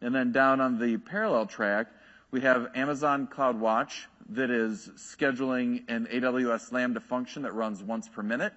And 0.01 0.15
then 0.15 0.33
down 0.33 0.61
on 0.61 0.79
the 0.79 0.99
parallel 0.99 1.47
track, 1.47 1.87
we 2.31 2.43
have 2.43 2.71
Amazon 2.75 3.29
CloudWatch 3.29 4.07
that 4.31 4.51
is 4.51 4.91
scheduling 4.97 5.85
an 5.89 6.07
AWS 6.07 6.73
Lambda 6.73 7.01
function 7.01 7.43
that 7.43 7.55
runs 7.55 7.83
once 7.83 8.09
per 8.09 8.23
minute, 8.23 8.53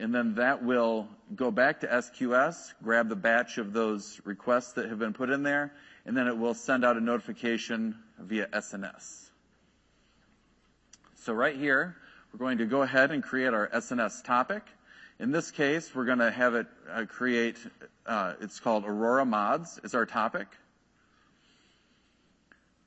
and 0.00 0.14
then 0.14 0.34
that 0.36 0.64
will 0.64 1.08
go 1.36 1.50
back 1.50 1.80
to 1.80 1.86
SQS, 1.86 2.72
grab 2.82 3.08
the 3.08 3.16
batch 3.16 3.58
of 3.58 3.72
those 3.74 4.20
requests 4.24 4.72
that 4.72 4.88
have 4.88 4.98
been 4.98 5.12
put 5.12 5.28
in 5.28 5.42
there, 5.42 5.72
and 6.06 6.16
then 6.16 6.26
it 6.26 6.36
will 6.36 6.54
send 6.54 6.84
out 6.84 6.96
a 6.96 7.00
notification 7.00 7.94
via 8.18 8.46
SNS. 8.46 9.28
So 11.16 11.34
right 11.34 11.54
here, 11.54 11.96
we're 12.32 12.38
going 12.38 12.58
to 12.58 12.64
go 12.64 12.80
ahead 12.80 13.10
and 13.10 13.22
create 13.22 13.52
our 13.52 13.68
SNS 13.68 14.24
topic. 14.24 14.62
In 15.18 15.32
this 15.32 15.50
case, 15.50 15.94
we're 15.94 16.06
going 16.06 16.20
to 16.20 16.30
have 16.30 16.54
it 16.54 16.66
uh, 16.90 17.04
create, 17.04 17.58
uh, 18.06 18.34
it's 18.40 18.58
called 18.58 18.86
Aurora 18.86 19.26
Mods 19.26 19.78
is 19.84 19.94
our 19.94 20.06
topic. 20.06 20.46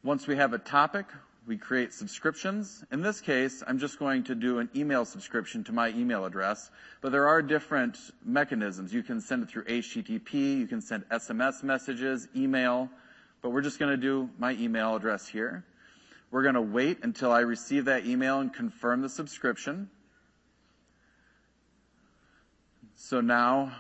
Once 0.04 0.26
we 0.26 0.36
have 0.36 0.54
a 0.54 0.58
topic, 0.58 1.06
we 1.46 1.58
create 1.58 1.94
subscriptions. 1.94 2.86
In 2.92 3.02
this 3.02 3.20
case, 3.20 3.64
I'm 3.68 3.78
just 3.78 4.00
going 4.00 4.24
to 4.26 4.36
do 4.36 4.60
an 4.60 4.70
email 4.76 5.04
subscription 5.04 5.64
to 5.66 5.74
my 5.74 5.90
email 5.90 6.26
address, 6.26 6.72
but 7.02 7.12
there 7.12 7.28
are 7.28 7.42
different 7.42 7.98
mechanisms. 8.24 8.94
You 8.94 9.04
can 9.04 9.20
send 9.20 9.44
it 9.44 9.50
through 9.50 9.66
HTTP, 9.66 10.58
you 10.58 10.68
can 10.68 10.82
send 10.82 11.04
SMS 11.10 11.62
messages, 11.62 12.28
email, 12.36 12.90
but 13.42 13.50
we're 13.50 13.62
just 13.62 13.78
going 13.78 13.92
to 13.92 13.98
do 13.98 14.30
my 14.38 14.54
email 14.54 14.96
address 14.96 15.28
here. 15.28 15.66
We're 16.32 16.44
going 16.44 16.56
to 16.56 16.62
wait 16.62 17.00
until 17.04 17.32
I 17.32 17.42
receive 17.42 17.86
that 17.86 18.06
email 18.06 18.40
and 18.40 18.54
confirm 18.54 19.02
the 19.02 19.10
subscription. 19.10 19.90
So 22.96 23.20
now 23.20 23.76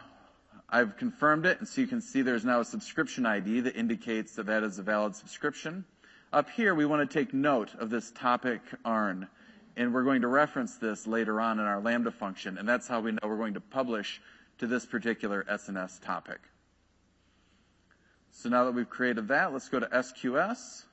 I've 0.70 0.97
confirmed 0.97 1.45
it, 1.45 1.59
and 1.59 1.68
so 1.68 1.80
you 1.80 1.88
can 1.88 2.01
see 2.01 2.24
there's 2.24 2.43
now 2.43 2.59
a 2.59 2.66
subscription 2.66 3.26
ID 3.26 3.61
that 3.61 3.76
indicates 3.76 4.36
that 4.36 4.47
that 4.47 4.64
is 4.64 4.80
a 4.80 4.84
valid 4.84 5.16
subscription. 5.16 5.86
Up 6.34 6.49
here, 6.49 6.73
we 6.73 6.88
want 6.88 7.07
to 7.07 7.19
take 7.19 7.31
note 7.31 7.75
of 7.77 7.91
this 7.91 8.09
topic 8.09 8.59
ARN, 8.84 9.27
and 9.77 9.93
we're 9.93 10.01
going 10.01 10.23
to 10.23 10.27
reference 10.27 10.77
this 10.77 11.05
later 11.05 11.39
on 11.39 11.59
in 11.59 11.65
our 11.65 11.79
Lambda 11.79 12.09
function, 12.09 12.57
and 12.57 12.67
that's 12.67 12.88
how 12.88 13.01
we 13.01 13.11
know 13.11 13.19
we're 13.21 13.38
going 13.38 13.53
to 13.53 13.61
publish 13.61 14.19
to 14.57 14.65
this 14.65 14.84
particular 14.84 15.45
SNS 15.47 16.01
topic. 16.01 16.39
So 18.31 18.49
now 18.49 18.65
that 18.65 18.71
we've 18.71 18.89
created 18.89 19.27
that, 19.27 19.53
let's 19.53 19.69
go 19.69 19.79
to 19.79 19.86
SQS. 19.86 20.86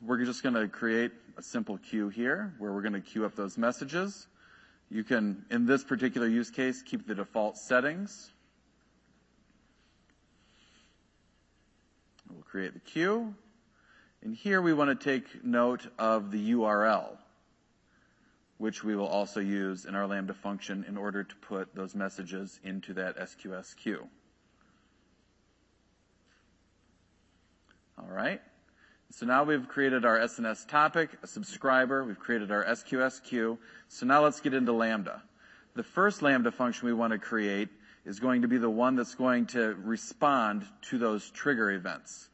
We're 0.00 0.24
just 0.24 0.44
going 0.44 0.54
to 0.54 0.68
create 0.68 1.10
a 1.36 1.42
simple 1.42 1.78
queue 1.78 2.08
here 2.08 2.54
where 2.58 2.70
we're 2.70 2.82
going 2.82 2.92
to 2.92 3.00
queue 3.00 3.24
up 3.24 3.34
those 3.34 3.58
messages. 3.58 4.28
You 4.88 5.02
can, 5.02 5.44
in 5.50 5.66
this 5.66 5.82
particular 5.82 6.28
use 6.28 6.52
case, 6.52 6.80
keep 6.80 7.08
the 7.08 7.14
default 7.16 7.58
settings. 7.58 8.30
We'll 12.36 12.44
create 12.44 12.74
the 12.74 12.80
queue. 12.80 13.34
And 14.22 14.34
here 14.34 14.60
we 14.60 14.74
want 14.74 15.00
to 15.00 15.04
take 15.10 15.42
note 15.42 15.86
of 15.98 16.30
the 16.30 16.52
URL, 16.52 17.16
which 18.58 18.84
we 18.84 18.94
will 18.94 19.06
also 19.06 19.40
use 19.40 19.86
in 19.86 19.94
our 19.94 20.06
Lambda 20.06 20.34
function 20.34 20.84
in 20.86 20.98
order 20.98 21.24
to 21.24 21.36
put 21.36 21.74
those 21.74 21.94
messages 21.94 22.60
into 22.62 22.92
that 22.92 23.16
SQS 23.16 23.74
queue. 23.74 24.06
All 27.98 28.10
right. 28.10 28.42
So 29.12 29.24
now 29.24 29.44
we've 29.44 29.66
created 29.66 30.04
our 30.04 30.18
SNS 30.18 30.68
topic, 30.68 31.08
a 31.22 31.26
subscriber, 31.26 32.04
we've 32.04 32.18
created 32.18 32.52
our 32.52 32.66
SQS 32.66 33.24
queue. 33.24 33.58
So 33.88 34.04
now 34.04 34.22
let's 34.22 34.40
get 34.40 34.52
into 34.52 34.72
Lambda. 34.72 35.22
The 35.74 35.82
first 35.82 36.20
Lambda 36.20 36.52
function 36.52 36.86
we 36.86 36.92
want 36.92 37.14
to 37.14 37.18
create 37.18 37.70
is 38.06 38.20
going 38.20 38.42
to 38.42 38.48
be 38.48 38.56
the 38.56 38.70
one 38.70 38.94
that's 38.94 39.16
going 39.16 39.46
to 39.46 39.74
respond 39.82 40.64
to 40.80 40.96
those 40.96 41.28
trigger 41.30 41.72
events. 41.72 42.28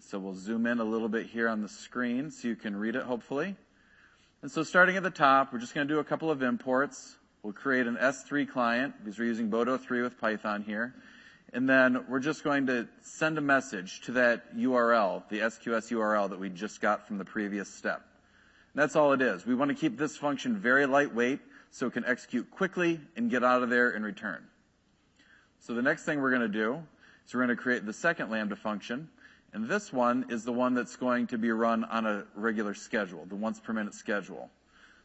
So 0.00 0.18
we'll 0.18 0.34
zoom 0.34 0.66
in 0.66 0.80
a 0.80 0.84
little 0.84 1.08
bit 1.08 1.26
here 1.26 1.48
on 1.48 1.62
the 1.62 1.68
screen 1.68 2.32
so 2.32 2.48
you 2.48 2.56
can 2.56 2.76
read 2.76 2.96
it 2.96 3.04
hopefully. 3.04 3.54
And 4.42 4.50
so 4.50 4.64
starting 4.64 4.96
at 4.96 5.04
the 5.04 5.10
top, 5.10 5.52
we're 5.52 5.60
just 5.60 5.72
going 5.72 5.86
to 5.86 5.94
do 5.94 6.00
a 6.00 6.04
couple 6.04 6.32
of 6.32 6.42
imports. 6.42 7.16
We'll 7.44 7.52
create 7.52 7.86
an 7.86 7.96
S3 7.96 8.50
client 8.50 8.94
because 9.04 9.18
we're 9.18 9.26
using 9.26 9.50
Boto 9.50 9.80
3 9.80 10.02
with 10.02 10.18
Python 10.20 10.64
here. 10.64 10.94
And 11.52 11.68
then 11.68 12.06
we're 12.08 12.18
just 12.18 12.42
going 12.42 12.66
to 12.66 12.88
send 13.02 13.38
a 13.38 13.40
message 13.40 14.00
to 14.02 14.12
that 14.12 14.56
URL, 14.56 15.22
the 15.28 15.38
SQS 15.38 15.92
URL 15.92 16.28
that 16.30 16.40
we 16.40 16.50
just 16.50 16.80
got 16.80 17.06
from 17.06 17.18
the 17.18 17.24
previous 17.24 17.72
step. 17.72 18.02
That's 18.74 18.96
all 18.96 19.12
it 19.12 19.22
is. 19.22 19.46
We 19.46 19.54
want 19.54 19.68
to 19.68 19.76
keep 19.76 19.96
this 19.96 20.16
function 20.16 20.56
very 20.56 20.86
lightweight 20.86 21.38
so 21.70 21.86
it 21.86 21.92
can 21.92 22.04
execute 22.04 22.50
quickly 22.50 23.00
and 23.14 23.30
get 23.30 23.44
out 23.44 23.62
of 23.62 23.70
there 23.70 23.90
and 23.90 24.04
return. 24.04 24.44
So 25.66 25.72
the 25.72 25.80
next 25.80 26.04
thing 26.04 26.20
we're 26.20 26.28
going 26.28 26.42
to 26.42 26.48
do 26.48 26.74
is 27.26 27.32
we're 27.32 27.40
going 27.40 27.56
to 27.56 27.62
create 27.62 27.86
the 27.86 27.92
second 27.94 28.28
Lambda 28.28 28.54
function, 28.54 29.08
and 29.54 29.66
this 29.66 29.90
one 29.90 30.26
is 30.28 30.44
the 30.44 30.52
one 30.52 30.74
that's 30.74 30.96
going 30.96 31.28
to 31.28 31.38
be 31.38 31.52
run 31.52 31.84
on 31.84 32.04
a 32.04 32.26
regular 32.34 32.74
schedule, 32.74 33.24
the 33.24 33.34
once 33.34 33.60
per 33.60 33.72
minute 33.72 33.94
schedule. 33.94 34.50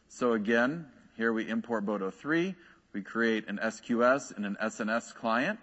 So 0.08 0.34
again, 0.34 0.84
here 1.16 1.32
we 1.32 1.48
import 1.48 1.86
Boto3, 1.86 2.54
we 2.92 3.00
create 3.00 3.48
an 3.48 3.58
SQS 3.62 4.36
and 4.36 4.44
an 4.44 4.58
SNS 4.62 5.14
client. 5.14 5.60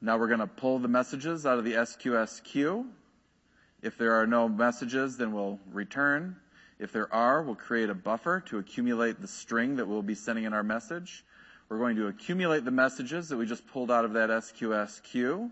Now 0.00 0.18
we're 0.18 0.26
going 0.26 0.40
to 0.40 0.48
pull 0.48 0.80
the 0.80 0.88
messages 0.88 1.46
out 1.46 1.60
of 1.60 1.64
the 1.64 1.74
SQS 1.74 2.42
queue. 2.42 2.86
If 3.82 3.96
there 3.98 4.14
are 4.14 4.26
no 4.26 4.48
messages, 4.48 5.16
then 5.16 5.32
we'll 5.32 5.60
return. 5.70 6.34
If 6.80 6.90
there 6.90 7.12
are, 7.14 7.44
we'll 7.44 7.54
create 7.54 7.88
a 7.88 7.94
buffer 7.94 8.40
to 8.46 8.58
accumulate 8.58 9.20
the 9.20 9.28
string 9.28 9.76
that 9.76 9.86
we'll 9.86 10.02
be 10.02 10.16
sending 10.16 10.42
in 10.42 10.52
our 10.52 10.64
message. 10.64 11.24
We're 11.72 11.78
going 11.78 11.96
to 11.96 12.08
accumulate 12.08 12.66
the 12.66 12.70
messages 12.70 13.30
that 13.30 13.38
we 13.38 13.46
just 13.46 13.66
pulled 13.68 13.90
out 13.90 14.04
of 14.04 14.12
that 14.12 14.28
SQS 14.28 15.02
queue. 15.04 15.50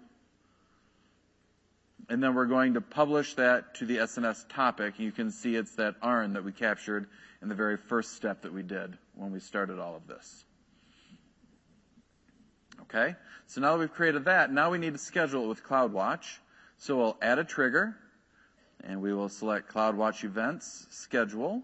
And 2.11 2.23
then 2.23 2.35
we're 2.35 2.45
going 2.45 2.75
to 2.75 2.83
publish 2.83 3.37
that 3.37 3.77
to 3.77 3.87
the 3.87 3.97
SNS 3.97 4.45
topic. 4.51 4.99
You 4.99 5.13
can 5.13 5.31
see 5.31 5.57
it's 5.57 5.77
that 5.77 5.95
ARN 6.03 6.35
that 6.35 6.45
we 6.45 6.53
captured 6.53 7.09
in 7.41 7.49
the 7.49 7.55
very 7.55 7.79
first 7.79 8.17
step 8.17 8.43
that 8.43 8.53
we 8.53 8.63
did 8.63 8.99
when 9.15 9.33
we 9.33 9.41
started 9.41 9.79
all 9.79 9.97
of 9.97 10.07
this. 10.07 10.45
Okay? 12.83 13.17
So 13.47 13.63
now 13.63 13.73
that 13.73 13.79
we've 13.79 13.95
created 13.95 14.27
that, 14.27 14.53
now 14.53 14.71
we 14.71 14.77
need 14.77 14.93
to 14.93 14.99
schedule 14.99 15.45
it 15.45 15.49
with 15.49 15.65
CloudWatch. 15.65 16.27
So 16.77 16.99
we'll 16.99 17.17
add 17.23 17.39
a 17.39 17.45
trigger, 17.45 17.97
and 18.85 19.01
we 19.01 19.15
will 19.15 19.31
select 19.31 19.73
CloudWatch 19.73 20.23
Events, 20.25 20.87
Schedule. 20.91 21.63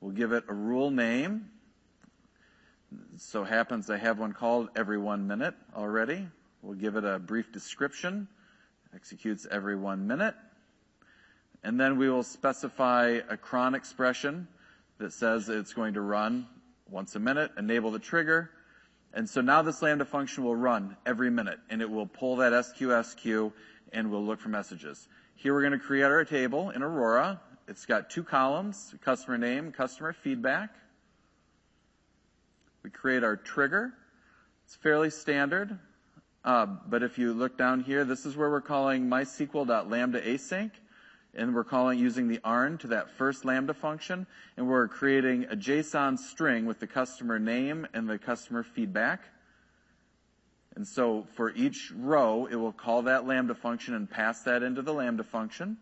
We'll 0.00 0.12
give 0.12 0.30
it 0.30 0.44
a 0.48 0.54
rule 0.54 0.92
name. 0.92 1.50
So 3.16 3.44
happens 3.44 3.90
I 3.90 3.98
have 3.98 4.18
one 4.18 4.32
called 4.32 4.70
every 4.76 4.98
one 4.98 5.26
minute 5.26 5.54
already. 5.76 6.26
We'll 6.62 6.76
give 6.76 6.96
it 6.96 7.04
a 7.04 7.18
brief 7.18 7.52
description. 7.52 8.28
Executes 8.94 9.46
every 9.50 9.76
one 9.76 10.06
minute. 10.06 10.34
And 11.62 11.78
then 11.78 11.98
we 11.98 12.08
will 12.08 12.22
specify 12.22 13.20
a 13.28 13.36
cron 13.36 13.74
expression 13.74 14.48
that 14.98 15.12
says 15.12 15.48
it's 15.48 15.74
going 15.74 15.94
to 15.94 16.00
run 16.00 16.46
once 16.88 17.14
a 17.16 17.20
minute, 17.20 17.50
enable 17.58 17.90
the 17.90 17.98
trigger. 17.98 18.50
And 19.12 19.28
so 19.28 19.40
now 19.40 19.62
this 19.62 19.82
Lambda 19.82 20.04
function 20.04 20.44
will 20.44 20.56
run 20.56 20.96
every 21.04 21.30
minute 21.30 21.58
and 21.70 21.82
it 21.82 21.90
will 21.90 22.06
pull 22.06 22.36
that 22.36 22.52
SQS 22.52 23.16
queue 23.16 23.52
and 23.92 24.10
will 24.10 24.24
look 24.24 24.40
for 24.40 24.48
messages. 24.48 25.08
Here 25.34 25.52
we're 25.52 25.62
going 25.62 25.72
to 25.72 25.78
create 25.78 26.04
our 26.04 26.24
table 26.24 26.70
in 26.70 26.82
Aurora. 26.82 27.40
It's 27.66 27.84
got 27.84 28.10
two 28.10 28.22
columns, 28.22 28.94
customer 29.02 29.38
name, 29.38 29.72
customer 29.72 30.12
feedback. 30.12 30.70
We 32.88 32.92
create 32.92 33.22
our 33.22 33.36
trigger. 33.36 33.92
It's 34.64 34.74
fairly 34.76 35.10
standard. 35.10 35.78
Uh, 36.42 36.64
but 36.64 37.02
if 37.02 37.18
you 37.18 37.34
look 37.34 37.58
down 37.58 37.80
here, 37.80 38.02
this 38.06 38.24
is 38.24 38.34
where 38.34 38.48
we're 38.48 38.62
calling 38.62 39.10
mysql.lambda 39.10 40.22
async 40.22 40.70
and 41.34 41.54
we're 41.54 41.64
calling 41.64 41.98
using 41.98 42.28
the 42.28 42.40
ARN 42.42 42.78
to 42.78 42.86
that 42.86 43.10
first 43.10 43.44
Lambda 43.44 43.74
function, 43.74 44.26
and 44.56 44.66
we're 44.66 44.88
creating 44.88 45.44
a 45.50 45.54
JSON 45.54 46.18
string 46.18 46.64
with 46.64 46.80
the 46.80 46.86
customer 46.86 47.38
name 47.38 47.86
and 47.92 48.08
the 48.08 48.18
customer 48.18 48.62
feedback. 48.62 49.20
And 50.74 50.88
so 50.88 51.26
for 51.34 51.50
each 51.50 51.92
row, 51.94 52.46
it 52.46 52.56
will 52.56 52.72
call 52.72 53.02
that 53.02 53.26
Lambda 53.26 53.54
function 53.54 53.92
and 53.92 54.08
pass 54.08 54.44
that 54.44 54.62
into 54.62 54.80
the 54.80 54.94
Lambda 54.94 55.24
function. 55.24 55.76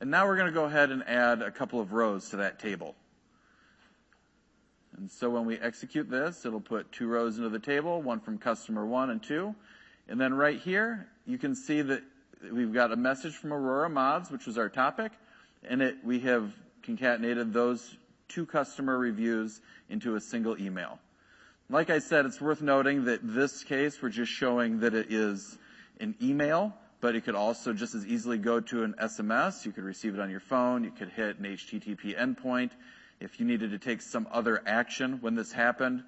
And 0.00 0.10
now 0.10 0.26
we're 0.26 0.36
going 0.36 0.48
to 0.48 0.52
go 0.52 0.64
ahead 0.64 0.90
and 0.90 1.04
add 1.06 1.42
a 1.42 1.52
couple 1.52 1.78
of 1.78 1.92
rows 1.92 2.30
to 2.30 2.38
that 2.38 2.58
table. 2.58 2.96
And 4.96 5.10
so 5.10 5.28
when 5.30 5.44
we 5.44 5.58
execute 5.58 6.08
this, 6.08 6.46
it'll 6.46 6.60
put 6.60 6.92
two 6.92 7.08
rows 7.08 7.36
into 7.36 7.48
the 7.48 7.58
table, 7.58 8.00
one 8.00 8.20
from 8.20 8.38
customer 8.38 8.86
one 8.86 9.10
and 9.10 9.22
two. 9.22 9.54
And 10.08 10.20
then 10.20 10.34
right 10.34 10.60
here, 10.60 11.08
you 11.26 11.38
can 11.38 11.54
see 11.54 11.82
that 11.82 12.02
we've 12.52 12.72
got 12.72 12.92
a 12.92 12.96
message 12.96 13.34
from 13.34 13.52
Aurora 13.52 13.88
Mods, 13.88 14.30
which 14.30 14.46
was 14.46 14.58
our 14.58 14.68
topic, 14.68 15.12
and 15.68 15.82
it, 15.82 15.96
we 16.04 16.20
have 16.20 16.52
concatenated 16.82 17.52
those 17.52 17.96
two 18.28 18.46
customer 18.46 18.96
reviews 18.98 19.60
into 19.88 20.16
a 20.16 20.20
single 20.20 20.60
email. 20.60 20.98
Like 21.70 21.88
I 21.88 21.98
said, 21.98 22.26
it's 22.26 22.40
worth 22.40 22.60
noting 22.60 23.06
that 23.06 23.20
this 23.22 23.64
case, 23.64 24.00
we're 24.02 24.10
just 24.10 24.30
showing 24.30 24.80
that 24.80 24.94
it 24.94 25.10
is 25.10 25.56
an 25.98 26.14
email, 26.22 26.74
but 27.00 27.16
it 27.16 27.22
could 27.24 27.34
also 27.34 27.72
just 27.72 27.94
as 27.94 28.06
easily 28.06 28.36
go 28.36 28.60
to 28.60 28.84
an 28.84 28.94
SMS. 29.00 29.64
You 29.64 29.72
could 29.72 29.84
receive 29.84 30.14
it 30.14 30.20
on 30.20 30.30
your 30.30 30.40
phone. 30.40 30.84
You 30.84 30.90
could 30.90 31.08
hit 31.08 31.38
an 31.38 31.44
HTTP 31.44 32.18
endpoint. 32.18 32.70
If 33.20 33.40
you 33.40 33.46
needed 33.46 33.70
to 33.70 33.78
take 33.78 34.02
some 34.02 34.26
other 34.30 34.62
action 34.66 35.18
when 35.20 35.34
this 35.34 35.52
happened, 35.52 36.02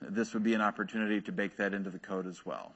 this 0.00 0.34
would 0.34 0.42
be 0.42 0.54
an 0.54 0.60
opportunity 0.60 1.20
to 1.22 1.32
bake 1.32 1.56
that 1.56 1.74
into 1.74 1.90
the 1.90 1.98
code 1.98 2.26
as 2.26 2.44
well. 2.44 2.72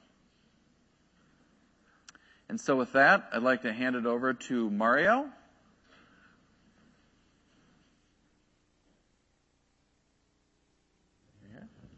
And 2.49 2.59
so 2.59 2.75
with 2.75 2.93
that, 2.93 3.29
I'd 3.31 3.43
like 3.43 3.61
to 3.63 3.73
hand 3.73 3.95
it 3.95 4.05
over 4.05 4.33
to 4.33 4.69
Mario. 4.69 5.29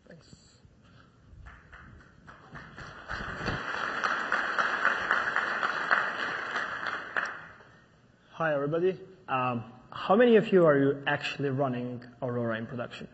Thanks. 0.07 0.35
Hi, 8.33 8.53
everybody. 8.53 8.99
Um, 9.27 9.63
Um, 10.05 10.09
how 10.09 10.15
many 10.15 10.35
of 10.35 10.51
you 10.51 10.65
are 10.65 10.77
you 10.77 11.03
actually 11.07 11.49
running 11.49 12.03
Aurora 12.21 12.57
in 12.57 12.65
production? 12.65 13.07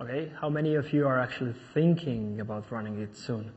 Okay, 0.00 0.30
how 0.40 0.48
many 0.48 0.74
of 0.74 0.92
you 0.92 1.06
are 1.06 1.18
actually 1.20 1.54
thinking 1.74 2.40
about 2.40 2.70
running 2.70 3.00
it 3.00 3.16
soon? 3.16 3.52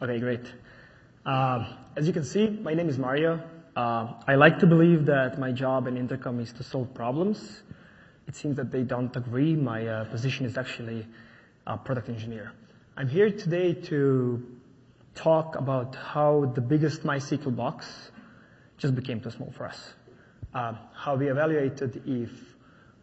Okay, 0.00 0.18
great. 0.18 0.52
Uh, 1.24 1.74
as 1.96 2.06
you 2.06 2.12
can 2.12 2.24
see, 2.24 2.48
my 2.48 2.74
name 2.74 2.88
is 2.88 2.98
Mario. 2.98 3.42
Uh, 3.74 4.14
I 4.26 4.36
like 4.36 4.60
to 4.60 4.66
believe 4.66 5.06
that 5.06 5.38
my 5.38 5.52
job 5.52 5.86
in 5.86 5.96
Intercom 5.96 6.40
is 6.40 6.52
to 6.54 6.62
solve 6.62 6.94
problems. 6.94 7.62
It 8.28 8.36
seems 8.36 8.56
that 8.56 8.70
they 8.70 8.82
don't 8.82 9.14
agree. 9.16 9.54
My 9.54 9.86
uh, 9.86 10.04
position 10.04 10.46
is 10.46 10.56
actually 10.56 11.06
a 11.66 11.76
product 11.76 12.08
engineer. 12.08 12.52
I'm 12.96 13.08
here 13.08 13.30
today 13.30 13.74
to 13.74 14.42
talk 15.14 15.56
about 15.56 15.96
how 15.96 16.52
the 16.54 16.60
biggest 16.60 17.02
MySQL 17.02 17.54
box 17.54 18.10
just 18.78 18.94
became 18.94 19.20
too 19.20 19.30
small 19.30 19.52
for 19.56 19.66
us. 19.66 19.94
Uh, 20.54 20.74
how 20.94 21.16
we 21.16 21.28
evaluated 21.28 22.02
if 22.06 22.30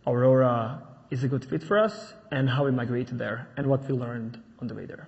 Aurora 0.06 0.82
is 1.12 1.24
a 1.24 1.28
good 1.28 1.46
fit 1.46 1.64
for 1.64 1.78
us 1.78 2.14
and 2.32 2.50
how 2.50 2.66
we 2.66 2.72
migrated 2.72 3.18
there 3.18 3.48
and 3.58 3.68
what 3.68 3.88
we 3.88 3.94
learned 3.94 4.42
on 4.60 4.68
the 4.68 4.74
way 4.74 4.86
there. 4.86 5.08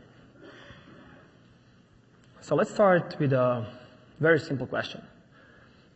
So 2.41 2.55
let's 2.55 2.71
start 2.71 3.15
with 3.19 3.33
a 3.33 3.65
very 4.19 4.39
simple 4.39 4.67
question. 4.67 5.01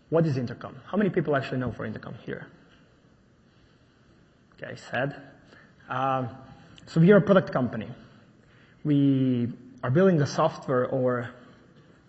What 0.10 0.26
is 0.26 0.38
intercom? 0.38 0.76
How 0.88 0.98
many 0.98 1.12
people 1.12 1.36
actually 1.36 1.60
know 1.60 1.72
for 1.72 1.86
intercom 1.86 2.16
here? 2.26 2.48
Okay, 4.56 4.76
said. 4.90 5.22
Um, 5.90 6.30
so 6.88 7.00
we 7.00 7.12
are 7.12 7.18
a 7.18 7.22
product 7.22 7.52
company. 7.54 7.88
We 8.84 9.50
are 9.84 9.92
building 9.92 10.20
a 10.22 10.26
software, 10.26 10.88
or 10.88 11.30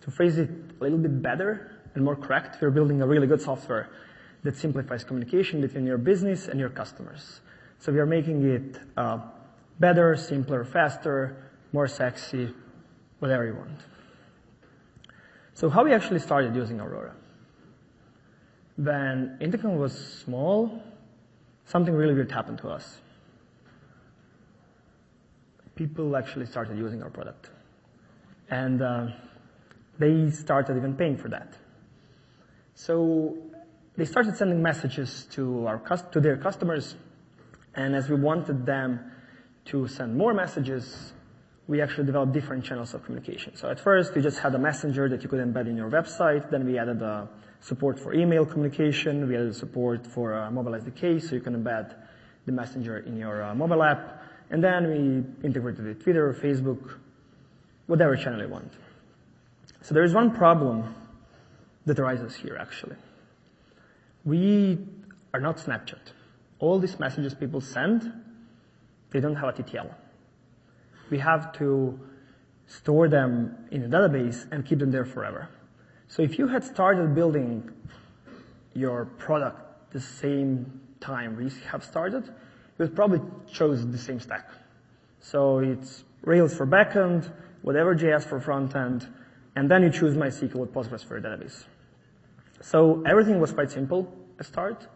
to 0.00 0.10
phrase 0.10 0.38
it 0.38 0.48
a 0.48 0.82
little 0.82 0.98
bit 0.98 1.20
better 1.20 1.79
and 1.94 2.04
more 2.04 2.16
correct, 2.16 2.60
we're 2.60 2.70
building 2.70 3.02
a 3.02 3.06
really 3.06 3.26
good 3.26 3.40
software 3.40 3.88
that 4.42 4.56
simplifies 4.56 5.04
communication 5.04 5.60
between 5.60 5.86
your 5.86 5.98
business 5.98 6.48
and 6.48 6.58
your 6.58 6.70
customers. 6.70 7.40
So 7.78 7.92
we 7.92 7.98
are 7.98 8.06
making 8.06 8.44
it 8.44 8.78
uh, 8.96 9.18
better, 9.78 10.16
simpler, 10.16 10.64
faster, 10.64 11.36
more 11.72 11.88
sexy, 11.88 12.52
whatever 13.18 13.46
you 13.46 13.54
want. 13.54 13.80
So 15.54 15.68
how 15.68 15.84
we 15.84 15.92
actually 15.92 16.20
started 16.20 16.54
using 16.54 16.80
Aurora? 16.80 17.14
When 18.76 19.36
Intercom 19.40 19.76
was 19.76 19.92
small, 20.24 20.82
something 21.66 21.92
really 21.94 22.14
weird 22.14 22.32
happened 22.32 22.58
to 22.58 22.68
us. 22.68 22.98
People 25.74 26.16
actually 26.16 26.46
started 26.46 26.78
using 26.78 27.02
our 27.02 27.10
product. 27.10 27.50
And 28.50 28.80
uh, 28.82 29.06
they 29.98 30.30
started 30.30 30.76
even 30.76 30.94
paying 30.96 31.16
for 31.16 31.28
that. 31.28 31.54
So 32.80 33.36
they 33.94 34.06
started 34.06 34.38
sending 34.38 34.62
messages 34.62 35.26
to 35.32 35.66
our 35.66 35.78
to 36.12 36.20
their 36.20 36.38
customers, 36.38 36.96
and 37.74 37.94
as 37.94 38.08
we 38.08 38.16
wanted 38.16 38.64
them 38.64 39.00
to 39.66 39.86
send 39.86 40.16
more 40.16 40.32
messages, 40.32 41.12
we 41.68 41.82
actually 41.82 42.06
developed 42.06 42.32
different 42.32 42.64
channels 42.64 42.94
of 42.94 43.04
communication. 43.04 43.54
So 43.54 43.68
at 43.68 43.80
first, 43.80 44.14
we 44.14 44.22
just 44.22 44.38
had 44.38 44.54
a 44.54 44.58
messenger 44.58 45.10
that 45.10 45.22
you 45.22 45.28
could 45.28 45.40
embed 45.40 45.68
in 45.68 45.76
your 45.76 45.90
website. 45.90 46.50
Then 46.50 46.64
we 46.64 46.78
added 46.78 47.02
a 47.02 47.28
support 47.60 48.00
for 48.00 48.14
email 48.14 48.46
communication. 48.46 49.28
We 49.28 49.36
added 49.36 49.54
support 49.54 50.06
for 50.06 50.32
uh, 50.32 50.50
mobile 50.50 50.72
SDK, 50.72 51.20
so 51.20 51.34
you 51.34 51.42
can 51.42 51.62
embed 51.62 51.94
the 52.46 52.52
messenger 52.52 53.00
in 53.00 53.18
your 53.18 53.42
uh, 53.42 53.54
mobile 53.54 53.82
app. 53.82 54.22
And 54.48 54.64
then 54.64 54.88
we 54.88 55.46
integrated 55.46 55.84
with 55.84 56.02
Twitter, 56.02 56.32
Facebook, 56.32 56.94
whatever 57.88 58.16
channel 58.16 58.40
you 58.40 58.48
want. 58.48 58.72
So 59.82 59.92
there 59.92 60.04
is 60.04 60.14
one 60.14 60.34
problem 60.34 60.94
that 61.86 61.98
arises 61.98 62.36
here 62.36 62.56
actually. 62.60 62.96
We 64.24 64.78
are 65.32 65.40
not 65.40 65.56
Snapchat. 65.56 66.12
All 66.58 66.78
these 66.78 66.98
messages 66.98 67.34
people 67.34 67.60
send, 67.60 68.12
they 69.10 69.20
don't 69.20 69.36
have 69.36 69.48
a 69.48 69.62
TTL. 69.62 69.92
We 71.10 71.18
have 71.18 71.52
to 71.54 71.98
store 72.66 73.08
them 73.08 73.56
in 73.70 73.84
a 73.84 73.88
database 73.88 74.46
and 74.52 74.64
keep 74.64 74.78
them 74.78 74.90
there 74.90 75.04
forever. 75.04 75.48
So 76.08 76.22
if 76.22 76.38
you 76.38 76.46
had 76.48 76.62
started 76.64 77.14
building 77.14 77.70
your 78.74 79.06
product 79.06 79.92
the 79.92 80.00
same 80.00 80.80
time 81.00 81.36
we 81.36 81.50
have 81.70 81.84
started, 81.84 82.26
you 82.26 82.32
would 82.86 82.94
probably 82.94 83.20
chose 83.50 83.86
the 83.90 83.98
same 83.98 84.20
stack. 84.20 84.48
So 85.20 85.58
it's 85.58 86.04
Rails 86.22 86.54
for 86.54 86.66
backend, 86.66 87.32
whatever 87.62 87.94
JS 87.94 88.24
for 88.24 88.40
frontend, 88.40 89.08
and 89.56 89.70
then 89.70 89.82
you 89.82 89.90
choose 89.90 90.16
MySQL 90.16 90.54
with 90.54 90.72
Postgres 90.72 91.04
for 91.04 91.18
your 91.18 91.28
database. 91.28 91.64
So 92.60 93.02
everything 93.06 93.40
was 93.40 93.52
quite 93.52 93.70
simple 93.70 94.12
at 94.38 94.46
start. 94.46 94.86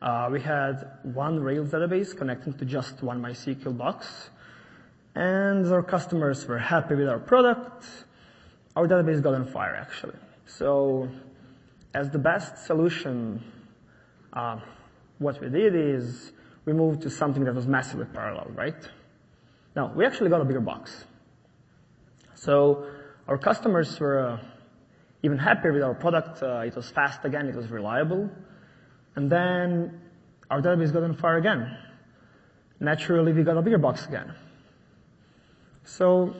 Uh, 0.00 0.28
we 0.30 0.40
had 0.40 0.90
one 1.02 1.40
Rails 1.40 1.70
database 1.70 2.16
connecting 2.16 2.52
to 2.54 2.64
just 2.64 3.02
one 3.02 3.20
MySQL 3.20 3.76
box, 3.76 4.30
and 5.14 5.66
our 5.66 5.82
customers 5.82 6.46
were 6.46 6.58
happy 6.58 6.94
with 6.94 7.08
our 7.08 7.18
product. 7.18 7.84
Our 8.76 8.86
database 8.86 9.20
got 9.22 9.34
on 9.34 9.46
fire 9.46 9.74
actually. 9.74 10.14
So 10.46 11.08
as 11.94 12.10
the 12.10 12.18
best 12.18 12.64
solution, 12.66 13.42
uh, 14.32 14.60
what 15.18 15.40
we 15.40 15.48
did 15.48 15.74
is 15.74 16.32
we 16.64 16.72
moved 16.72 17.02
to 17.02 17.10
something 17.10 17.44
that 17.44 17.54
was 17.54 17.66
massively 17.66 18.04
parallel, 18.04 18.50
right? 18.54 18.88
Now, 19.74 19.92
we 19.94 20.04
actually 20.04 20.30
got 20.30 20.40
a 20.40 20.44
bigger 20.44 20.60
box. 20.60 21.04
So 22.34 22.86
our 23.28 23.36
customers 23.36 24.00
were 24.00 24.20
uh, 24.20 24.38
even 25.22 25.38
happier 25.38 25.72
with 25.72 25.82
our 25.82 25.94
product. 25.94 26.42
Uh, 26.42 26.60
it 26.60 26.74
was 26.74 26.90
fast 26.90 27.24
again, 27.24 27.46
it 27.46 27.54
was 27.54 27.68
reliable. 27.68 28.28
And 29.16 29.30
then 29.30 30.00
our 30.50 30.62
database 30.62 30.92
got 30.92 31.02
on 31.02 31.14
fire 31.14 31.36
again. 31.36 31.76
Naturally, 32.80 33.32
we 33.32 33.42
got 33.42 33.56
a 33.56 33.62
bigger 33.62 33.78
box 33.78 34.06
again. 34.06 34.34
So 35.84 36.34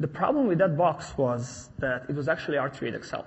the 0.00 0.08
problem 0.08 0.48
with 0.48 0.58
that 0.58 0.76
box 0.76 1.16
was 1.16 1.70
that 1.78 2.06
it 2.08 2.16
was 2.16 2.28
actually 2.28 2.56
R3.8XL. 2.56 3.24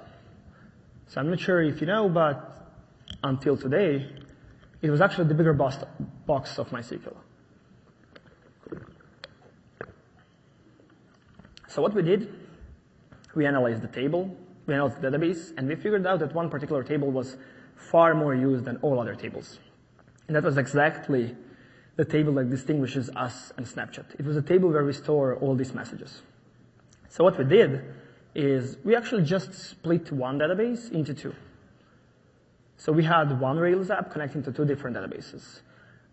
So 1.08 1.22
I'm 1.22 1.30
not 1.30 1.40
sure 1.40 1.62
if 1.62 1.80
you 1.80 1.88
know, 1.88 2.10
but 2.10 2.74
until 3.24 3.56
today, 3.56 4.10
it 4.82 4.90
was 4.90 5.00
actually 5.00 5.28
the 5.28 5.36
bigger 5.36 5.54
box 5.54 5.78
of 6.58 6.70
MySQL. 6.70 7.16
So 11.72 11.82
what 11.82 11.94
we 11.94 12.02
did, 12.02 12.34
we 13.34 13.46
analyzed 13.46 13.82
the 13.82 13.88
table, 13.88 14.36
we 14.66 14.74
analyzed 14.74 15.00
the 15.00 15.08
database, 15.08 15.54
and 15.56 15.70
we 15.70 15.76
figured 15.76 16.06
out 16.06 16.20
that 16.20 16.36
one 16.36 16.50
particular 16.50 16.84
table 16.84 17.10
was 17.10 17.38
far 17.76 18.14
more 18.14 18.36
used 18.36 18.66
than 18.66 18.76
all 18.82 19.00
other 19.00 19.16
tables. 19.16 19.58
And 20.28 20.36
that 20.36 20.44
was 20.44 20.58
exactly 20.58 21.34
the 21.96 22.04
table 22.04 22.34
that 22.34 22.50
distinguishes 22.50 23.10
us 23.16 23.54
and 23.56 23.66
Snapchat. 23.66 24.20
It 24.20 24.26
was 24.26 24.36
a 24.36 24.42
table 24.42 24.70
where 24.70 24.84
we 24.84 24.92
store 24.92 25.38
all 25.38 25.56
these 25.56 25.74
messages. 25.74 26.22
So 27.08 27.24
what 27.24 27.38
we 27.38 27.46
did 27.46 27.86
is 28.36 28.78
we 28.84 28.94
actually 28.94 29.24
just 29.24 29.54
split 29.54 30.12
one 30.12 30.40
database 30.40 30.92
into 30.92 31.14
two. 31.14 31.34
So 32.76 32.92
we 32.92 33.06
had 33.06 33.40
one 33.40 33.58
Rails 33.58 33.90
app 33.90 34.12
connecting 34.12 34.44
to 34.44 34.52
two 34.52 34.66
different 34.66 34.98
databases. 34.98 35.62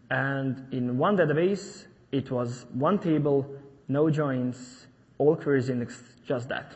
And 0.08 0.72
in 0.72 0.98
one 0.98 1.16
database, 1.16 1.86
it 2.12 2.30
was 2.30 2.66
one 2.72 3.00
table, 3.00 3.44
no 3.88 4.08
joins, 4.08 4.87
all 5.18 5.36
queries 5.36 5.68
indexed, 5.68 6.02
just 6.26 6.48
that. 6.48 6.72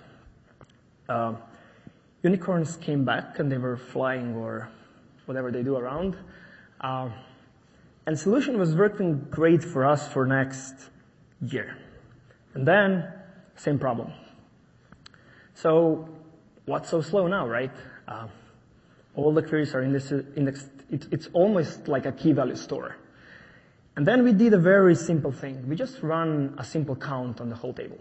Uh, 1.09 1.35
unicorns 2.23 2.77
came 2.77 3.05
back 3.05 3.39
and 3.39 3.51
they 3.51 3.59
were 3.59 3.77
flying 3.77 4.35
or 4.37 4.69
whatever 5.27 5.51
they 5.51 5.63
do 5.63 5.77
around. 5.77 6.17
Uh, 6.81 7.09
and 8.07 8.19
solution 8.19 8.59
was 8.59 8.75
working 8.75 9.27
great 9.31 9.63
for 9.63 9.85
us 9.85 10.09
for 10.09 10.27
next 10.27 10.75
year. 11.41 11.77
And 12.55 12.67
then, 12.67 13.13
same 13.57 13.79
problem. 13.79 14.13
So, 15.55 16.09
what's 16.67 16.89
so 16.89 17.01
slow 17.01 17.27
now, 17.29 17.47
right? 17.47 17.71
Uh, 18.09 18.27
all 19.15 19.33
the 19.33 19.43
queries 19.43 19.75
are 19.75 19.83
indexed, 19.83 20.13
indexed 20.37 20.69
it, 20.91 21.07
it's 21.11 21.29
almost 21.33 21.89
like 21.89 22.07
a 22.07 22.13
key 22.13 22.33
value 22.33 22.57
store. 22.57 22.97
And 23.97 24.07
then 24.07 24.25
we 24.25 24.33
did 24.33 24.55
a 24.55 24.59
very 24.59 24.95
simple 24.95 25.33
thing. 25.33 25.69
We 25.69 25.77
just 25.77 26.03
run 26.03 26.55
a 26.59 26.65
simple 26.65 26.97
count 26.97 27.41
on 27.41 27.49
the 27.49 27.57
whole 27.57 27.75
table. 27.75 27.99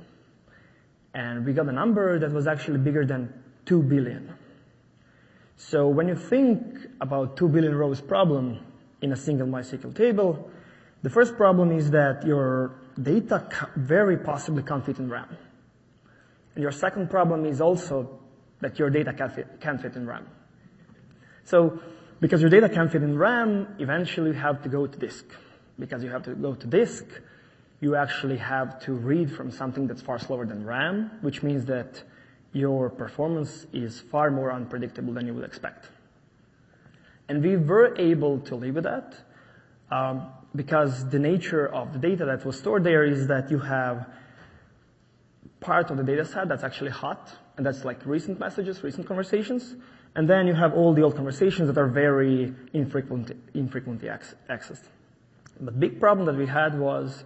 And 1.14 1.46
we 1.46 1.54
got 1.54 1.68
a 1.68 1.72
number 1.72 2.20
that 2.20 2.32
was 2.32 2.48
actually 2.48 2.80
bigger 2.80 3.06
than 3.06 3.34
2 3.66 3.84
billion. 3.84 4.34
So 5.58 5.88
when 5.88 6.08
you 6.08 6.16
think 6.16 6.88
about 7.02 7.38
2 7.38 7.48
billion 7.50 7.76
rows 7.76 8.02
problem 8.02 8.60
in 9.02 9.12
a 9.12 9.16
single 9.16 9.48
MySQL 9.48 9.96
table, 9.96 10.50
the 11.04 11.10
first 11.10 11.36
problem 11.36 11.72
is 11.72 11.92
that 11.92 12.26
your 12.26 12.80
data 13.02 13.48
very 13.76 14.18
possibly 14.18 14.64
can't 14.64 14.86
fit 14.86 15.00
in 15.00 15.10
RAM. 15.10 15.38
And 16.56 16.62
your 16.62 16.72
second 16.72 17.10
problem 17.10 17.46
is 17.46 17.62
also 17.62 18.20
that 18.62 18.78
your 18.80 18.90
data 18.90 19.14
can't 19.14 19.34
fit, 19.34 19.60
can't 19.60 19.82
fit 19.82 19.96
in 19.96 20.08
RAM. 20.08 20.28
So 21.44 21.80
because 22.20 22.42
your 22.42 22.50
data 22.50 22.70
can't 22.70 22.92
fit 22.92 23.04
in 23.04 23.18
RAM, 23.18 23.76
eventually 23.80 24.30
you 24.30 24.36
have 24.38 24.62
to 24.64 24.70
go 24.70 24.86
to 24.86 24.98
disk. 24.98 25.26
Because 25.80 26.04
you 26.04 26.10
have 26.10 26.24
to 26.24 26.36
go 26.36 26.54
to 26.54 26.68
disk, 26.68 27.06
you 27.82 27.96
actually 27.96 28.38
have 28.38 28.80
to 28.84 28.94
read 28.94 29.32
from 29.36 29.52
something 29.52 29.88
that's 29.88 30.02
far 30.02 30.20
slower 30.20 30.46
than 30.46 30.66
RAM, 30.66 31.12
which 31.22 31.44
means 31.44 31.66
that 31.66 32.02
your 32.54 32.90
performance 32.90 33.66
is 33.74 34.00
far 34.00 34.30
more 34.30 34.52
unpredictable 34.52 35.14
than 35.14 35.26
you 35.26 35.34
would 35.34 35.44
expect. 35.44 35.90
And 37.28 37.44
we 37.44 37.58
were 37.58 37.96
able 37.98 38.40
to 38.42 38.56
live 38.56 38.76
with 38.76 38.84
that 38.84 39.16
um, 39.90 40.28
because 40.56 41.10
the 41.10 41.20
nature 41.20 41.68
of 41.68 41.94
the 41.94 42.00
data 42.00 42.26
that 42.26 42.46
was 42.46 42.58
stored 42.58 42.84
there 42.84 43.04
is 43.04 43.28
that 43.28 43.50
you 43.50 43.58
have 43.58 44.08
part 45.60 45.90
of 45.90 45.98
the 45.98 46.04
data 46.04 46.26
set 46.26 46.50
that's 46.50 46.64
actually 46.64 46.92
hot, 46.92 47.32
and 47.58 47.66
that's 47.66 47.84
like 47.84 48.06
recent 48.06 48.40
messages, 48.40 48.84
recent 48.84 49.08
conversations, 49.08 49.76
and 50.16 50.30
then 50.30 50.46
you 50.46 50.54
have 50.54 50.74
all 50.74 50.94
the 50.94 51.02
old 51.02 51.16
conversations 51.16 51.68
that 51.68 51.78
are 51.78 51.88
very 51.88 52.54
infrequent, 52.74 53.32
infrequently 53.54 54.10
accessed. 54.10 54.84
The 55.60 55.72
big 55.72 56.00
problem 56.00 56.26
that 56.26 56.36
we 56.36 56.48
had 56.48 56.78
was 56.78 57.24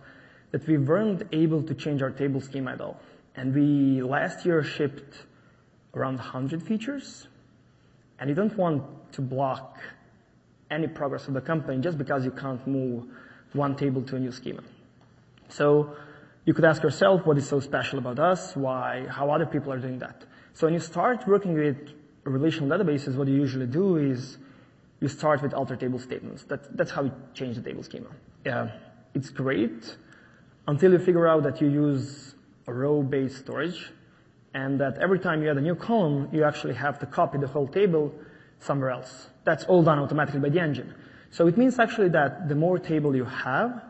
that 0.56 0.66
we 0.68 0.78
weren't 0.78 1.22
able 1.34 1.62
to 1.62 1.74
change 1.74 2.02
our 2.02 2.10
table 2.10 2.40
schema 2.40 2.72
at 2.72 2.80
all. 2.80 2.98
And 3.36 3.54
we 3.54 4.02
last 4.02 4.46
year 4.46 4.64
shipped 4.64 5.26
around 5.94 6.16
100 6.16 6.64
features, 6.64 7.28
and 8.18 8.30
you 8.30 8.36
don't 8.38 8.56
want 8.56 8.82
to 9.12 9.22
block 9.22 9.80
any 10.72 10.88
progress 10.88 11.28
of 11.28 11.34
the 11.34 11.42
company 11.42 11.82
just 11.82 11.98
because 11.98 12.24
you 12.24 12.32
can't 12.32 12.66
move 12.66 13.04
one 13.52 13.76
table 13.76 14.02
to 14.04 14.16
a 14.16 14.20
new 14.20 14.32
schema. 14.32 14.64
So 15.50 15.94
you 16.46 16.54
could 16.54 16.64
ask 16.64 16.82
yourself 16.84 17.26
what 17.26 17.38
is 17.38 17.46
so 17.46 17.60
special 17.60 18.00
about 18.00 18.18
us, 18.18 18.56
why, 18.56 19.08
how 19.10 19.32
other 19.32 19.46
people 19.46 19.74
are 19.74 19.80
doing 19.80 20.00
that. 20.00 20.24
So 20.54 20.68
when 20.68 20.74
you 20.74 20.80
start 20.80 21.28
working 21.28 21.54
with 21.54 21.90
relational 22.24 22.70
databases, 22.70 23.18
what 23.18 23.28
you 23.28 23.36
usually 23.36 23.68
do 23.68 23.98
is 23.98 24.38
you 25.02 25.10
start 25.10 25.42
with 25.42 25.54
alter 25.54 25.76
table 25.76 26.00
statements. 26.00 26.46
That, 26.46 26.78
that's 26.78 26.92
how 26.92 27.04
you 27.04 27.12
change 27.34 27.58
the 27.58 27.62
table 27.62 27.84
schema. 27.84 28.08
Yeah, 28.46 28.72
it's 29.14 29.30
great 29.30 29.98
until 30.68 30.92
you 30.92 31.00
figure 31.00 31.28
out 31.28 31.44
that 31.44 31.62
you 31.62 31.70
use 31.70 32.36
a 32.68 32.74
row-based 32.74 33.38
storage 33.38 33.92
and 34.54 34.80
that 34.80 34.98
every 34.98 35.20
time 35.20 35.44
you 35.44 35.50
add 35.50 35.58
a 35.58 35.62
new 35.62 35.76
column, 35.76 36.30
you 36.32 36.44
actually 36.44 36.74
have 36.74 36.98
to 37.00 37.06
copy 37.06 37.38
the 37.38 37.48
whole 37.48 37.68
table 37.68 38.14
somewhere 38.60 38.90
else. 38.90 39.28
That's 39.44 39.66
all 39.66 39.84
done 39.84 40.00
automatically 40.00 40.40
by 40.40 40.50
the 40.50 40.60
engine. 40.60 40.94
So 41.30 41.48
it 41.48 41.58
means 41.58 41.78
actually 41.78 42.10
that 42.10 42.48
the 42.48 42.56
more 42.56 42.80
table 42.80 43.16
you 43.16 43.26
have, 43.26 43.84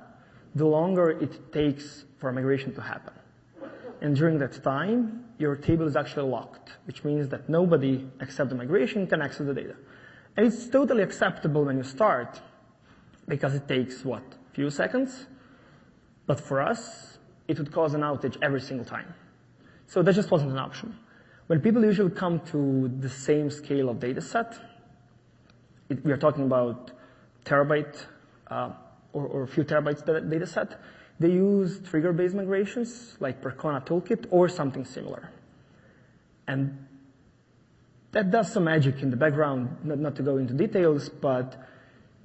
the 0.56 0.66
longer 0.66 1.12
it 1.12 1.54
takes 1.54 2.06
for 2.18 2.32
migration 2.32 2.74
to 2.76 2.82
happen. 2.82 3.14
And 4.02 4.16
during 4.16 4.40
that 4.40 4.62
time, 4.64 5.26
your 5.38 5.56
table 5.56 5.88
is 5.88 5.96
actually 5.96 6.30
locked, 6.30 6.72
which 6.86 7.04
means 7.04 7.30
that 7.30 7.48
nobody 7.50 8.06
except 8.20 8.50
the 8.50 8.56
migration 8.56 9.08
can 9.08 9.22
access 9.22 9.46
the 9.48 9.54
data. 9.54 9.76
And 10.36 10.48
it's 10.48 10.68
totally 10.68 11.04
acceptable 11.04 11.64
when 11.64 11.78
you 11.78 11.84
start 11.84 12.42
because 13.28 13.54
it 13.54 13.68
takes 13.68 14.04
what? 14.04 14.24
Few 14.54 14.70
seconds 14.70 15.28
but 16.28 16.40
for 16.40 16.62
us, 16.62 17.18
it 17.48 17.58
would 17.60 17.72
cause 17.72 17.94
an 17.94 18.02
outage 18.02 18.38
every 18.42 18.62
single 18.62 18.86
time. 18.86 19.14
So 19.88 20.02
that 20.02 20.16
just 20.16 20.32
wasn't 20.32 20.52
an 20.52 20.58
option. 20.58 20.98
When 21.48 21.62
people 21.62 21.84
usually 21.84 22.10
come 22.10 22.40
to 22.52 22.88
the 23.00 23.10
same 23.10 23.52
scale 23.52 23.90
of 23.90 24.00
data 24.00 24.22
set, 24.22 24.58
it, 25.90 26.04
we 26.04 26.12
are 26.12 26.18
talking 26.18 26.46
about 26.46 26.92
terabyte 27.46 28.06
uh, 28.48 28.72
or, 29.14 29.28
or, 29.28 29.44
a 29.44 29.48
few 29.48 29.64
terabytes 29.64 30.04
data 30.06 30.48
set, 30.48 30.82
they 31.20 31.30
use 31.30 31.80
trigger-based 31.88 32.36
migrations 32.36 33.16
like 33.20 33.42
Percona 33.42 33.86
Toolkit 33.86 34.26
or 34.32 34.50
something 34.50 34.84
similar. 34.84 35.30
And 36.48 36.86
that 38.12 38.32
does 38.32 38.52
some 38.52 38.66
magic 38.66 39.02
in 39.02 39.10
the 39.12 39.18
background, 39.18 39.78
not, 39.84 40.00
not 40.00 40.16
to 40.16 40.24
go 40.24 40.38
into 40.38 40.54
details, 40.54 41.10
but 41.10 41.56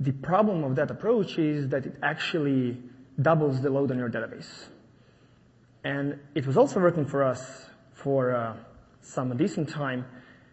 the 0.01 0.13
problem 0.13 0.65
of 0.65 0.77
that 0.77 0.91
approach 0.91 1.39
is 1.39 1.69
that 1.69 1.87
it 1.87 1.97
actually 2.03 2.79
doubles 3.21 3.61
the 3.61 3.71
load 3.71 3.91
on 3.91 3.99
your 3.99 4.11
database. 4.11 4.69
And 5.85 6.19
it 6.35 6.47
was 6.47 6.57
also 6.57 6.81
working 6.81 7.07
for 7.07 7.25
us 7.25 7.67
for 7.95 8.35
uh, 8.35 8.57
some 9.01 9.37
decent 9.37 9.69
time. 9.69 10.05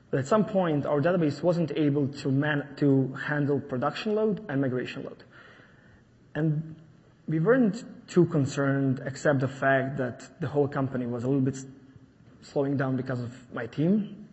But 0.09 0.19
at 0.19 0.27
some 0.27 0.45
point, 0.45 0.85
our 0.85 1.01
database 1.01 1.43
wasn't 1.43 1.71
able 1.75 2.07
to, 2.07 2.31
man- 2.31 2.75
to 2.77 3.13
handle 3.27 3.59
production 3.59 4.15
load 4.15 4.45
and 4.49 4.61
migration 4.61 5.03
load. 5.03 5.23
And 6.35 6.75
we 7.27 7.39
weren't 7.39 7.83
too 8.07 8.25
concerned, 8.25 9.01
except 9.05 9.39
the 9.39 9.47
fact 9.47 9.97
that 9.97 10.39
the 10.39 10.47
whole 10.47 10.67
company 10.67 11.05
was 11.05 11.23
a 11.23 11.27
little 11.27 11.41
bit 11.41 11.57
slowing 12.41 12.77
down 12.77 12.95
because 12.95 13.21
of 13.21 13.53
my 13.53 13.65
team. 13.65 14.27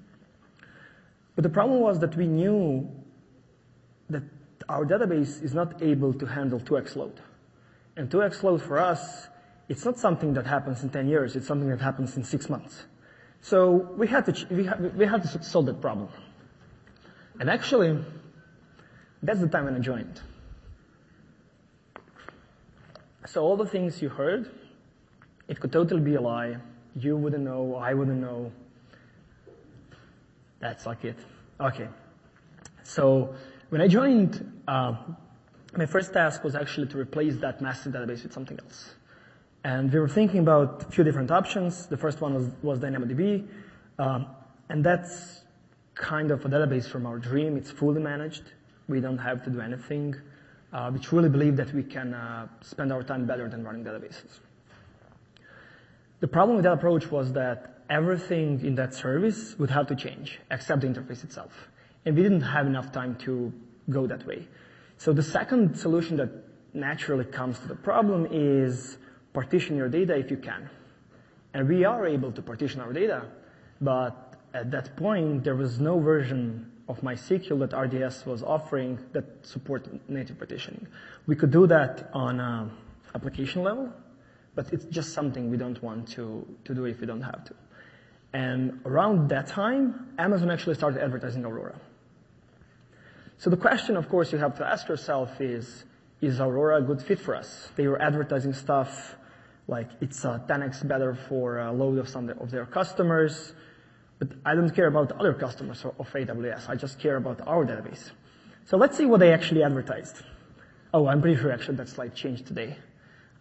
But 1.34 1.42
the 1.42 1.48
problem 1.48 1.80
was 1.80 1.98
that 2.00 2.14
we 2.16 2.28
knew 2.28 2.88
that 4.10 4.22
our 4.68 4.84
database 4.84 5.42
is 5.42 5.54
not 5.54 5.82
able 5.82 6.14
to 6.14 6.26
handle 6.26 6.60
2x 6.60 6.94
load. 6.94 7.20
And 7.96 8.10
2x 8.10 8.42
load 8.42 8.62
for 8.62 8.78
us, 8.78 9.28
it's 9.68 9.84
not 9.84 9.98
something 9.98 10.34
that 10.34 10.46
happens 10.46 10.82
in 10.82 10.90
10 10.90 11.08
years, 11.08 11.36
it's 11.36 11.46
something 11.46 11.70
that 11.70 11.80
happens 11.80 12.16
in 12.16 12.24
six 12.24 12.48
months. 12.48 12.84
So 13.40 13.92
we 13.96 14.06
had 14.06 14.24
to, 14.26 14.46
we 14.96 15.04
had, 15.06 15.22
to 15.22 15.42
solve 15.42 15.66
that 15.66 15.80
problem. 15.80 16.08
And 17.38 17.50
actually, 17.50 18.02
that's 19.22 19.40
the 19.40 19.48
time 19.48 19.66
when 19.66 19.74
I 19.74 19.80
joined. 19.80 20.20
So 23.26 23.42
all 23.42 23.56
the 23.56 23.66
things 23.66 24.00
you 24.00 24.08
heard, 24.08 24.50
it 25.48 25.60
could 25.60 25.72
totally 25.72 26.00
be 26.00 26.14
a 26.14 26.20
lie. 26.20 26.56
You 26.96 27.16
wouldn't 27.16 27.44
know, 27.44 27.76
I 27.76 27.94
wouldn't 27.94 28.20
know. 28.20 28.52
That's 30.60 30.86
like 30.86 31.04
it. 31.04 31.18
Okay. 31.60 31.88
So 32.82 33.34
when 33.70 33.80
I 33.80 33.88
joined, 33.88 34.62
uh, 34.68 34.94
my 35.76 35.86
first 35.86 36.12
task 36.12 36.44
was 36.44 36.54
actually 36.54 36.88
to 36.88 36.98
replace 36.98 37.36
that 37.38 37.60
massive 37.60 37.92
database 37.92 38.22
with 38.22 38.32
something 38.32 38.58
else. 38.60 38.94
And 39.64 39.92
we 39.92 39.98
were 39.98 40.08
thinking 40.08 40.40
about 40.40 40.84
a 40.88 40.90
few 40.90 41.04
different 41.04 41.30
options. 41.30 41.86
The 41.86 41.96
first 41.96 42.20
one 42.20 42.34
was, 42.34 42.50
was 42.62 42.78
DynamoDB. 42.78 43.46
Um, 43.98 44.26
and 44.68 44.84
that's 44.84 45.42
kind 45.94 46.30
of 46.30 46.44
a 46.44 46.48
database 46.48 46.86
from 46.86 47.06
our 47.06 47.18
dream. 47.18 47.56
It's 47.56 47.70
fully 47.70 48.00
managed. 48.00 48.42
We 48.88 49.00
don't 49.00 49.18
have 49.18 49.42
to 49.44 49.50
do 49.50 49.60
anything. 49.60 50.14
Uh, 50.72 50.90
we 50.92 50.98
truly 50.98 51.28
believe 51.28 51.56
that 51.56 51.72
we 51.72 51.82
can 51.82 52.12
uh, 52.14 52.48
spend 52.60 52.92
our 52.92 53.02
time 53.02 53.26
better 53.26 53.48
than 53.48 53.64
running 53.64 53.84
databases. 53.84 54.40
The 56.20 56.28
problem 56.28 56.56
with 56.56 56.64
that 56.64 56.72
approach 56.72 57.10
was 57.10 57.32
that 57.34 57.82
everything 57.88 58.64
in 58.64 58.74
that 58.74 58.94
service 58.94 59.58
would 59.58 59.70
have 59.70 59.86
to 59.88 59.94
change, 59.94 60.40
except 60.50 60.80
the 60.80 60.88
interface 60.88 61.22
itself. 61.22 61.68
And 62.04 62.16
we 62.16 62.22
didn't 62.22 62.42
have 62.42 62.66
enough 62.66 62.92
time 62.92 63.16
to 63.20 63.52
go 63.88 64.06
that 64.06 64.26
way. 64.26 64.48
So 65.04 65.12
the 65.12 65.22
second 65.22 65.76
solution 65.76 66.16
that 66.16 66.30
naturally 66.72 67.26
comes 67.26 67.58
to 67.58 67.68
the 67.68 67.74
problem 67.74 68.26
is 68.30 68.96
partition 69.34 69.76
your 69.76 69.90
data 69.90 70.16
if 70.16 70.30
you 70.30 70.38
can. 70.38 70.70
And 71.52 71.68
we 71.68 71.84
are 71.84 72.06
able 72.06 72.32
to 72.32 72.40
partition 72.40 72.80
our 72.80 72.90
data, 72.90 73.26
but 73.82 74.40
at 74.54 74.70
that 74.70 74.96
point, 74.96 75.44
there 75.44 75.56
was 75.56 75.78
no 75.78 75.98
version 75.98 76.72
of 76.88 77.02
MySQL 77.02 77.58
that 77.60 77.76
RDS 77.76 78.24
was 78.24 78.42
offering 78.42 78.98
that 79.12 79.26
supported 79.42 80.00
native 80.08 80.38
partitioning. 80.38 80.86
We 81.26 81.36
could 81.36 81.50
do 81.50 81.66
that 81.66 82.08
on 82.14 82.40
a 82.40 82.70
application 83.14 83.62
level, 83.62 83.92
but 84.54 84.72
it's 84.72 84.86
just 84.86 85.12
something 85.12 85.50
we 85.50 85.58
don't 85.58 85.82
want 85.82 86.08
to, 86.12 86.46
to 86.64 86.74
do 86.74 86.86
if 86.86 87.00
we 87.00 87.06
don't 87.06 87.20
have 87.20 87.44
to. 87.44 87.54
And 88.32 88.80
around 88.86 89.28
that 89.28 89.48
time, 89.48 90.14
Amazon 90.18 90.50
actually 90.50 90.76
started 90.76 91.02
advertising 91.02 91.44
Aurora. 91.44 91.78
So 93.38 93.50
the 93.50 93.56
question, 93.56 93.96
of 93.96 94.08
course, 94.08 94.32
you 94.32 94.38
have 94.38 94.56
to 94.58 94.66
ask 94.66 94.88
yourself 94.88 95.40
is, 95.40 95.84
is 96.20 96.40
Aurora 96.40 96.78
a 96.78 96.82
good 96.82 97.02
fit 97.02 97.18
for 97.18 97.34
us? 97.34 97.68
They 97.76 97.86
were 97.88 98.00
advertising 98.00 98.52
stuff 98.52 99.16
like 99.66 99.88
it's 100.00 100.24
uh, 100.24 100.38
10x 100.48 100.86
better 100.86 101.14
for 101.14 101.58
a 101.58 101.72
load 101.72 101.98
of 101.98 102.08
some 102.08 102.28
of 102.28 102.50
their 102.50 102.66
customers. 102.66 103.54
But 104.18 104.28
I 104.44 104.54
don't 104.54 104.70
care 104.70 104.86
about 104.86 105.12
other 105.12 105.34
customers 105.34 105.84
of 105.84 106.12
AWS. 106.12 106.68
I 106.68 106.76
just 106.76 106.98
care 106.98 107.16
about 107.16 107.40
our 107.46 107.64
database. 107.64 108.10
So 108.66 108.76
let's 108.76 108.96
see 108.96 109.06
what 109.06 109.20
they 109.20 109.32
actually 109.32 109.62
advertised. 109.62 110.22
Oh, 110.92 111.06
I'm 111.06 111.20
pretty 111.20 111.40
sure 111.40 111.50
actually 111.50 111.76
that 111.76 111.88
slide 111.88 112.14
changed 112.14 112.46
today. 112.46 112.76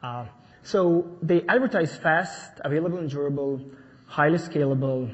Uh, 0.01 0.25
so 0.63 1.17
they 1.21 1.43
advertise 1.47 1.95
fast, 1.95 2.59
available 2.65 2.97
and 2.97 3.09
durable, 3.09 3.61
highly 4.07 4.37
scalable. 4.37 5.13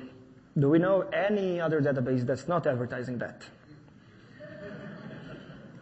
Do 0.58 0.70
we 0.70 0.80
know 0.80 1.02
any 1.02 1.60
other 1.60 1.82
database 1.82 2.26
that's 2.26 2.48
not 2.48 2.66
advertising 2.66 3.18
that? 3.20 3.44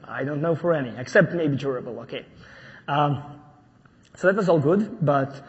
I 0.08 0.24
don't 0.24 0.42
know 0.42 0.56
for 0.56 0.74
any, 0.74 0.94
except 0.98 1.34
maybe 1.34 1.56
durable. 1.56 2.00
Okay. 2.02 2.26
Um, 2.88 3.24
so 4.16 4.28
that 4.28 4.36
was 4.36 4.50
all 4.50 4.60
good, 4.60 5.06
but 5.06 5.46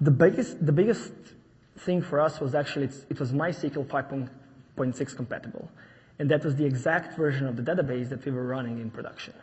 the 0.00 0.10
biggest, 0.10 0.64
the 0.64 0.72
biggest 0.72 1.12
thing 1.78 2.02
for 2.02 2.20
us 2.20 2.40
was 2.40 2.54
actually 2.54 2.88
it 3.08 3.20
was 3.20 3.32
MySQL 3.32 3.86
5.6 3.86 5.16
compatible. 5.16 5.70
And 6.18 6.28
that 6.30 6.44
was 6.44 6.56
the 6.56 6.64
exact 6.64 7.16
version 7.16 7.46
of 7.46 7.56
the 7.56 7.62
database 7.62 8.08
that 8.08 8.24
we 8.24 8.32
were 8.32 8.44
running 8.44 8.80
in 8.80 8.90
production. 8.90 9.34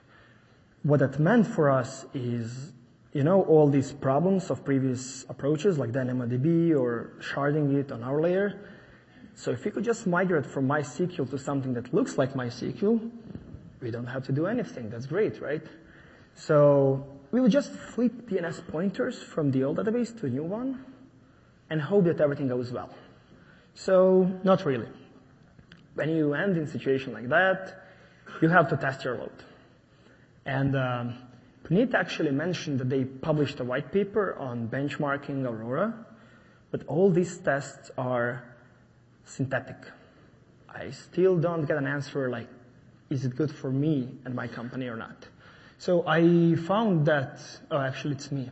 What 0.83 0.99
that 0.99 1.19
meant 1.19 1.47
for 1.47 1.69
us 1.69 2.05
is, 2.13 2.73
you 3.13 3.23
know, 3.23 3.43
all 3.43 3.69
these 3.69 3.93
problems 3.93 4.49
of 4.49 4.65
previous 4.65 5.25
approaches 5.29 5.77
like 5.77 5.91
DynamoDB 5.91 6.77
or 6.77 7.13
sharding 7.19 7.75
it 7.75 7.91
on 7.91 8.03
our 8.03 8.21
layer. 8.21 8.59
So 9.35 9.51
if 9.51 9.63
we 9.63 9.71
could 9.71 9.83
just 9.83 10.05
migrate 10.05 10.45
from 10.45 10.67
MySQL 10.67 11.29
to 11.29 11.37
something 11.37 11.73
that 11.73 11.93
looks 11.93 12.17
like 12.17 12.33
MySQL, 12.33 13.09
we 13.85 13.91
don't 13.91 14.07
have 14.07 14.25
to 14.25 14.31
do 14.31 14.47
anything. 14.47 14.89
That's 14.89 15.05
great, 15.05 15.39
right? 15.41 15.65
So 16.33 17.05
we 17.31 17.39
would 17.39 17.51
just 17.51 17.71
flip 17.71 18.27
DNS 18.29 18.67
pointers 18.67 19.21
from 19.21 19.51
the 19.51 19.63
old 19.63 19.77
database 19.77 20.19
to 20.19 20.25
a 20.25 20.29
new 20.29 20.43
one 20.43 20.83
and 21.69 21.79
hope 21.79 22.05
that 22.05 22.19
everything 22.19 22.47
goes 22.47 22.71
well. 22.71 22.89
So 23.75 23.91
not 24.43 24.65
really. 24.65 24.89
When 25.93 26.09
you 26.09 26.33
end 26.33 26.57
in 26.57 26.63
a 26.63 26.67
situation 26.67 27.13
like 27.13 27.29
that, 27.29 27.85
you 28.41 28.49
have 28.49 28.69
to 28.69 28.77
test 28.77 29.05
your 29.05 29.17
load. 29.17 29.43
And 30.45 30.75
um, 30.75 31.17
Puneet 31.63 31.93
actually 31.93 32.31
mentioned 32.31 32.79
that 32.79 32.89
they 32.89 33.05
published 33.05 33.59
a 33.59 33.63
white 33.63 33.91
paper 33.91 34.35
on 34.35 34.67
benchmarking 34.67 35.45
Aurora, 35.45 36.05
but 36.71 36.85
all 36.87 37.11
these 37.11 37.37
tests 37.37 37.91
are 37.97 38.43
synthetic. 39.25 39.77
I 40.67 40.89
still 40.89 41.37
don't 41.37 41.65
get 41.65 41.77
an 41.77 41.87
answer 41.87 42.29
like, 42.29 42.49
is 43.09 43.25
it 43.25 43.35
good 43.35 43.51
for 43.51 43.71
me 43.71 44.09
and 44.25 44.35
my 44.35 44.47
company 44.47 44.87
or 44.87 44.95
not? 44.95 45.27
So 45.77 46.07
I 46.07 46.55
found 46.55 47.05
that, 47.05 47.39
oh, 47.69 47.79
actually 47.79 48.15
it's 48.15 48.31
me. 48.31 48.49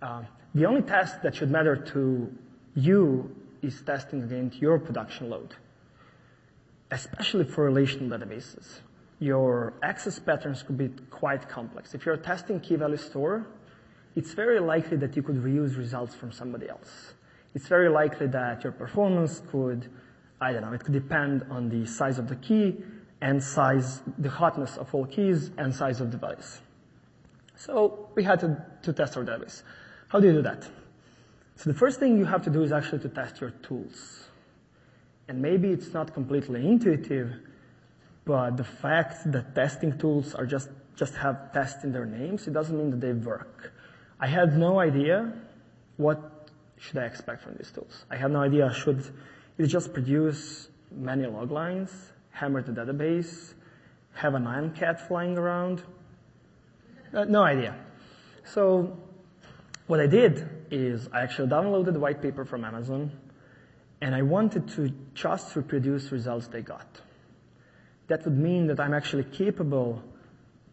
Uh, 0.00 0.22
the 0.54 0.66
only 0.66 0.82
test 0.82 1.22
that 1.22 1.34
should 1.34 1.50
matter 1.50 1.76
to 1.76 2.32
you 2.74 3.34
is 3.62 3.82
testing 3.82 4.22
against 4.22 4.58
your 4.58 4.78
production 4.78 5.30
load, 5.30 5.54
especially 6.90 7.44
for 7.44 7.64
relational 7.64 8.16
databases. 8.16 8.80
Your 9.18 9.74
access 9.82 10.18
patterns 10.18 10.62
could 10.62 10.76
be 10.76 10.90
quite 11.10 11.48
complex. 11.48 11.94
If 11.94 12.06
you're 12.06 12.16
testing 12.16 12.60
key 12.60 12.76
value 12.76 12.96
store, 12.96 13.46
it's 14.16 14.32
very 14.32 14.60
likely 14.60 14.96
that 14.98 15.16
you 15.16 15.22
could 15.22 15.36
reuse 15.36 15.76
results 15.76 16.14
from 16.14 16.30
somebody 16.30 16.68
else. 16.68 17.14
It's 17.54 17.66
very 17.66 17.88
likely 17.88 18.26
that 18.28 18.62
your 18.64 18.72
performance 18.72 19.42
could, 19.50 19.90
I 20.40 20.52
don't 20.52 20.62
know, 20.62 20.72
it 20.72 20.84
could 20.84 20.92
depend 20.92 21.44
on 21.50 21.68
the 21.68 21.86
size 21.86 22.18
of 22.18 22.28
the 22.28 22.36
key 22.36 22.76
and 23.24 23.42
size, 23.42 24.02
the 24.18 24.28
hotness 24.28 24.76
of 24.76 24.94
all 24.94 25.06
keys 25.06 25.50
and 25.56 25.74
size 25.74 26.02
of 26.02 26.10
device. 26.10 26.60
So 27.56 28.10
we 28.14 28.22
had 28.22 28.38
to, 28.40 28.62
to 28.82 28.92
test 28.92 29.16
our 29.16 29.24
database. 29.24 29.62
How 30.08 30.20
do 30.20 30.26
you 30.26 30.34
do 30.34 30.42
that? 30.42 30.68
So 31.56 31.72
the 31.72 31.78
first 31.78 31.98
thing 31.98 32.18
you 32.18 32.26
have 32.26 32.42
to 32.42 32.50
do 32.50 32.62
is 32.62 32.70
actually 32.70 32.98
to 32.98 33.08
test 33.08 33.40
your 33.40 33.52
tools. 33.66 34.28
And 35.26 35.40
maybe 35.40 35.70
it's 35.70 35.94
not 35.94 36.12
completely 36.12 36.68
intuitive, 36.68 37.32
but 38.26 38.58
the 38.58 38.64
fact 38.64 39.32
that 39.32 39.54
testing 39.54 39.96
tools 39.98 40.34
are 40.34 40.44
just, 40.44 40.68
just 40.94 41.14
have 41.14 41.50
test 41.54 41.82
in 41.82 41.92
their 41.92 42.04
names, 42.04 42.46
it 42.46 42.52
doesn't 42.52 42.76
mean 42.76 42.90
that 42.90 43.00
they 43.00 43.14
work. 43.14 43.72
I 44.20 44.26
had 44.26 44.58
no 44.58 44.80
idea 44.80 45.32
what 45.96 46.50
should 46.76 46.98
I 46.98 47.04
expect 47.06 47.42
from 47.42 47.54
these 47.56 47.70
tools. 47.70 48.04
I 48.10 48.16
had 48.16 48.30
no 48.32 48.42
idea 48.42 48.70
should 48.70 49.02
it 49.56 49.68
just 49.68 49.94
produce 49.94 50.68
many 50.90 51.24
log 51.26 51.50
lines, 51.50 52.12
hammer 52.34 52.60
the 52.62 52.72
database, 52.72 53.54
have 54.14 54.34
an 54.34 54.46
iron 54.46 54.72
cat 54.72 55.08
flying 55.08 55.38
around? 55.38 55.82
Uh, 57.12 57.24
no 57.24 57.42
idea. 57.42 57.76
So 58.44 58.98
what 59.86 60.00
I 60.00 60.06
did 60.06 60.48
is 60.70 61.08
I 61.12 61.22
actually 61.22 61.48
downloaded 61.48 61.92
the 61.92 62.00
white 62.00 62.20
paper 62.20 62.44
from 62.44 62.64
Amazon 62.64 63.12
and 64.00 64.14
I 64.14 64.22
wanted 64.22 64.68
to 64.70 64.92
just 65.14 65.54
reproduce 65.54 66.10
results 66.10 66.48
they 66.48 66.60
got. 66.60 67.00
That 68.08 68.24
would 68.24 68.36
mean 68.36 68.66
that 68.66 68.80
I'm 68.80 68.92
actually 68.92 69.24
capable 69.24 70.02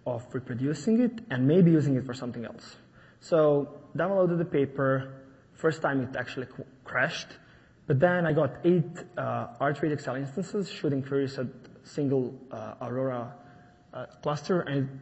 of 0.05 0.25
reproducing 0.33 0.99
it 1.01 1.19
and 1.29 1.47
maybe 1.47 1.71
using 1.71 1.95
it 1.95 2.05
for 2.05 2.13
something 2.13 2.43
else. 2.43 2.75
So 3.19 3.79
downloaded 3.95 4.39
the 4.39 4.45
paper. 4.45 5.13
First 5.53 5.81
time 5.81 6.01
it 6.01 6.15
actually 6.15 6.47
crashed, 6.83 7.27
but 7.87 7.99
then 7.99 8.25
I 8.25 8.33
got 8.33 8.55
eight 8.63 8.85
uh, 9.17 9.47
R3XL 9.59 10.19
instances 10.19 10.69
shooting 10.69 11.03
queries 11.03 11.37
at 11.37 11.47
single 11.83 12.33
uh, 12.51 12.75
Aurora 12.81 13.33
uh, 13.93 14.05
cluster, 14.21 14.61
and 14.61 14.99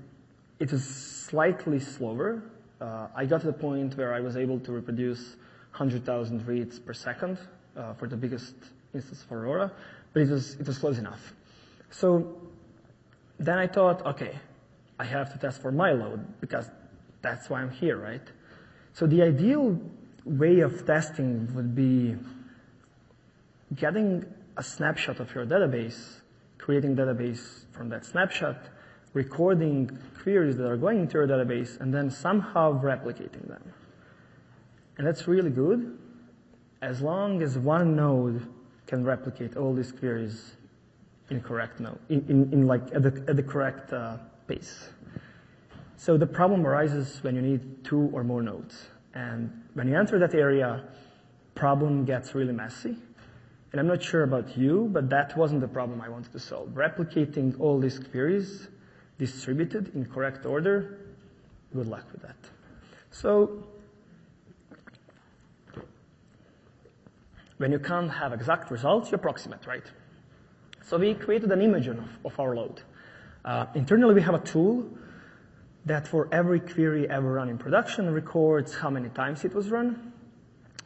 it 0.60 0.72
was 0.72 0.84
slightly 0.84 1.80
slower. 1.80 2.44
Uh, 2.82 3.08
I 3.16 3.26
got 3.26 3.42
to 3.42 3.48
the 3.48 3.54
point 3.54 3.98
where 3.98 4.14
I 4.14 4.20
was 4.20 4.38
able 4.38 4.60
to 4.62 4.72
reproduce 4.72 5.36
100,000 5.72 6.48
reads 6.48 6.80
per 6.80 6.94
second 6.94 7.38
uh, 7.78 7.94
for 7.94 8.08
the 8.08 8.18
biggest 8.18 8.56
instance 8.94 9.24
for 9.28 9.46
Aurora, 9.46 9.72
but 10.14 10.22
it 10.22 10.30
was, 10.30 10.56
it 10.56 10.66
was 10.66 10.78
close 10.78 10.98
enough. 10.98 11.34
So 11.92 12.38
then 13.40 13.58
I 13.58 13.68
thought, 13.68 14.06
okay, 14.06 14.40
I 14.98 15.06
have 15.06 15.32
to 15.34 15.40
test 15.40 15.62
for 15.62 15.72
my 15.72 15.92
load 15.92 16.26
because 16.42 16.70
that's 17.22 17.50
why 17.50 17.62
I'm 17.62 17.72
here, 17.72 17.98
right? 17.98 18.22
So 18.94 19.08
the 19.08 19.22
ideal 19.22 19.80
way 20.26 20.60
of 20.60 20.86
testing 20.86 21.54
would 21.56 21.76
be 21.76 22.16
getting 23.76 24.26
a 24.58 24.64
snapshot 24.64 25.20
of 25.20 25.34
your 25.34 25.46
database, 25.46 26.22
creating 26.58 26.96
database 26.96 27.66
from 27.72 27.90
that 27.90 28.06
snapshot, 28.06 28.58
recording 29.14 29.98
queries 30.22 30.58
that 30.58 30.68
are 30.68 30.78
going 30.78 31.00
into 31.00 31.14
your 31.14 31.28
database, 31.28 31.80
and 31.80 31.94
then 31.94 32.12
somehow 32.12 32.80
replicating 32.82 33.48
them. 33.48 33.74
And 34.98 35.08
that's 35.08 35.28
really 35.28 35.50
good 35.50 35.98
as 36.82 37.02
long 37.02 37.42
as 37.42 37.58
one 37.58 37.96
node 37.96 38.46
can 38.88 39.04
replicate 39.04 39.56
all 39.56 39.74
these 39.74 39.92
queries 39.92 40.56
in 41.30 41.42
correct 41.42 41.80
node, 41.80 42.00
in, 42.10 42.26
in, 42.28 42.54
in 42.54 42.68
like 42.68 42.82
at 42.94 43.04
the, 43.04 43.24
at 43.28 43.36
the 43.36 43.44
correct 43.44 43.94
uh, 43.94 44.18
pace. 44.48 44.90
So 45.98 46.18
the 46.18 46.26
problem 46.26 46.66
arises 46.66 47.22
when 47.24 47.36
you 47.36 47.42
need 47.42 47.84
two 47.84 48.10
or 48.14 48.24
more 48.24 48.42
nodes. 48.42 48.88
And 49.14 49.64
when 49.74 49.88
you 49.88 49.98
enter 49.98 50.18
that 50.20 50.34
area, 50.34 50.84
problem 51.56 52.06
gets 52.06 52.34
really 52.34 52.54
messy. 52.54 52.98
And 53.72 53.80
I'm 53.80 53.88
not 53.88 54.02
sure 54.02 54.24
about 54.24 54.58
you, 54.58 54.90
but 54.92 55.10
that 55.12 55.38
wasn't 55.38 55.62
the 55.62 55.68
problem 55.68 56.02
I 56.02 56.10
wanted 56.10 56.32
to 56.32 56.40
solve. 56.40 56.70
Replicating 56.70 57.60
all 57.60 57.80
these 57.80 58.00
queries 58.00 58.68
distributed 59.20 59.94
in 59.94 60.06
correct 60.06 60.46
order, 60.46 60.98
good 61.74 61.88
luck 61.88 62.06
with 62.12 62.22
that. 62.24 62.38
So 63.12 63.64
when 67.58 67.72
you 67.72 67.80
can't 67.80 68.10
have 68.10 68.34
exact 68.34 68.72
results, 68.72 69.12
you 69.12 69.16
approximate, 69.16 69.68
right? 69.68 69.86
So 70.86 70.98
we 70.98 71.14
created 71.14 71.52
an 71.52 71.62
image 71.62 71.88
of, 71.88 72.00
of 72.26 72.40
our 72.40 72.56
load. 72.56 72.82
Uh, 73.46 73.68
internally, 73.76 74.16
we 74.16 74.22
have 74.22 74.34
a 74.34 74.40
tool 74.40 74.90
that 75.86 76.08
for 76.08 76.28
every 76.32 76.60
query 76.60 77.10
ever 77.10 77.34
run 77.34 77.50
in 77.50 77.58
production 77.58 78.12
records 78.12 78.74
how 78.74 78.90
many 78.90 79.10
times 79.10 79.46
it 79.46 79.54
was 79.54 79.70
run, 79.70 80.14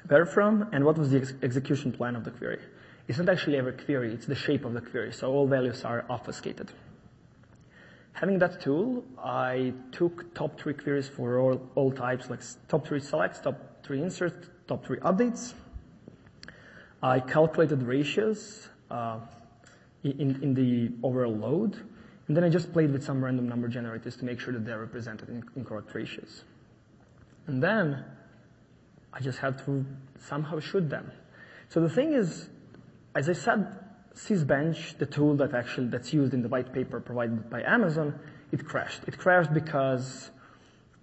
where 0.08 0.26
from, 0.26 0.70
and 0.72 0.84
what 0.84 0.98
was 0.98 1.12
the 1.12 1.18
ex- 1.18 1.34
execution 1.42 1.92
plan 1.92 2.16
of 2.16 2.24
the 2.24 2.32
query. 2.32 2.60
It's 3.08 3.18
not 3.18 3.30
actually 3.30 3.58
every 3.58 3.74
query, 3.74 4.14
it's 4.14 4.26
the 4.26 4.36
shape 4.36 4.64
of 4.64 4.74
the 4.74 4.82
query, 4.82 5.12
so 5.12 5.32
all 5.32 5.48
values 5.48 5.84
are 5.84 6.06
obfuscated. 6.10 6.72
Having 8.14 8.40
that 8.40 8.62
tool, 8.62 9.04
I 9.18 9.74
took 9.92 10.34
top 10.34 10.60
three 10.60 10.74
queries 10.74 11.10
for 11.10 11.40
all, 11.40 11.70
all 11.76 11.92
types, 11.92 12.30
like 12.30 12.42
top 12.70 12.88
three 12.88 13.00
selects, 13.00 13.40
top 13.40 13.84
three 13.84 14.02
inserts, 14.02 14.48
top 14.68 14.86
three 14.86 15.00
updates. 15.00 15.54
I 17.02 17.20
calculated 17.20 17.84
ratios 17.84 18.70
uh, 18.90 19.20
in, 20.04 20.42
in 20.42 20.54
the 20.54 20.92
overall 21.06 21.36
load, 21.36 21.76
and 22.28 22.38
then 22.38 22.46
I 22.46 22.50
just 22.50 22.72
played 22.72 22.94
with 22.94 23.04
some 23.04 23.24
random 23.24 23.50
number 23.50 23.68
generators 23.68 24.16
to 24.18 24.26
make 24.26 24.40
sure 24.40 24.54
that 24.54 24.66
they're 24.66 24.80
represented 24.80 25.28
in, 25.28 25.44
in 25.58 25.66
correct 25.66 25.94
ratios. 25.94 26.44
And 27.48 27.62
then 27.62 28.06
I 29.12 29.20
just 29.20 29.40
had 29.40 29.58
to 29.66 29.86
somehow 30.20 30.60
shoot 30.60 30.90
them. 30.90 31.12
So 31.68 31.82
the 31.82 31.90
thing 31.90 32.14
is, 32.14 32.48
as 33.16 33.30
I 33.30 33.34
said, 33.34 33.80
Sysbench, 34.16 34.98
the 34.98 35.06
tool 35.06 35.36
that 35.38 35.54
actually 35.54 35.88
that's 35.88 36.14
used 36.14 36.34
in 36.34 36.42
the 36.42 36.50
white 36.50 36.72
paper 36.74 37.00
provided 37.00 37.50
by 37.50 37.64
Amazon, 37.64 38.20
it 38.52 38.66
crashed. 38.66 39.02
It 39.08 39.18
crashed 39.18 39.54
because 39.54 40.30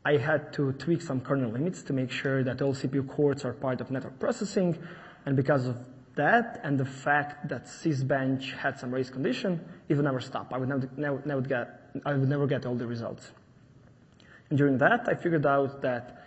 I 0.04 0.16
had 0.16 0.52
to 0.54 0.72
tweak 0.72 1.02
some 1.02 1.20
kernel 1.20 1.50
limits 1.50 1.82
to 1.84 1.92
make 1.92 2.10
sure 2.10 2.42
that 2.44 2.62
all 2.62 2.72
CPU 2.72 3.08
cores 3.08 3.44
are 3.44 3.52
part 3.52 3.80
of 3.80 3.90
network 3.90 4.18
processing, 4.18 4.78
and 5.26 5.36
because 5.36 5.66
of 5.66 5.76
that 6.14 6.60
and 6.64 6.78
the 6.78 6.84
fact 6.84 7.48
that 7.48 7.64
Sysbench 7.66 8.52
had 8.56 8.78
some 8.78 8.92
race 8.92 9.10
condition, 9.10 9.64
it 9.88 9.94
would 9.94 10.04
never 10.04 10.20
stop. 10.20 10.52
I 10.52 10.58
would 10.58 10.68
never, 10.68 10.88
never, 10.96 11.22
never 11.24 11.40
get, 11.40 11.90
I 12.04 12.14
would 12.14 12.28
never 12.28 12.46
get 12.46 12.66
all 12.66 12.74
the 12.74 12.86
results. 12.86 13.30
And 14.48 14.58
during 14.58 14.78
that, 14.78 15.08
I 15.08 15.14
figured 15.14 15.46
out 15.46 15.82
that 15.82 16.24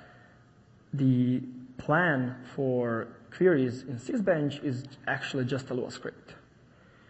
the 0.93 1.41
plan 1.77 2.35
for 2.55 3.07
queries 3.35 3.83
in 3.83 3.97
Sysbench 3.97 4.63
is 4.63 4.83
actually 5.07 5.45
just 5.45 5.69
a 5.69 5.73
Lua 5.73 5.91
script. 5.91 6.35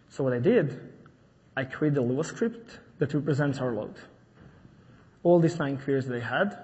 So 0.09 0.23
what 0.23 0.33
I 0.33 0.39
did, 0.39 0.79
I 1.55 1.63
created 1.63 1.97
a 1.97 2.01
Lua 2.01 2.23
script 2.23 2.79
that 2.99 3.13
represents 3.13 3.59
our 3.59 3.73
load. 3.73 3.95
All 5.23 5.39
these 5.39 5.57
nine 5.57 5.77
queries 5.77 6.05
that 6.07 6.15
I 6.15 6.25
had, 6.25 6.57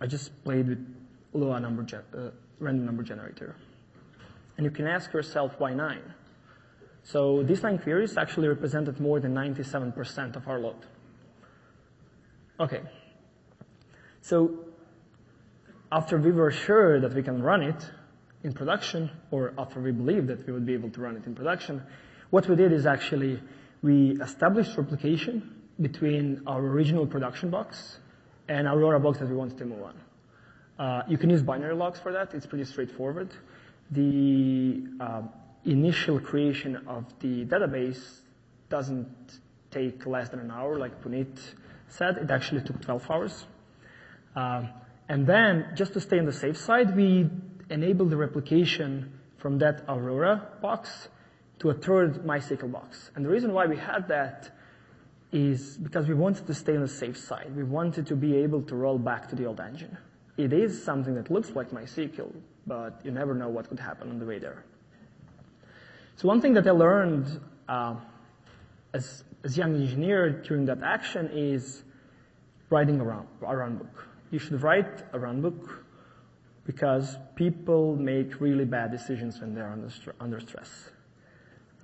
I 0.00 0.06
just 0.06 0.44
played 0.44 0.68
with 0.68 0.96
Lua 1.32 1.60
number 1.60 1.84
uh, 2.14 2.30
random 2.58 2.86
number 2.86 3.02
generator. 3.02 3.56
And 4.56 4.64
you 4.64 4.70
can 4.70 4.86
ask 4.86 5.12
yourself, 5.12 5.54
why 5.58 5.74
nine? 5.74 6.02
So 7.02 7.42
these 7.42 7.62
nine 7.62 7.78
queries 7.78 8.16
actually 8.16 8.48
represented 8.48 9.00
more 9.00 9.20
than 9.20 9.34
97% 9.34 10.36
of 10.36 10.48
our 10.48 10.58
load. 10.58 10.86
Okay. 12.58 12.80
So 14.22 14.64
after 15.92 16.18
we 16.18 16.32
were 16.32 16.50
sure 16.50 17.00
that 17.00 17.14
we 17.14 17.22
can 17.22 17.42
run 17.42 17.62
it 17.62 17.90
in 18.46 18.52
production, 18.52 19.10
or 19.32 19.52
after 19.58 19.80
we 19.80 19.90
believed 19.90 20.28
that 20.28 20.46
we 20.46 20.52
would 20.52 20.64
be 20.64 20.72
able 20.72 20.88
to 20.88 21.00
run 21.00 21.16
it 21.16 21.26
in 21.26 21.34
production, 21.34 21.82
what 22.30 22.48
we 22.48 22.54
did 22.54 22.72
is 22.72 22.86
actually 22.86 23.42
we 23.82 24.12
established 24.22 24.78
replication 24.78 25.52
between 25.80 26.40
our 26.46 26.60
original 26.60 27.06
production 27.06 27.50
box 27.50 27.98
and 28.48 28.68
our 28.68 28.78
Aurora 28.78 29.00
box 29.00 29.18
that 29.18 29.28
we 29.28 29.34
wanted 29.34 29.58
to 29.58 29.64
move 29.64 29.82
on. 29.82 29.96
Uh, 30.78 31.02
you 31.08 31.18
can 31.18 31.28
use 31.28 31.42
binary 31.42 31.74
logs 31.74 31.98
for 31.98 32.12
that. 32.12 32.34
It's 32.34 32.46
pretty 32.46 32.64
straightforward. 32.64 33.34
The 33.90 34.84
uh, 35.00 35.22
initial 35.64 36.20
creation 36.20 36.76
of 36.86 37.04
the 37.18 37.44
database 37.46 38.20
doesn't 38.68 39.40
take 39.72 40.06
less 40.06 40.28
than 40.28 40.38
an 40.38 40.52
hour, 40.52 40.78
like 40.78 41.02
Puneet 41.02 41.36
said. 41.88 42.18
It 42.18 42.30
actually 42.30 42.62
took 42.62 42.80
12 42.80 43.10
hours. 43.10 43.44
Um, 44.36 44.68
and 45.08 45.26
then, 45.26 45.72
just 45.74 45.94
to 45.94 46.00
stay 46.00 46.18
on 46.20 46.26
the 46.26 46.32
safe 46.32 46.56
side, 46.56 46.94
we 46.96 47.28
enable 47.70 48.06
the 48.06 48.16
replication 48.16 49.18
from 49.38 49.58
that 49.58 49.84
Aurora 49.88 50.48
box 50.60 51.08
to 51.58 51.70
a 51.70 51.74
third 51.74 52.24
MySQL 52.24 52.70
box. 52.70 53.10
And 53.14 53.24
the 53.24 53.28
reason 53.28 53.52
why 53.52 53.66
we 53.66 53.76
had 53.76 54.08
that 54.08 54.50
is 55.32 55.76
because 55.76 56.06
we 56.06 56.14
wanted 56.14 56.46
to 56.46 56.54
stay 56.54 56.74
on 56.74 56.82
the 56.82 56.88
safe 56.88 57.16
side. 57.16 57.54
We 57.54 57.64
wanted 57.64 58.06
to 58.06 58.16
be 58.16 58.36
able 58.36 58.62
to 58.62 58.76
roll 58.76 58.98
back 58.98 59.28
to 59.30 59.36
the 59.36 59.46
old 59.46 59.60
engine. 59.60 59.96
It 60.36 60.52
is 60.52 60.82
something 60.82 61.14
that 61.14 61.30
looks 61.30 61.50
like 61.50 61.70
MySQL, 61.70 62.32
but 62.66 63.00
you 63.04 63.10
never 63.10 63.34
know 63.34 63.48
what 63.48 63.68
could 63.68 63.80
happen 63.80 64.10
on 64.10 64.18
the 64.18 64.26
way 64.26 64.38
there. 64.38 64.64
So 66.16 66.28
one 66.28 66.40
thing 66.40 66.54
that 66.54 66.66
I 66.66 66.70
learned 66.70 67.40
uh, 67.68 67.96
as 68.92 69.24
as 69.46 69.56
young 69.56 69.76
engineer 69.76 70.30
during 70.30 70.64
that 70.66 70.82
action 70.82 71.30
is 71.32 71.84
writing 72.68 73.00
a 73.00 73.04
run, 73.04 73.26
a 73.46 73.56
run 73.56 73.76
book. 73.76 74.08
You 74.30 74.40
should 74.40 74.60
write 74.60 75.04
a 75.12 75.18
run 75.18 75.40
book 75.40 75.85
because 76.66 77.16
people 77.36 77.96
make 77.96 78.40
really 78.40 78.64
bad 78.64 78.90
decisions 78.90 79.40
when 79.40 79.54
they're 79.54 79.70
under, 79.70 79.88
under 80.20 80.40
stress. 80.40 80.90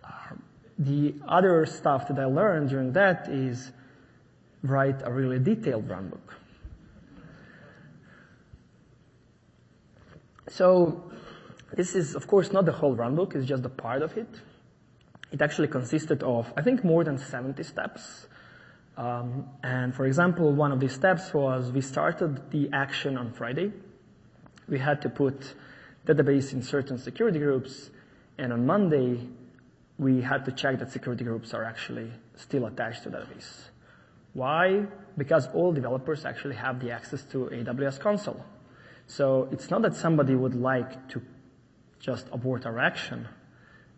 Uh, 0.02 0.34
the 0.78 1.14
other 1.28 1.64
stuff 1.64 2.08
that 2.08 2.18
I 2.18 2.24
learned 2.24 2.70
during 2.70 2.92
that 2.94 3.28
is 3.28 3.70
write 4.62 5.00
a 5.04 5.12
really 5.12 5.38
detailed 5.38 5.88
run 5.88 6.08
book. 6.08 6.34
So 10.48 11.10
this 11.74 11.94
is, 11.94 12.16
of 12.16 12.26
course, 12.26 12.52
not 12.52 12.66
the 12.66 12.72
whole 12.72 12.96
runbook, 12.96 13.36
it's 13.36 13.46
just 13.46 13.64
a 13.64 13.68
part 13.68 14.02
of 14.02 14.16
it. 14.16 14.28
It 15.30 15.40
actually 15.40 15.68
consisted 15.68 16.22
of, 16.22 16.52
I 16.56 16.62
think, 16.62 16.84
more 16.84 17.04
than 17.04 17.16
70 17.16 17.62
steps. 17.62 18.26
Um, 18.96 19.48
and 19.62 19.94
for 19.94 20.04
example, 20.04 20.52
one 20.52 20.72
of 20.72 20.80
these 20.80 20.92
steps 20.92 21.32
was 21.32 21.72
we 21.72 21.80
started 21.80 22.50
the 22.50 22.68
action 22.72 23.16
on 23.16 23.32
Friday. 23.32 23.72
We 24.68 24.78
had 24.78 25.02
to 25.02 25.08
put 25.08 25.54
database 26.06 26.52
in 26.52 26.62
certain 26.62 26.98
security 26.98 27.38
groups, 27.38 27.90
and 28.38 28.52
on 28.52 28.66
Monday, 28.66 29.28
we 29.98 30.20
had 30.20 30.44
to 30.46 30.52
check 30.52 30.78
that 30.78 30.90
security 30.90 31.24
groups 31.24 31.54
are 31.54 31.64
actually 31.64 32.10
still 32.36 32.66
attached 32.66 33.04
to 33.04 33.10
database. 33.10 33.68
Why? 34.34 34.86
Because 35.16 35.48
all 35.54 35.72
developers 35.72 36.24
actually 36.24 36.56
have 36.56 36.80
the 36.80 36.90
access 36.90 37.22
to 37.24 37.50
AWS 37.52 38.00
console. 38.00 38.44
So 39.06 39.48
it's 39.52 39.70
not 39.70 39.82
that 39.82 39.94
somebody 39.94 40.34
would 40.34 40.54
like 40.54 41.08
to 41.10 41.22
just 42.00 42.26
abort 42.32 42.66
our 42.66 42.78
action. 42.78 43.28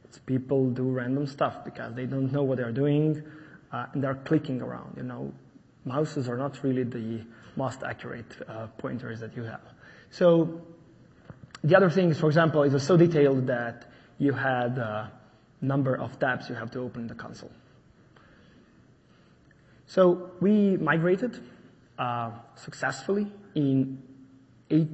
It's 0.04 0.18
people 0.18 0.70
do 0.70 0.90
random 0.90 1.26
stuff 1.26 1.64
because 1.64 1.94
they 1.94 2.06
don't 2.06 2.32
know 2.32 2.42
what 2.42 2.58
they're 2.58 2.72
doing 2.72 3.22
uh, 3.72 3.86
and 3.92 4.02
they're 4.02 4.14
clicking 4.14 4.60
around. 4.60 4.94
You 4.96 5.04
know, 5.04 5.32
mouses 5.84 6.28
are 6.28 6.36
not 6.36 6.62
really 6.62 6.84
the 6.84 7.24
most 7.56 7.82
accurate 7.82 8.26
uh, 8.48 8.66
pointers 8.78 9.20
that 9.20 9.36
you 9.36 9.44
have. 9.44 9.62
So 10.14 10.60
the 11.64 11.76
other 11.76 11.90
things, 11.90 12.20
for 12.20 12.28
example, 12.28 12.62
it 12.62 12.70
was 12.70 12.86
so 12.86 12.96
detailed 12.96 13.48
that 13.48 13.90
you 14.18 14.32
had 14.32 14.78
a 14.78 15.10
number 15.60 15.96
of 15.96 16.20
tabs 16.20 16.48
you 16.48 16.54
have 16.54 16.70
to 16.70 16.78
open 16.78 17.02
in 17.02 17.08
the 17.08 17.16
console. 17.16 17.50
So 19.86 20.30
we 20.40 20.76
migrated 20.76 21.42
uh, 21.98 22.30
successfully 22.54 23.26
in 23.56 24.00
eight, 24.70 24.88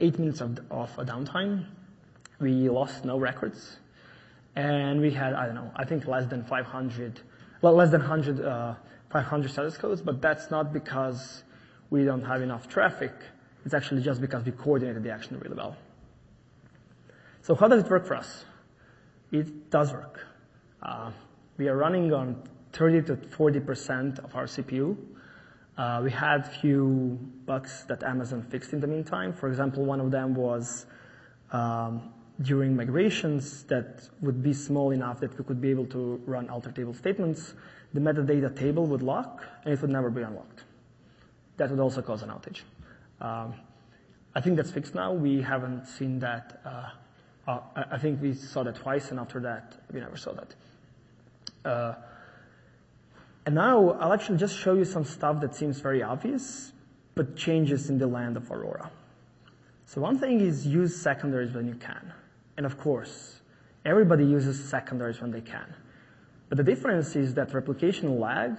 eight 0.00 0.18
minutes 0.18 0.40
of, 0.40 0.60
of 0.70 0.96
downtime. 0.96 1.66
We 2.40 2.70
lost 2.70 3.04
no 3.04 3.18
records. 3.18 3.80
And 4.56 5.02
we 5.02 5.10
had, 5.10 5.34
I 5.34 5.44
don't 5.44 5.56
know, 5.56 5.70
I 5.76 5.84
think 5.84 6.06
less 6.06 6.24
than 6.30 6.42
500, 6.44 7.20
well, 7.60 7.74
less 7.74 7.90
than 7.90 8.00
100, 8.00 8.40
uh, 8.42 8.74
500 9.10 9.50
status 9.50 9.76
codes, 9.76 10.00
but 10.00 10.22
that's 10.22 10.50
not 10.50 10.72
because 10.72 11.42
we 11.90 12.04
don't 12.04 12.24
have 12.24 12.40
enough 12.40 12.66
traffic. 12.66 13.12
It's 13.64 13.74
actually 13.74 14.02
just 14.02 14.20
because 14.20 14.44
we 14.44 14.52
coordinated 14.52 15.02
the 15.02 15.10
action 15.10 15.38
really 15.38 15.56
well. 15.56 15.76
So 17.42 17.54
how 17.54 17.68
does 17.68 17.84
it 17.84 17.90
work 17.90 18.06
for 18.06 18.16
us? 18.16 18.44
It 19.30 19.70
does 19.70 19.92
work. 19.92 20.26
Uh, 20.82 21.10
we 21.56 21.68
are 21.68 21.76
running 21.76 22.12
on 22.12 22.42
30 22.72 23.02
to 23.02 23.16
40% 23.16 24.18
of 24.24 24.34
our 24.34 24.44
CPU. 24.44 24.96
Uh, 25.76 26.00
we 26.04 26.10
had 26.10 26.46
few 26.60 27.18
bugs 27.46 27.84
that 27.88 28.02
Amazon 28.02 28.42
fixed 28.42 28.72
in 28.72 28.80
the 28.80 28.86
meantime. 28.86 29.32
For 29.32 29.48
example, 29.48 29.84
one 29.84 30.00
of 30.00 30.10
them 30.10 30.34
was 30.34 30.86
um, 31.52 32.12
during 32.42 32.76
migrations 32.76 33.64
that 33.64 34.08
would 34.20 34.42
be 34.42 34.52
small 34.52 34.90
enough 34.90 35.20
that 35.20 35.36
we 35.38 35.44
could 35.44 35.60
be 35.60 35.70
able 35.70 35.86
to 35.86 36.20
run 36.26 36.48
alter 36.48 36.72
table 36.72 36.94
statements, 36.94 37.54
the 37.94 38.00
metadata 38.00 38.54
table 38.56 38.86
would 38.86 39.02
lock 39.02 39.44
and 39.64 39.72
it 39.72 39.80
would 39.80 39.90
never 39.90 40.10
be 40.10 40.22
unlocked. 40.22 40.64
That 41.56 41.70
would 41.70 41.80
also 41.80 42.02
cause 42.02 42.22
an 42.22 42.30
outage. 42.30 42.62
Um, 43.22 43.54
I 44.34 44.40
think 44.40 44.56
that's 44.56 44.70
fixed 44.70 44.94
now. 44.94 45.12
We 45.12 45.40
haven't 45.40 45.86
seen 45.86 46.18
that. 46.18 46.60
Uh, 46.64 46.90
uh, 47.46 47.60
I 47.90 47.98
think 47.98 48.20
we 48.20 48.34
saw 48.34 48.62
that 48.64 48.76
twice, 48.76 49.10
and 49.10 49.20
after 49.20 49.40
that, 49.40 49.76
we 49.92 50.00
never 50.00 50.16
saw 50.16 50.32
that. 50.32 50.54
Uh, 51.64 51.94
and 53.46 53.54
now 53.54 53.90
I'll 53.92 54.12
actually 54.12 54.38
just 54.38 54.56
show 54.58 54.74
you 54.74 54.84
some 54.84 55.04
stuff 55.04 55.40
that 55.40 55.54
seems 55.54 55.80
very 55.80 56.02
obvious, 56.02 56.72
but 57.14 57.36
changes 57.36 57.90
in 57.90 57.98
the 57.98 58.06
land 58.06 58.36
of 58.36 58.50
Aurora. 58.50 58.90
So 59.86 60.00
one 60.00 60.18
thing 60.18 60.40
is 60.40 60.66
use 60.66 60.96
secondaries 60.96 61.52
when 61.52 61.66
you 61.66 61.74
can. 61.74 62.12
And 62.56 62.66
of 62.66 62.78
course, 62.78 63.40
everybody 63.84 64.24
uses 64.24 64.62
secondaries 64.62 65.20
when 65.20 65.30
they 65.30 65.40
can. 65.40 65.74
But 66.48 66.58
the 66.58 66.64
difference 66.64 67.16
is 67.16 67.34
that 67.34 67.54
replication 67.54 68.18
lag 68.18 68.56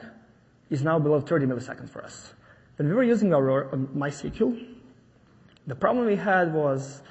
is 0.69 0.83
now 0.83 0.99
below 0.99 1.21
30 1.21 1.45
milliseconds 1.45 1.89
for 1.89 2.03
us. 2.03 2.33
When 2.77 2.87
we 2.89 2.95
were 2.95 3.03
using 3.03 3.33
Aurora, 3.33 3.67
uh, 3.67 3.75
MySQL, 3.75 4.65
the 5.67 5.75
problem 5.75 6.07
we 6.07 6.15
had 6.15 6.53
was 6.53 7.01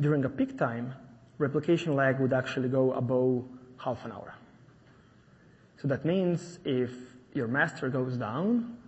during 0.00 0.24
a 0.24 0.28
peak 0.28 0.58
time, 0.58 0.94
replication 1.38 1.94
lag 1.94 2.18
would 2.18 2.32
actually 2.32 2.68
go 2.68 2.92
above 2.92 3.44
half 3.76 4.04
an 4.04 4.12
hour. 4.12 4.34
So 5.80 5.88
that 5.88 6.04
means 6.04 6.58
if 6.64 6.92
your 7.34 7.46
master 7.46 7.88
goes 7.88 8.16
down, 8.16 8.78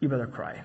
you 0.00 0.08
better 0.08 0.26
cry. 0.26 0.62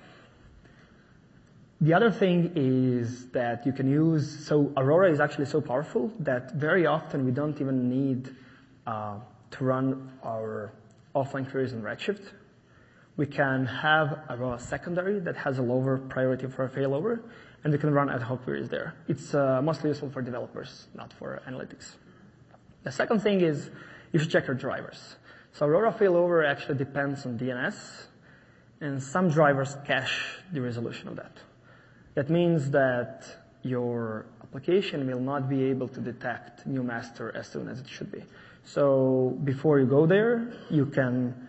The 1.80 1.94
other 1.94 2.10
thing 2.10 2.52
is 2.54 3.26
that 3.30 3.66
you 3.66 3.72
can 3.72 3.90
use, 3.90 4.46
so 4.46 4.72
Aurora 4.76 5.10
is 5.10 5.18
actually 5.18 5.46
so 5.46 5.60
powerful 5.60 6.12
that 6.20 6.52
very 6.54 6.86
often 6.86 7.24
we 7.24 7.32
don't 7.32 7.60
even 7.60 7.88
need 7.90 8.34
uh, 8.86 9.16
to 9.50 9.64
run 9.64 10.12
our 10.22 10.72
offline 11.14 11.50
queries 11.50 11.72
in 11.72 11.82
Redshift. 11.82 12.22
We 13.16 13.26
can 13.26 13.66
have 13.66 14.20
Aurora 14.28 14.58
secondary 14.58 15.20
that 15.20 15.36
has 15.36 15.58
a 15.58 15.62
lower 15.62 15.98
priority 15.98 16.48
for 16.48 16.64
a 16.64 16.68
failover, 16.68 17.20
and 17.62 17.72
we 17.72 17.78
can 17.78 17.92
run 17.92 18.10
ad 18.10 18.22
hoc 18.22 18.42
queries 18.42 18.68
there. 18.68 18.94
It's 19.06 19.34
uh, 19.34 19.62
mostly 19.62 19.90
useful 19.90 20.10
for 20.10 20.20
developers, 20.20 20.88
not 20.94 21.12
for 21.12 21.40
analytics. 21.48 21.92
The 22.82 22.90
second 22.90 23.20
thing 23.20 23.40
is 23.40 23.70
you 24.12 24.18
should 24.18 24.30
check 24.30 24.46
your 24.48 24.56
drivers. 24.56 25.16
So 25.52 25.66
Aurora 25.66 25.92
failover 25.92 26.44
actually 26.44 26.76
depends 26.76 27.24
on 27.24 27.38
DNS, 27.38 27.76
and 28.80 29.00
some 29.00 29.28
drivers 29.30 29.76
cache 29.86 30.38
the 30.52 30.60
resolution 30.60 31.06
of 31.08 31.16
that. 31.16 31.36
That 32.14 32.30
means 32.30 32.70
that 32.70 33.24
your 33.62 34.26
application 34.42 35.06
will 35.06 35.20
not 35.20 35.48
be 35.48 35.64
able 35.64 35.88
to 35.88 36.00
detect 36.00 36.66
new 36.66 36.82
master 36.82 37.34
as 37.36 37.46
soon 37.46 37.68
as 37.68 37.80
it 37.80 37.88
should 37.88 38.10
be. 38.10 38.22
So 38.64 39.38
before 39.44 39.78
you 39.78 39.86
go 39.86 40.04
there, 40.04 40.52
you 40.70 40.86
can 40.86 41.43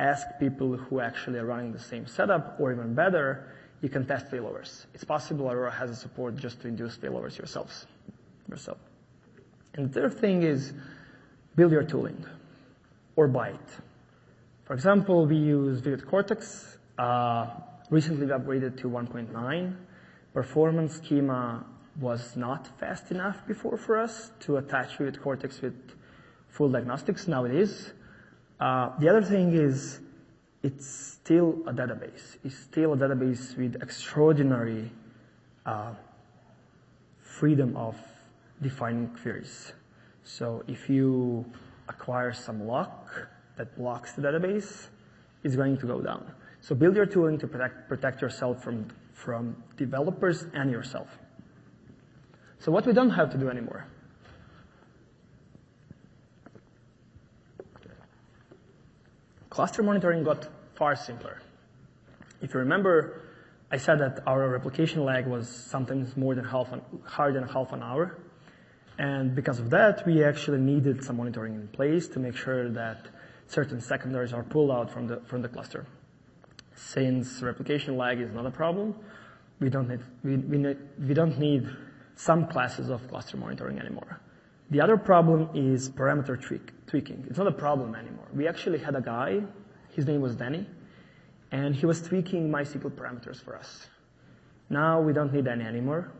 ask 0.00 0.26
people 0.38 0.76
who 0.76 1.00
actually 1.00 1.38
are 1.38 1.44
running 1.44 1.72
the 1.72 1.78
same 1.78 2.06
setup, 2.06 2.56
or 2.58 2.72
even 2.72 2.94
better, 2.94 3.52
you 3.82 3.88
can 3.88 4.06
test 4.06 4.30
failovers. 4.30 4.86
It's 4.94 5.04
possible 5.04 5.50
Aurora 5.50 5.70
has 5.70 5.90
a 5.90 5.96
support 5.96 6.36
just 6.36 6.60
to 6.62 6.68
induce 6.68 6.96
failovers 6.96 7.38
yourselves, 7.38 7.86
yourself. 8.48 8.78
And 9.74 9.88
the 9.88 9.92
third 9.92 10.14
thing 10.14 10.42
is 10.42 10.72
build 11.54 11.72
your 11.72 11.84
tooling 11.84 12.24
or 13.16 13.28
buy 13.28 13.50
it. 13.50 13.70
For 14.64 14.74
example, 14.74 15.26
we 15.26 15.36
use 15.36 15.80
VividCortex. 15.80 16.76
Uh, 16.98 17.46
recently 17.90 18.26
we 18.26 18.32
upgraded 18.32 18.78
to 18.80 18.88
1.9 18.88 19.76
performance 20.32 20.96
schema 20.96 21.64
was 22.00 22.36
not 22.36 22.66
fast 22.78 23.10
enough 23.10 23.46
before 23.46 23.76
for 23.76 23.98
us 23.98 24.30
to 24.40 24.56
attach 24.58 24.98
VividCortex 24.98 25.60
with 25.60 25.74
full 26.48 26.68
diagnostics. 26.70 27.26
Now 27.26 27.44
it 27.44 27.54
is. 27.54 27.92
Uh, 28.60 28.90
the 28.98 29.08
other 29.08 29.22
thing 29.22 29.54
is 29.54 30.00
it's 30.62 30.86
still 30.86 31.58
a 31.66 31.72
database. 31.72 32.36
It's 32.44 32.56
still 32.56 32.92
a 32.92 32.96
database 32.96 33.56
with 33.56 33.82
extraordinary 33.82 34.90
uh, 35.64 35.94
freedom 37.22 37.76
of 37.76 37.96
defining 38.60 39.08
queries. 39.22 39.72
So 40.24 40.62
if 40.68 40.90
you 40.90 41.44
acquire 41.88 42.32
some 42.32 42.66
lock 42.66 43.28
that 43.56 43.76
blocks 43.76 44.12
the 44.12 44.22
database, 44.22 44.88
it's 45.42 45.56
going 45.56 45.78
to 45.78 45.86
go 45.86 46.00
down. 46.00 46.30
So 46.60 46.74
build 46.74 46.94
your 46.94 47.06
tooling 47.06 47.38
to 47.38 47.46
protect, 47.48 47.88
protect 47.88 48.20
yourself 48.20 48.62
from 48.62 48.86
from 49.20 49.62
developers 49.76 50.46
and 50.54 50.70
yourself. 50.70 51.18
So 52.58 52.72
what 52.72 52.86
we 52.86 52.92
don't 52.92 53.10
have 53.10 53.30
to 53.32 53.38
do 53.38 53.50
anymore. 53.50 53.86
Cluster 59.50 59.82
monitoring 59.82 60.22
got 60.22 60.48
far 60.76 60.94
simpler. 60.94 61.42
If 62.40 62.54
you 62.54 62.60
remember, 62.60 63.22
I 63.70 63.76
said 63.76 63.98
that 63.98 64.22
our 64.26 64.48
replication 64.48 65.04
lag 65.04 65.26
was 65.26 65.48
sometimes 65.48 66.16
more 66.16 66.36
than 66.36 66.44
half 66.44 66.72
an, 66.72 66.80
higher 67.04 67.32
than 67.32 67.46
half 67.46 67.72
an 67.72 67.82
hour. 67.82 68.16
And 68.98 69.34
because 69.34 69.58
of 69.58 69.70
that, 69.70 70.06
we 70.06 70.22
actually 70.22 70.60
needed 70.60 71.04
some 71.04 71.16
monitoring 71.16 71.54
in 71.54 71.68
place 71.68 72.06
to 72.08 72.20
make 72.20 72.36
sure 72.36 72.70
that 72.70 73.08
certain 73.48 73.80
secondaries 73.80 74.32
are 74.32 74.44
pulled 74.44 74.70
out 74.70 74.90
from 74.90 75.08
the, 75.08 75.20
from 75.26 75.42
the 75.42 75.48
cluster. 75.48 75.84
Since 76.76 77.42
replication 77.42 77.96
lag 77.96 78.20
is 78.20 78.32
not 78.32 78.46
a 78.46 78.50
problem, 78.50 78.94
we 79.58 79.68
don't 79.68 79.88
need, 79.88 80.00
we, 80.22 80.36
we, 80.36 80.76
we 81.08 81.14
don't 81.14 81.38
need 81.38 81.68
some 82.14 82.46
classes 82.46 82.88
of 82.88 83.06
cluster 83.08 83.36
monitoring 83.36 83.78
anymore. 83.80 84.20
The 84.70 84.80
other 84.80 84.96
problem 84.96 85.50
is 85.54 85.90
parameter 85.90 86.40
tweak, 86.40 86.70
tweaking. 86.86 87.24
It's 87.28 87.38
not 87.38 87.48
a 87.48 87.52
problem 87.52 87.94
anymore. 87.94 88.26
We 88.32 88.46
actually 88.46 88.78
had 88.78 88.94
a 88.94 89.00
guy, 89.00 89.42
his 89.90 90.06
name 90.06 90.20
was 90.20 90.36
Danny, 90.36 90.66
and 91.50 91.74
he 91.74 91.86
was 91.86 92.00
tweaking 92.00 92.48
MySQL 92.48 92.92
parameters 92.92 93.42
for 93.42 93.56
us. 93.56 93.88
Now 94.68 95.00
we 95.00 95.12
don't 95.12 95.32
need 95.32 95.46
Danny 95.46 95.64
anymore. 95.64 96.12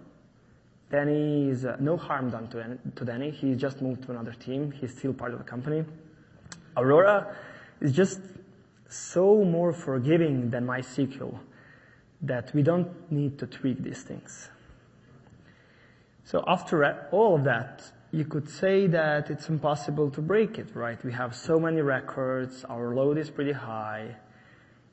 Danny 0.91 1.49
is 1.49 1.65
uh, 1.65 1.77
no 1.79 1.97
harm 1.97 2.31
done 2.31 2.49
to, 2.49 2.77
to 2.97 3.05
Danny. 3.05 3.31
He 3.31 3.55
just 3.55 3.81
moved 3.81 4.03
to 4.05 4.11
another 4.11 4.33
team. 4.33 4.73
He's 4.73 4.97
still 4.97 5.13
part 5.13 5.33
of 5.33 5.39
the 5.39 5.45
company. 5.45 5.85
Aurora 6.77 7.37
is 7.81 7.93
just 7.93 8.21
so 8.89 9.45
more 9.45 9.73
forgiving 9.73 10.51
than 10.51 10.67
MySQL 10.67 11.39
that 12.23 12.53
we 12.53 12.63
don't 12.63 12.89
need 13.13 13.39
to 13.39 13.47
tweak 13.47 13.83
these 13.85 14.03
things. 14.03 14.51
So 16.25 16.43
after 16.49 17.07
all 17.13 17.37
of 17.37 17.45
that, 17.45 17.85
you 18.13 18.25
could 18.25 18.49
say 18.49 18.87
that 18.89 19.31
it's 19.31 19.49
impossible 19.49 20.11
to 20.11 20.21
break 20.21 20.59
it, 20.59 20.75
right? 20.75 21.03
We 21.05 21.13
have 21.13 21.35
so 21.35 21.61
many 21.61 21.81
records, 21.81 22.65
our 22.65 22.95
load 22.95 23.19
is 23.19 23.31
pretty 23.31 23.53
high, 23.53 24.17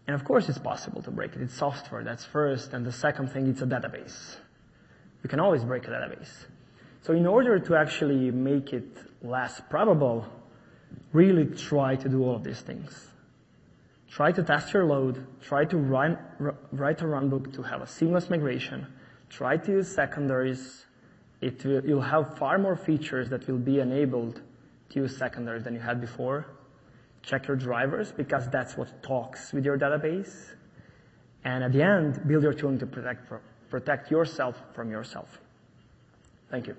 and 0.05 0.15
of 0.15 0.23
course 0.23 0.49
it's 0.49 0.59
possible 0.59 1.01
to 1.01 1.11
break 1.11 1.35
it. 1.35 1.41
It's 1.41 1.53
software, 1.53 2.03
that's 2.03 2.25
first, 2.25 2.73
and 2.73 2.85
the 2.85 2.91
second 2.91 3.29
thing, 3.29 3.47
it's 3.47 3.61
a 3.61 3.65
database. 3.65 4.37
You 5.23 5.29
can 5.29 5.39
always 5.39 5.63
break 5.63 5.85
a 5.85 5.89
database. 5.89 6.45
So 7.01 7.13
in 7.13 7.25
order 7.25 7.59
to 7.59 7.75
actually 7.75 8.31
make 8.31 8.73
it 8.73 8.97
less 9.21 9.61
probable, 9.69 10.25
really 11.13 11.45
try 11.45 11.95
to 11.95 12.09
do 12.09 12.23
all 12.23 12.35
of 12.35 12.43
these 12.43 12.61
things. 12.61 13.07
Try 14.09 14.31
to 14.31 14.43
test 14.43 14.73
your 14.73 14.85
load. 14.85 15.25
Try 15.41 15.65
to 15.65 15.77
run, 15.77 16.17
write 16.71 17.01
a 17.01 17.05
runbook 17.05 17.53
to 17.53 17.61
have 17.61 17.81
a 17.81 17.87
seamless 17.87 18.29
migration. 18.29 18.87
Try 19.29 19.57
to 19.57 19.71
use 19.71 19.93
secondaries. 19.93 20.86
It 21.41 21.63
will, 21.63 21.85
you'll 21.85 22.01
have 22.01 22.37
far 22.37 22.57
more 22.57 22.75
features 22.75 23.29
that 23.29 23.47
will 23.47 23.57
be 23.57 23.79
enabled 23.79 24.41
to 24.89 25.01
use 25.01 25.17
secondaries 25.17 25.63
than 25.63 25.73
you 25.73 25.79
had 25.79 26.01
before. 26.01 26.47
Check 27.21 27.47
your 27.47 27.57
drivers 27.57 28.11
because 28.11 28.49
that's 28.49 28.77
what 28.77 29.03
talks 29.03 29.53
with 29.53 29.65
your 29.65 29.77
database. 29.77 30.53
And 31.43 31.63
at 31.63 31.71
the 31.71 31.81
end, 31.81 32.27
build 32.27 32.43
your 32.43 32.53
tooling 32.53 32.79
to 32.79 32.85
protect, 32.85 33.31
protect 33.69 34.09
yourself 34.11 34.61
from 34.73 34.89
yourself. 34.89 35.39
Thank 36.49 36.67
you. 36.67 36.75